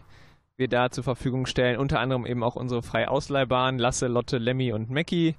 wir 0.58 0.68
da 0.68 0.90
zur 0.90 1.04
Verfügung 1.04 1.46
stellen. 1.46 1.80
Unter 1.80 2.00
anderem 2.00 2.26
eben 2.26 2.44
auch 2.44 2.56
unsere 2.56 2.82
freie 2.82 3.10
Ausleihbahn, 3.10 3.78
Lasse, 3.78 4.08
Lotte, 4.08 4.38
Lemmy 4.38 4.72
und 4.72 4.90
Mackie. 4.90 5.36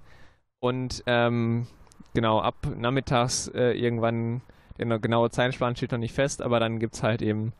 Und 0.64 1.02
ähm, 1.06 1.66
genau, 2.14 2.40
ab 2.40 2.54
nachmittags 2.74 3.48
äh, 3.48 3.72
irgendwann, 3.72 4.40
der 4.78 4.98
genaue 4.98 5.28
Zeitplan 5.28 5.76
steht 5.76 5.92
noch 5.92 5.98
nicht 5.98 6.14
fest, 6.14 6.40
aber 6.40 6.58
dann 6.58 6.78
gibt 6.78 6.94
es 6.94 7.02
halt 7.02 7.20
eben 7.20 7.52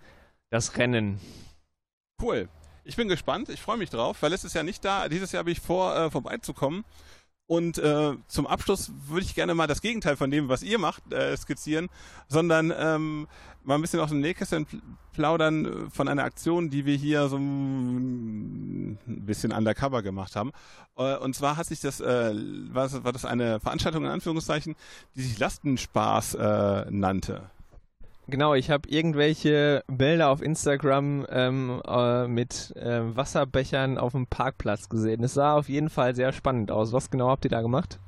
das 0.49 0.79
Rennen. 0.79 1.21
Cool. 2.23 2.49
Ich 2.83 2.97
bin 2.97 3.09
gespannt, 3.09 3.51
ich 3.51 3.61
freue 3.61 3.77
mich 3.77 3.91
drauf, 3.91 4.23
weil 4.23 4.31
letztes 4.31 4.55
Jahr 4.55 4.65
nicht 4.65 4.83
da. 4.87 5.11
Dieses 5.11 5.33
Jahr 5.33 5.41
habe 5.41 5.51
ich 5.51 5.61
vor, 5.61 5.95
äh, 5.95 6.11
vorbeizukommen. 6.11 6.87
Und 7.47 7.76
äh, 7.78 8.14
zum 8.26 8.47
Abschluss 8.47 8.90
würde 9.07 9.26
ich 9.26 9.34
gerne 9.34 9.55
mal 9.55 9.66
das 9.66 9.82
Gegenteil 9.82 10.16
von 10.16 10.30
dem, 10.30 10.49
was 10.49 10.62
ihr 10.62 10.78
macht, 10.78 11.12
äh, 11.12 11.36
skizzieren, 11.36 11.90
sondern 12.26 12.72
ähm, 12.74 13.26
mal 13.64 13.74
ein 13.74 13.82
bisschen 13.82 14.01
aus 14.01 14.09
dem 14.09 14.20
Nähkästchen 14.20 14.66
plaudern 15.12 15.64
äh, 15.66 15.90
von 15.90 16.09
einer 16.09 16.24
Aktion, 16.24 16.70
die 16.70 16.86
wir 16.86 16.97
hier 16.97 17.28
so 17.28 17.36
ein 17.36 18.99
bisschen 19.07 19.53
undercover 19.53 20.03
gemacht 20.03 20.36
haben. 20.36 20.53
Äh, 20.97 21.16
und 21.18 21.36
zwar 21.36 21.59
hat 21.59 21.66
sich 21.66 21.80
das, 21.80 22.01
äh, 22.01 22.34
war, 22.72 23.05
war 23.05 23.12
das 23.12 23.26
eine 23.26 23.61
Veranstaltung 23.61 24.05
in 24.05 24.11
Anführungszeichen, 24.11 24.74
die 25.14 25.22
sich 25.22 25.38
Lastenspaß 25.38 26.34
äh, 26.36 26.86
nannte. 26.90 27.51
Genau, 28.27 28.55
ich 28.55 28.70
habe 28.70 28.89
irgendwelche 28.89 29.85
Bilder 29.87 30.31
auf 30.31 30.41
Instagram 30.41 31.27
ähm, 31.29 31.83
äh, 31.87 32.27
mit 32.27 32.75
äh, 32.77 33.14
Wasserbechern 33.14 33.99
auf 33.99 34.12
dem 34.12 34.27
Parkplatz 34.27 34.89
gesehen. 34.89 35.22
Es 35.22 35.35
sah 35.35 35.55
auf 35.55 35.68
jeden 35.68 35.91
Fall 35.91 36.14
sehr 36.14 36.33
spannend 36.33 36.70
aus. 36.70 36.93
Was 36.93 37.11
genau 37.11 37.29
habt 37.29 37.45
ihr 37.45 37.51
da 37.51 37.61
gemacht? 37.61 38.01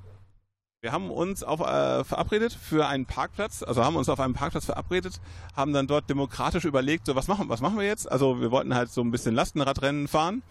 Wir 0.81 0.93
haben 0.93 1.11
uns 1.11 1.43
auf, 1.43 1.61
äh, 1.61 2.05
verabredet 2.05 2.53
für 2.55 2.87
einen 2.87 3.07
Parkplatz, 3.07 3.63
also 3.63 3.85
haben 3.85 3.97
uns 3.97 4.09
auf 4.09 4.21
einem 4.21 4.35
Parkplatz 4.35 4.67
verabredet, 4.67 5.21
haben 5.55 5.73
dann 5.73 5.87
dort 5.87 6.09
demokratisch 6.09 6.65
überlegt, 6.65 7.07
so 7.07 7.17
was 7.17 7.29
machen, 7.29 7.49
was 7.49 7.61
machen 7.61 7.79
wir 7.79 7.87
jetzt? 7.87 8.11
Also 8.11 8.41
wir 8.41 8.51
wollten 8.51 8.75
halt 8.75 8.91
so 8.91 9.03
ein 9.03 9.11
bisschen 9.11 9.35
Lastenradrennen 9.35 10.07
fahren. 10.07 10.43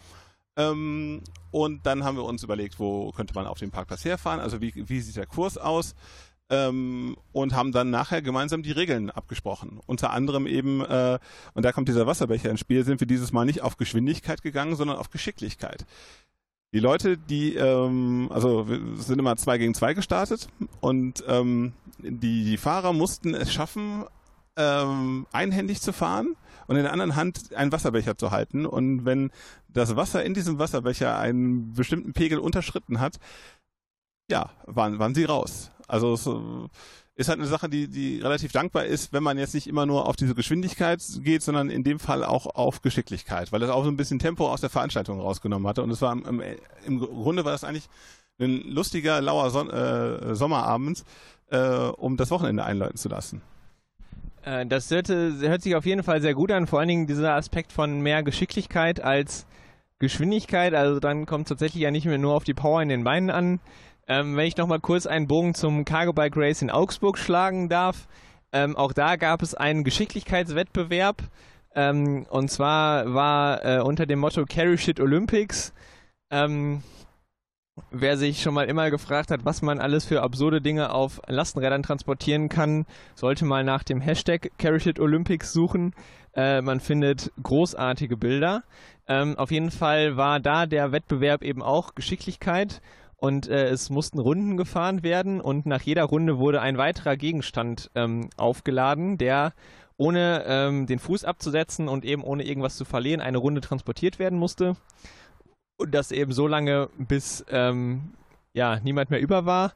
Ähm, 0.58 1.22
und 1.52 1.86
dann 1.86 2.04
haben 2.04 2.18
wir 2.18 2.24
uns 2.24 2.44
überlegt, 2.44 2.80
wo 2.80 3.12
könnte 3.12 3.34
man 3.34 3.48
auf 3.48 3.60
dem 3.60 3.72
Parkplatz 3.72 4.06
herfahren? 4.06 4.40
Also 4.40 4.62
wie, 4.62 4.74
wie 4.76 5.02
sieht 5.02 5.16
der 5.16 5.26
Kurs 5.26 5.58
aus? 5.58 5.96
Ähm, 6.50 7.16
und 7.32 7.54
haben 7.54 7.72
dann 7.72 7.90
nachher 7.90 8.22
gemeinsam 8.22 8.64
die 8.64 8.72
Regeln 8.72 9.10
abgesprochen. 9.10 9.80
Unter 9.86 10.12
anderem 10.12 10.48
eben, 10.48 10.82
äh, 10.82 11.20
und 11.54 11.64
da 11.64 11.72
kommt 11.72 11.88
dieser 11.88 12.08
Wasserbecher 12.08 12.50
ins 12.50 12.60
Spiel, 12.60 12.84
sind 12.84 13.00
wir 13.00 13.08
dieses 13.08 13.32
Mal 13.32 13.46
nicht 13.46 13.62
auf 13.62 13.78
Geschwindigkeit 13.78 14.42
gegangen, 14.42 14.76
sondern 14.76 14.98
auf 14.98 15.10
Geschicklichkeit. 15.10 15.86
Die 16.74 16.80
Leute, 16.80 17.18
die, 17.18 17.56
ähm, 17.56 18.30
also 18.32 18.68
wir 18.68 18.80
sind 18.98 19.20
immer 19.20 19.38
zwei 19.38 19.58
gegen 19.58 19.74
zwei 19.74 19.94
gestartet 19.94 20.50
und 20.82 21.24
ähm, 21.28 21.74
die, 22.00 22.44
die 22.44 22.58
Fahrer 22.58 22.92
mussten 22.92 23.34
es 23.34 23.54
schaffen, 23.54 24.04
ähm, 24.58 25.26
einhändig 25.32 25.82
zu 25.82 25.94
fahren 25.94 26.36
und 26.68 26.76
in 26.76 26.84
der 26.84 26.92
anderen 26.92 27.16
Hand 27.16 27.54
einen 27.56 27.72
Wasserbecher 27.72 28.18
zu 28.18 28.32
halten. 28.32 28.66
Und 28.66 29.06
wenn 29.06 29.32
das 29.70 29.96
Wasser 29.96 30.24
in 30.24 30.34
diesem 30.34 30.60
Wasserbecher 30.60 31.18
einen 31.18 31.74
bestimmten 31.74 32.14
Pegel 32.14 32.40
unterschritten 32.40 33.00
hat, 33.00 33.20
ja, 34.30 34.50
waren, 34.66 35.00
waren 35.00 35.14
sie 35.14 35.26
raus. 35.26 35.72
Also 35.88 36.14
es 36.14 36.26
äh, 36.28 36.32
ist 37.16 37.30
halt 37.30 37.40
eine 37.40 37.48
Sache, 37.48 37.70
die, 37.70 37.88
die 37.88 38.20
relativ 38.20 38.52
dankbar 38.52 38.86
ist, 38.86 39.14
wenn 39.14 39.24
man 39.24 39.38
jetzt 39.38 39.54
nicht 39.54 39.68
immer 39.68 39.86
nur 39.86 40.08
auf 40.08 40.16
diese 40.16 40.36
Geschwindigkeit 40.36 41.02
geht, 41.20 41.44
sondern 41.44 41.70
in 41.70 41.84
dem 41.84 42.00
Fall 42.00 42.24
auch 42.24 42.46
auf 42.46 42.82
Geschicklichkeit, 42.82 43.52
weil 43.52 43.60
das 43.62 43.70
auch 43.70 43.84
so 43.84 43.90
ein 43.90 43.98
bisschen 43.98 44.20
Tempo 44.20 44.52
aus 44.52 44.62
der 44.62 44.70
Veranstaltung 44.70 45.22
rausgenommen 45.22 45.68
hatte. 45.68 45.82
Und 45.82 45.92
es 45.92 46.02
war 46.02 46.12
im, 46.12 46.42
im 46.86 47.00
Grunde 47.00 47.46
war 47.46 47.52
das 47.52 47.64
eigentlich 47.64 47.88
ein 48.40 48.62
lustiger, 48.70 49.22
lauer 49.22 49.50
Son 49.50 49.70
äh, 49.70 50.36
Sommerabend, 50.36 51.06
äh, 51.52 51.58
um 51.58 52.18
das 52.18 52.32
Wochenende 52.32 52.66
einläuten 52.66 52.98
zu 52.98 53.08
lassen. 53.08 53.42
Äh, 54.44 54.66
das 54.66 54.92
hört, 54.92 55.10
hört 55.10 55.62
sich 55.62 55.76
auf 55.76 55.86
jeden 55.86 56.04
Fall 56.04 56.22
sehr 56.22 56.34
gut 56.34 56.52
an, 56.52 56.68
vor 56.68 56.80
allen 56.80 56.90
Dingen 56.90 57.08
dieser 57.08 57.34
Aspekt 57.34 57.72
von 57.72 58.02
mehr 58.02 58.24
Geschicklichkeit 58.24 59.00
als 59.00 59.46
Geschwindigkeit. 60.00 60.74
Also 60.74 61.00
dann 61.00 61.26
kommt 61.26 61.46
es 61.46 61.50
tatsächlich 61.50 61.84
ja 61.84 61.92
nicht 61.92 62.06
mehr 62.06 62.18
nur 62.18 62.34
auf 62.34 62.44
die 62.44 62.54
Power 62.54 62.82
in 62.82 62.90
den 62.90 63.04
Beinen 63.04 63.30
an, 63.30 63.60
ähm, 64.08 64.36
wenn 64.36 64.48
ich 64.48 64.58
nochmal 64.58 64.80
kurz 64.80 65.06
einen 65.06 65.28
Bogen 65.28 65.54
zum 65.56 65.86
Cargo 65.86 66.14
Bike 66.14 66.38
Race 66.38 66.62
in 66.62 66.70
Augsburg 66.70 67.18
schlagen 67.18 67.70
darf. 67.70 68.08
Ähm, 68.52 68.76
auch 68.76 68.94
da 68.94 69.16
gab 69.16 69.42
es 69.42 69.56
einen 69.56 69.84
Geschicklichkeitswettbewerb. 69.84 71.24
Ähm, 71.74 72.26
und 72.30 72.50
zwar 72.50 73.14
war 73.14 73.66
äh, 73.66 73.82
unter 73.82 74.06
dem 74.06 74.20
Motto 74.20 74.46
Carry 74.46 74.78
Shit 74.78 75.00
Olympics. 75.00 75.74
Ähm, 76.32 76.84
wer 77.92 78.18
sich 78.18 78.42
schon 78.42 78.54
mal 78.54 78.68
immer 78.68 78.90
gefragt 78.90 79.32
hat, 79.32 79.44
was 79.44 79.62
man 79.62 79.80
alles 79.80 80.06
für 80.06 80.22
absurde 80.22 80.62
Dinge 80.62 80.92
auf 80.92 81.20
Lastenrädern 81.28 81.84
transportieren 81.84 82.48
kann, 82.48 82.86
sollte 83.16 83.44
mal 83.46 83.64
nach 83.64 83.84
dem 83.84 84.00
Hashtag 84.00 84.52
Carry 84.58 84.94
Olympics 85.00 85.52
suchen. 85.52 85.94
Äh, 86.34 86.62
man 86.62 86.80
findet 86.80 87.32
großartige 87.42 88.18
Bilder. 88.18 88.64
Ähm, 89.08 89.38
auf 89.38 89.52
jeden 89.52 89.72
Fall 89.72 90.16
war 90.16 90.40
da 90.40 90.66
der 90.66 90.92
Wettbewerb 90.92 91.44
eben 91.44 91.62
auch 91.62 91.96
Geschicklichkeit 91.96 92.82
und 93.26 93.48
äh, 93.48 93.70
es 93.70 93.90
mussten 93.90 94.20
Runden 94.20 94.56
gefahren 94.56 95.02
werden 95.02 95.42
und 95.42 95.66
nach 95.66 95.82
jeder 95.82 96.04
Runde 96.04 96.38
wurde 96.38 96.62
ein 96.62 96.78
weiterer 96.78 97.18
Gegenstand 97.18 97.90
ähm, 97.96 98.30
aufgeladen, 98.38 99.18
der 99.18 99.54
ohne 99.98 100.44
ähm, 100.46 100.86
den 100.86 101.00
Fuß 101.00 101.24
abzusetzen 101.26 101.88
und 101.88 102.06
eben 102.06 102.24
ohne 102.24 102.44
irgendwas 102.44 102.78
zu 102.78 102.86
verlieren 102.86 103.22
eine 103.22 103.40
Runde 103.40 103.62
transportiert 103.62 104.20
werden 104.20 104.38
musste. 104.38 104.76
Und 105.78 105.96
das 105.96 106.12
eben 106.12 106.34
so 106.34 106.46
lange, 106.46 106.90
bis 107.00 107.44
ähm, 107.50 108.14
ja, 108.54 108.80
niemand 108.82 109.10
mehr 109.10 109.20
über 109.20 109.48
war. 109.48 109.74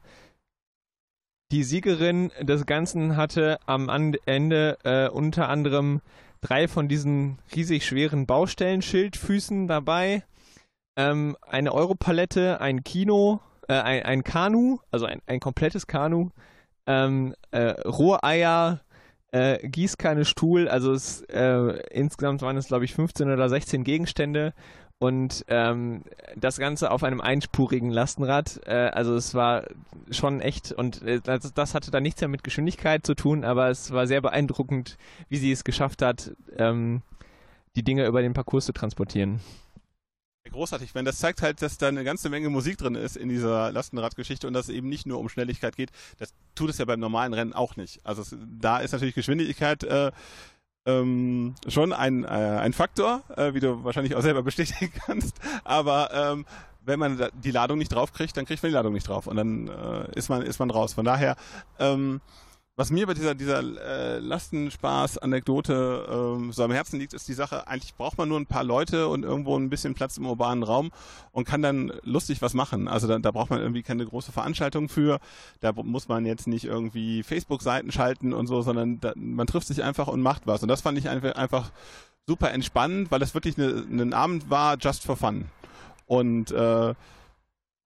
Die 1.50 1.64
Siegerin 1.64 2.30
des 2.40 2.66
Ganzen 2.66 3.16
hatte 3.16 3.58
am 3.66 3.88
Ende 4.26 4.78
äh, 4.84 5.08
unter 5.08 5.48
anderem 5.48 6.02
drei 6.40 6.68
von 6.68 6.86
diesen 6.86 7.40
riesig 7.52 7.84
schweren 7.84 8.26
Baustellenschildfüßen 8.26 9.66
dabei 9.66 10.22
ähm, 11.00 11.36
eine 11.42 11.72
Europalette, 11.72 12.60
ein 12.60 12.84
Kino, 12.84 13.40
äh, 13.68 13.74
ein, 13.74 14.02
ein 14.02 14.24
Kanu, 14.24 14.78
also 14.90 15.06
ein, 15.06 15.22
ein 15.26 15.40
komplettes 15.40 15.86
Kanu, 15.86 16.30
ähm, 16.86 17.34
äh, 17.52 17.80
Rohreier, 17.82 18.80
äh, 19.32 19.66
Gießkanne, 19.66 20.24
Stuhl, 20.24 20.68
also 20.68 20.92
es, 20.92 21.22
äh, 21.22 21.80
insgesamt 21.90 22.42
waren 22.42 22.56
es, 22.56 22.68
glaube 22.68 22.84
ich, 22.84 22.94
15 22.94 23.30
oder 23.30 23.48
16 23.48 23.84
Gegenstände 23.84 24.52
und 24.98 25.44
ähm, 25.48 26.02
das 26.36 26.58
Ganze 26.58 26.90
auf 26.90 27.04
einem 27.04 27.20
einspurigen 27.20 27.90
Lastenrad. 27.90 28.60
Äh, 28.66 28.90
also 28.92 29.14
es 29.14 29.34
war 29.34 29.64
schon 30.10 30.40
echt 30.40 30.72
und 30.72 31.02
äh, 31.02 31.20
das, 31.20 31.54
das, 31.54 31.74
hatte 31.74 31.90
da 31.90 32.00
nichts 32.00 32.20
mehr 32.20 32.28
mit 32.28 32.44
Geschwindigkeit 32.44 33.06
zu 33.06 33.14
tun, 33.14 33.44
aber 33.44 33.70
es 33.70 33.92
war 33.92 34.06
sehr 34.06 34.20
beeindruckend, 34.20 34.98
wie 35.28 35.38
sie 35.38 35.52
es 35.52 35.64
geschafft 35.64 36.02
hat, 36.02 36.32
ähm, 36.58 37.02
die 37.76 37.84
Dinge 37.84 38.06
über 38.06 38.20
den 38.20 38.34
Parcours 38.34 38.66
zu 38.66 38.72
transportieren. 38.72 39.40
Großartig, 40.52 40.94
wenn 40.94 41.04
das 41.04 41.18
zeigt 41.18 41.42
halt, 41.42 41.62
dass 41.62 41.78
da 41.78 41.88
eine 41.88 42.02
ganze 42.02 42.28
Menge 42.28 42.50
Musik 42.50 42.78
drin 42.78 42.96
ist 42.96 43.16
in 43.16 43.28
dieser 43.28 43.70
Lastenradgeschichte 43.70 44.46
und 44.46 44.52
dass 44.52 44.68
es 44.68 44.74
eben 44.74 44.88
nicht 44.88 45.06
nur 45.06 45.18
um 45.18 45.28
Schnelligkeit 45.28 45.76
geht. 45.76 45.90
Das 46.18 46.34
tut 46.54 46.70
es 46.70 46.78
ja 46.78 46.84
beim 46.84 47.00
normalen 47.00 47.32
Rennen 47.32 47.52
auch 47.52 47.76
nicht. 47.76 48.04
Also 48.04 48.22
es, 48.22 48.36
da 48.60 48.78
ist 48.78 48.92
natürlich 48.92 49.14
Geschwindigkeit 49.14 49.84
äh, 49.84 50.00
äh, 50.00 50.12
ähm, 50.86 51.54
schon 51.68 51.92
ein, 51.92 52.24
äh, 52.24 52.28
ein 52.28 52.72
Faktor, 52.72 53.22
äh, 53.36 53.54
wie 53.54 53.60
du 53.60 53.84
wahrscheinlich 53.84 54.14
auch 54.14 54.22
selber 54.22 54.42
bestätigen 54.50 54.92
kannst. 55.06 55.36
Aber 55.64 56.10
ähm, 56.12 56.46
wenn 56.82 56.98
man 56.98 57.28
die 57.34 57.50
Ladung 57.50 57.78
nicht 57.78 57.92
draufkriegt, 57.92 58.36
dann 58.36 58.46
kriegt 58.46 58.62
man 58.62 58.70
die 58.70 58.74
Ladung 58.74 58.94
nicht 58.94 59.06
drauf 59.06 59.26
und 59.26 59.36
dann 59.36 59.68
äh, 59.68 60.18
ist 60.18 60.28
man 60.28 60.42
ist 60.42 60.58
man 60.58 60.70
raus. 60.70 60.94
Von 60.94 61.04
daher 61.04 61.36
ähm, 61.78 62.20
was 62.80 62.90
mir 62.90 63.06
bei 63.06 63.12
dieser, 63.12 63.34
dieser 63.34 63.58
äh, 63.60 64.20
Lastenspaß-Anekdote 64.20 66.08
ähm, 66.10 66.50
so 66.50 66.64
am 66.64 66.72
Herzen 66.72 66.98
liegt, 66.98 67.12
ist 67.12 67.28
die 67.28 67.34
Sache, 67.34 67.68
eigentlich 67.68 67.94
braucht 67.94 68.16
man 68.16 68.26
nur 68.26 68.40
ein 68.40 68.46
paar 68.46 68.64
Leute 68.64 69.08
und 69.08 69.22
irgendwo 69.22 69.54
ein 69.54 69.68
bisschen 69.68 69.92
Platz 69.92 70.16
im 70.16 70.24
urbanen 70.24 70.64
Raum 70.64 70.90
und 71.30 71.44
kann 71.44 71.60
dann 71.60 71.92
lustig 72.04 72.40
was 72.40 72.54
machen. 72.54 72.88
Also 72.88 73.06
da, 73.06 73.18
da 73.18 73.32
braucht 73.32 73.50
man 73.50 73.60
irgendwie 73.60 73.82
keine 73.82 74.06
große 74.06 74.32
Veranstaltung 74.32 74.88
für. 74.88 75.20
Da 75.60 75.72
muss 75.74 76.08
man 76.08 76.24
jetzt 76.24 76.46
nicht 76.46 76.64
irgendwie 76.64 77.22
Facebook-Seiten 77.22 77.92
schalten 77.92 78.32
und 78.32 78.46
so, 78.46 78.62
sondern 78.62 78.98
da, 78.98 79.12
man 79.14 79.46
trifft 79.46 79.66
sich 79.66 79.82
einfach 79.82 80.08
und 80.08 80.22
macht 80.22 80.46
was. 80.46 80.62
Und 80.62 80.68
das 80.68 80.80
fand 80.80 80.96
ich 80.96 81.10
einfach, 81.10 81.72
super 82.26 82.50
entspannend, 82.50 83.10
weil 83.10 83.18
das 83.18 83.34
wirklich 83.34 83.58
ein 83.58 84.08
ne, 84.08 84.16
Abend 84.16 84.48
war, 84.48 84.78
just 84.78 85.04
for 85.04 85.18
fun. 85.18 85.44
Und 86.06 86.50
äh, 86.50 86.94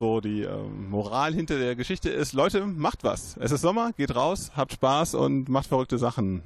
so 0.00 0.20
die 0.20 0.42
äh, 0.42 0.62
Moral 0.62 1.34
hinter 1.34 1.58
der 1.58 1.76
Geschichte 1.76 2.10
ist, 2.10 2.32
Leute, 2.32 2.66
macht 2.66 3.04
was. 3.04 3.36
Es 3.36 3.52
ist 3.52 3.62
Sommer, 3.62 3.92
geht 3.92 4.14
raus, 4.14 4.52
habt 4.56 4.72
Spaß 4.72 5.14
und 5.14 5.48
macht 5.48 5.66
verrückte 5.66 5.98
Sachen. 5.98 6.42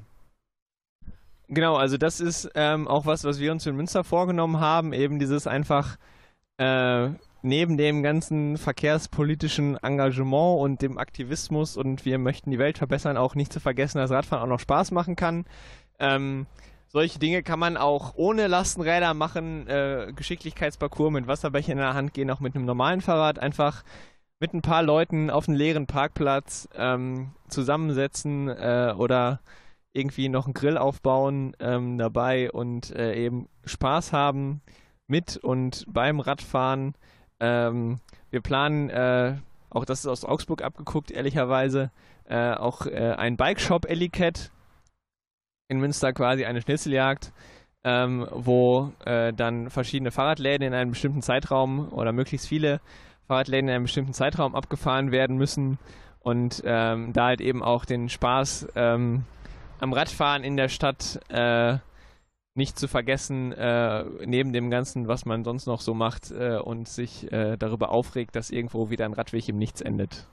Genau, 1.49 1.77
also 1.77 1.97
das 1.97 2.21
ist 2.21 2.51
ähm, 2.55 2.87
auch 2.87 3.07
was, 3.07 3.25
was 3.25 3.41
wir 3.41 3.53
uns 3.53 3.67
in 3.67 3.75
Münster 3.75 4.05
vorgenommen 4.05 4.61
haben, 4.61 4.93
eben 4.93 5.19
dieses 5.19 5.47
einfach 5.47 5.97
äh, 6.59 7.09
neben 7.43 7.79
dem 7.79 8.03
ganzen 8.03 8.59
verkehrspolitischen 8.59 9.79
Engagement 9.79 10.61
und 10.61 10.83
dem 10.83 10.99
Aktivismus 10.99 11.77
und 11.77 12.05
wir 12.05 12.19
möchten 12.19 12.51
die 12.51 12.59
Welt 12.59 12.77
verbessern, 12.77 13.17
auch 13.17 13.35
nicht 13.35 13.53
zu 13.53 13.61
vergessen, 13.61 13.99
dass 13.99 14.11
Radfahren 14.11 14.45
auch 14.45 14.55
noch 14.55 14.61
Spaß 14.61 14.91
machen 14.91 15.17
kann. 15.17 15.47
Ähm, 15.99 16.47
solche 16.89 17.19
Dinge 17.19 17.43
kann 17.43 17.59
man 17.59 17.77
auch 17.77 18.15
ohne 18.17 18.47
Lastenräder 18.47 19.15
machen. 19.15 19.67
Äh, 19.69 20.13
Geschicklichkeitsparcours 20.15 21.13
mit 21.13 21.27
Wasserbecher 21.27 21.73
in 21.73 21.79
der 21.79 21.95
Hand 21.95 22.15
gehen, 22.15 22.31
auch 22.31 22.41
mit 22.41 22.55
einem 22.55 22.65
normalen 22.65 23.01
Fahrrad. 23.01 23.39
Einfach 23.39 23.85
mit 24.41 24.55
ein 24.55 24.63
paar 24.63 24.83
Leuten 24.83 25.31
auf 25.31 25.49
einem 25.49 25.57
leeren 25.57 25.87
Parkplatz 25.87 26.69
ähm, 26.75 27.33
zusammensetzen 27.49 28.49
äh, 28.49 28.95
oder 28.97 29.41
irgendwie 29.93 30.29
noch 30.29 30.45
einen 30.45 30.55
Grill 30.55 30.79
aufbauen 30.79 31.57
ähm, 31.61 31.99
dabei 31.99 32.51
und 32.53 32.95
äh, 32.95 33.15
eben 33.15 33.49
Spaß 33.65 34.13
haben 34.13 34.63
mit 35.07 35.37
und 35.37 35.85
beim 35.89 36.21
Radfahren. 36.21 36.95
Ähm, 37.41 38.01
wir 38.31 38.41
planen, 38.41 38.91
äh, 38.91 39.37
auch 39.71 39.85
das 39.85 40.01
ist 40.01 40.07
aus 40.07 40.25
Augsburg 40.25 40.63
abgeguckt, 40.63 41.11
ehrlicherweise, 41.11 41.91
äh, 42.29 42.53
auch 42.53 42.87
äh, 42.87 43.15
ein 43.17 43.37
Bike-Shop 43.37 43.87
Ellicat 43.89 44.51
in 45.69 45.79
Münster 45.79 46.13
quasi 46.13 46.45
eine 46.45 46.63
Schnitzeljagd, 46.63 47.33
ähm, 47.85 48.27
wo 48.31 48.93
äh, 49.05 49.33
dann 49.33 49.71
verschiedene 49.71 50.11
Fahrradläden 50.11 50.67
in 50.67 50.75
einem 50.75 50.91
bestimmten 50.91 51.23
Zeitraum 51.23 51.93
oder 51.93 52.13
möglichst 52.13 52.49
viele 52.49 52.81
Fahrradläden 53.27 53.69
in 53.69 53.75
einem 53.75 53.85
bestimmten 53.85 54.15
Zeitraum 54.15 54.55
abgefahren 54.55 55.13
werden 55.13 55.37
müssen 55.37 55.79
und 56.21 56.63
ähm, 56.65 57.13
da 57.13 57.27
halt 57.27 57.41
eben 57.41 57.63
auch 57.63 57.85
den 57.85 58.09
Spaß 58.09 58.69
ähm, 58.75 59.25
am 59.79 59.93
Radfahren 59.93 60.43
in 60.43 60.57
der 60.57 60.69
Stadt 60.69 61.21
äh, 61.29 61.79
nicht 62.55 62.79
zu 62.79 62.89
vergessen, 62.89 63.53
äh, 63.53 64.05
neben 64.27 64.53
dem 64.53 64.69
Ganzen, 64.71 65.07
was 65.07 65.25
man 65.25 65.45
sonst 65.45 65.67
noch 65.67 65.81
so 65.81 65.95
macht 65.95 66.33
äh, 66.33 66.57
und 66.57 66.89
sich 66.89 67.31
äh, 67.33 67.57
darüber 67.57 67.91
aufregt, 67.91 68.35
dass 68.35 68.51
irgendwo 68.51 68.91
wieder 68.91 69.05
ein 69.05 69.13
Radweg 69.13 69.49
im 69.49 69.59
Nichts 69.59 69.81
endet. 69.81 70.27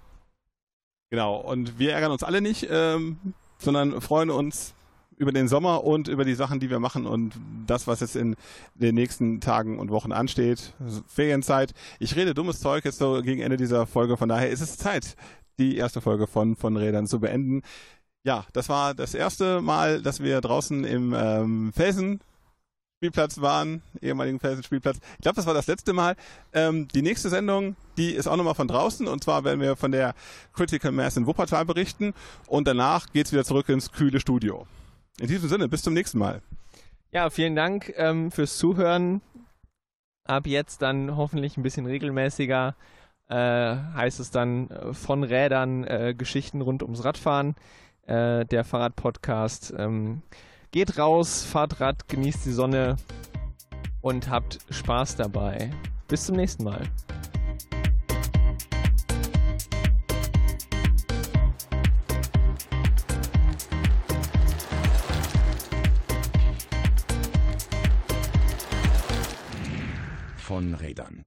Genau, 1.11 1.38
und 1.38 1.77
wir 1.77 1.93
ärgern 1.93 2.11
uns 2.11 2.23
alle 2.23 2.41
nicht, 2.41 2.67
ähm, 2.71 3.19
sondern 3.59 4.01
freuen 4.01 4.31
uns 4.31 4.74
über 5.18 5.32
den 5.32 5.47
Sommer 5.47 5.84
und 5.84 6.07
über 6.07 6.26
die 6.26 6.36
Sachen, 6.36 6.59
die 6.59 6.70
wir 6.70 6.80
machen 6.80 7.05
und 7.05 7.34
das, 7.68 7.88
was 7.88 8.01
jetzt 8.01 8.16
in 8.16 8.36
den 8.76 8.95
nächsten 8.95 9.39
Tagen 9.39 9.80
und 9.80 9.89
Wochen 9.91 10.11
ansteht. 10.11 10.74
Ferienzeit. 11.07 11.74
Ich 11.99 12.16
rede 12.16 12.34
dummes 12.34 12.59
Zeug 12.59 12.86
jetzt 12.86 12.97
so 12.97 13.22
gegen 13.22 13.41
Ende 13.41 13.57
dieser 13.57 13.88
Folge, 13.88 14.18
von 14.18 14.30
daher 14.30 14.49
ist 14.49 14.61
es 14.61 14.78
Zeit, 14.78 15.16
die 15.57 15.78
erste 15.78 16.01
Folge 16.01 16.28
von, 16.28 16.55
von 16.55 16.76
Rädern 16.78 17.07
zu 17.07 17.20
beenden. 17.20 17.61
Ja, 18.24 18.45
das 18.53 18.70
war 18.70 18.93
das 18.93 19.13
erste 19.13 19.61
Mal, 19.61 20.01
dass 20.01 20.22
wir 20.22 20.41
draußen 20.41 20.84
im 20.84 21.13
ähm, 21.16 21.72
Felsen 21.74 22.20
Spielplatz 22.97 23.39
waren, 23.39 23.84
ehemaligen 24.01 24.39
Felsenspielplatz. 24.39 24.97
Ich 25.18 25.22
glaube, 25.22 25.36
das 25.36 25.45
war 25.45 25.53
das 25.53 25.68
letzte 25.68 25.93
Mal. 25.93 26.16
Ähm, 26.53 26.88
die 26.88 27.03
nächste 27.03 27.30
Sendung, 27.30 27.76
die 27.97 28.11
ist 28.11 28.28
auch 28.28 28.36
nochmal 28.36 28.55
von 28.55 28.68
draußen 28.68 29.07
und 29.07 29.24
zwar 29.24 29.43
werden 29.43 29.59
wir 29.61 29.76
von 29.76 29.91
der 29.91 30.16
Critical 30.53 30.91
Mass 30.91 31.18
in 31.18 31.28
Wuppertal 31.28 31.66
berichten 31.66 32.13
und 32.47 32.68
danach 32.68 33.11
geht 33.11 33.28
es 33.28 33.32
wieder 33.32 33.43
zurück 33.43 33.70
ins 33.70 33.91
kühle 33.91 34.20
Studio. 34.20 34.66
In 35.20 35.28
diesem 35.28 35.47
Sinne, 35.49 35.70
bis 35.70 35.82
zum 35.82 35.93
nächsten 35.93 36.18
Mal. 36.18 36.41
Ja, 37.11 37.30
vielen 37.30 37.55
Dank 37.55 37.93
ähm, 37.95 38.32
fürs 38.32 38.57
Zuhören. 38.57 39.22
Ab 40.26 40.47
jetzt 40.47 40.82
dann 40.82 41.16
hoffentlich 41.16 41.55
ein 41.55 41.63
bisschen 41.63 41.86
regelmäßiger 41.86 42.76
äh, 43.28 43.36
heißt 43.36 44.20
es 44.20 44.32
dann 44.32 44.70
äh, 44.70 44.93
von 44.93 45.24
Rädern 45.24 45.84
äh, 45.84 46.13
Geschichten 46.16 46.61
rund 46.61 46.84
ums 46.84 47.03
Radfahren. 47.03 47.55
Äh, 48.05 48.45
der 48.45 48.63
Fahrradpodcast. 48.63 49.74
Ähm, 49.78 50.22
geht 50.72 50.97
raus, 50.97 51.43
fahrt 51.43 51.80
Rad, 51.80 52.07
genießt 52.07 52.45
die 52.45 52.51
Sonne 52.51 52.97
und 54.01 54.30
habt 54.30 54.59
Spaß 54.70 55.16
dabei. 55.16 55.72
Bis 56.07 56.26
zum 56.26 56.36
nächsten 56.36 56.63
Mal. 56.63 56.82
Von 70.56 70.74
Rädern. 70.74 71.26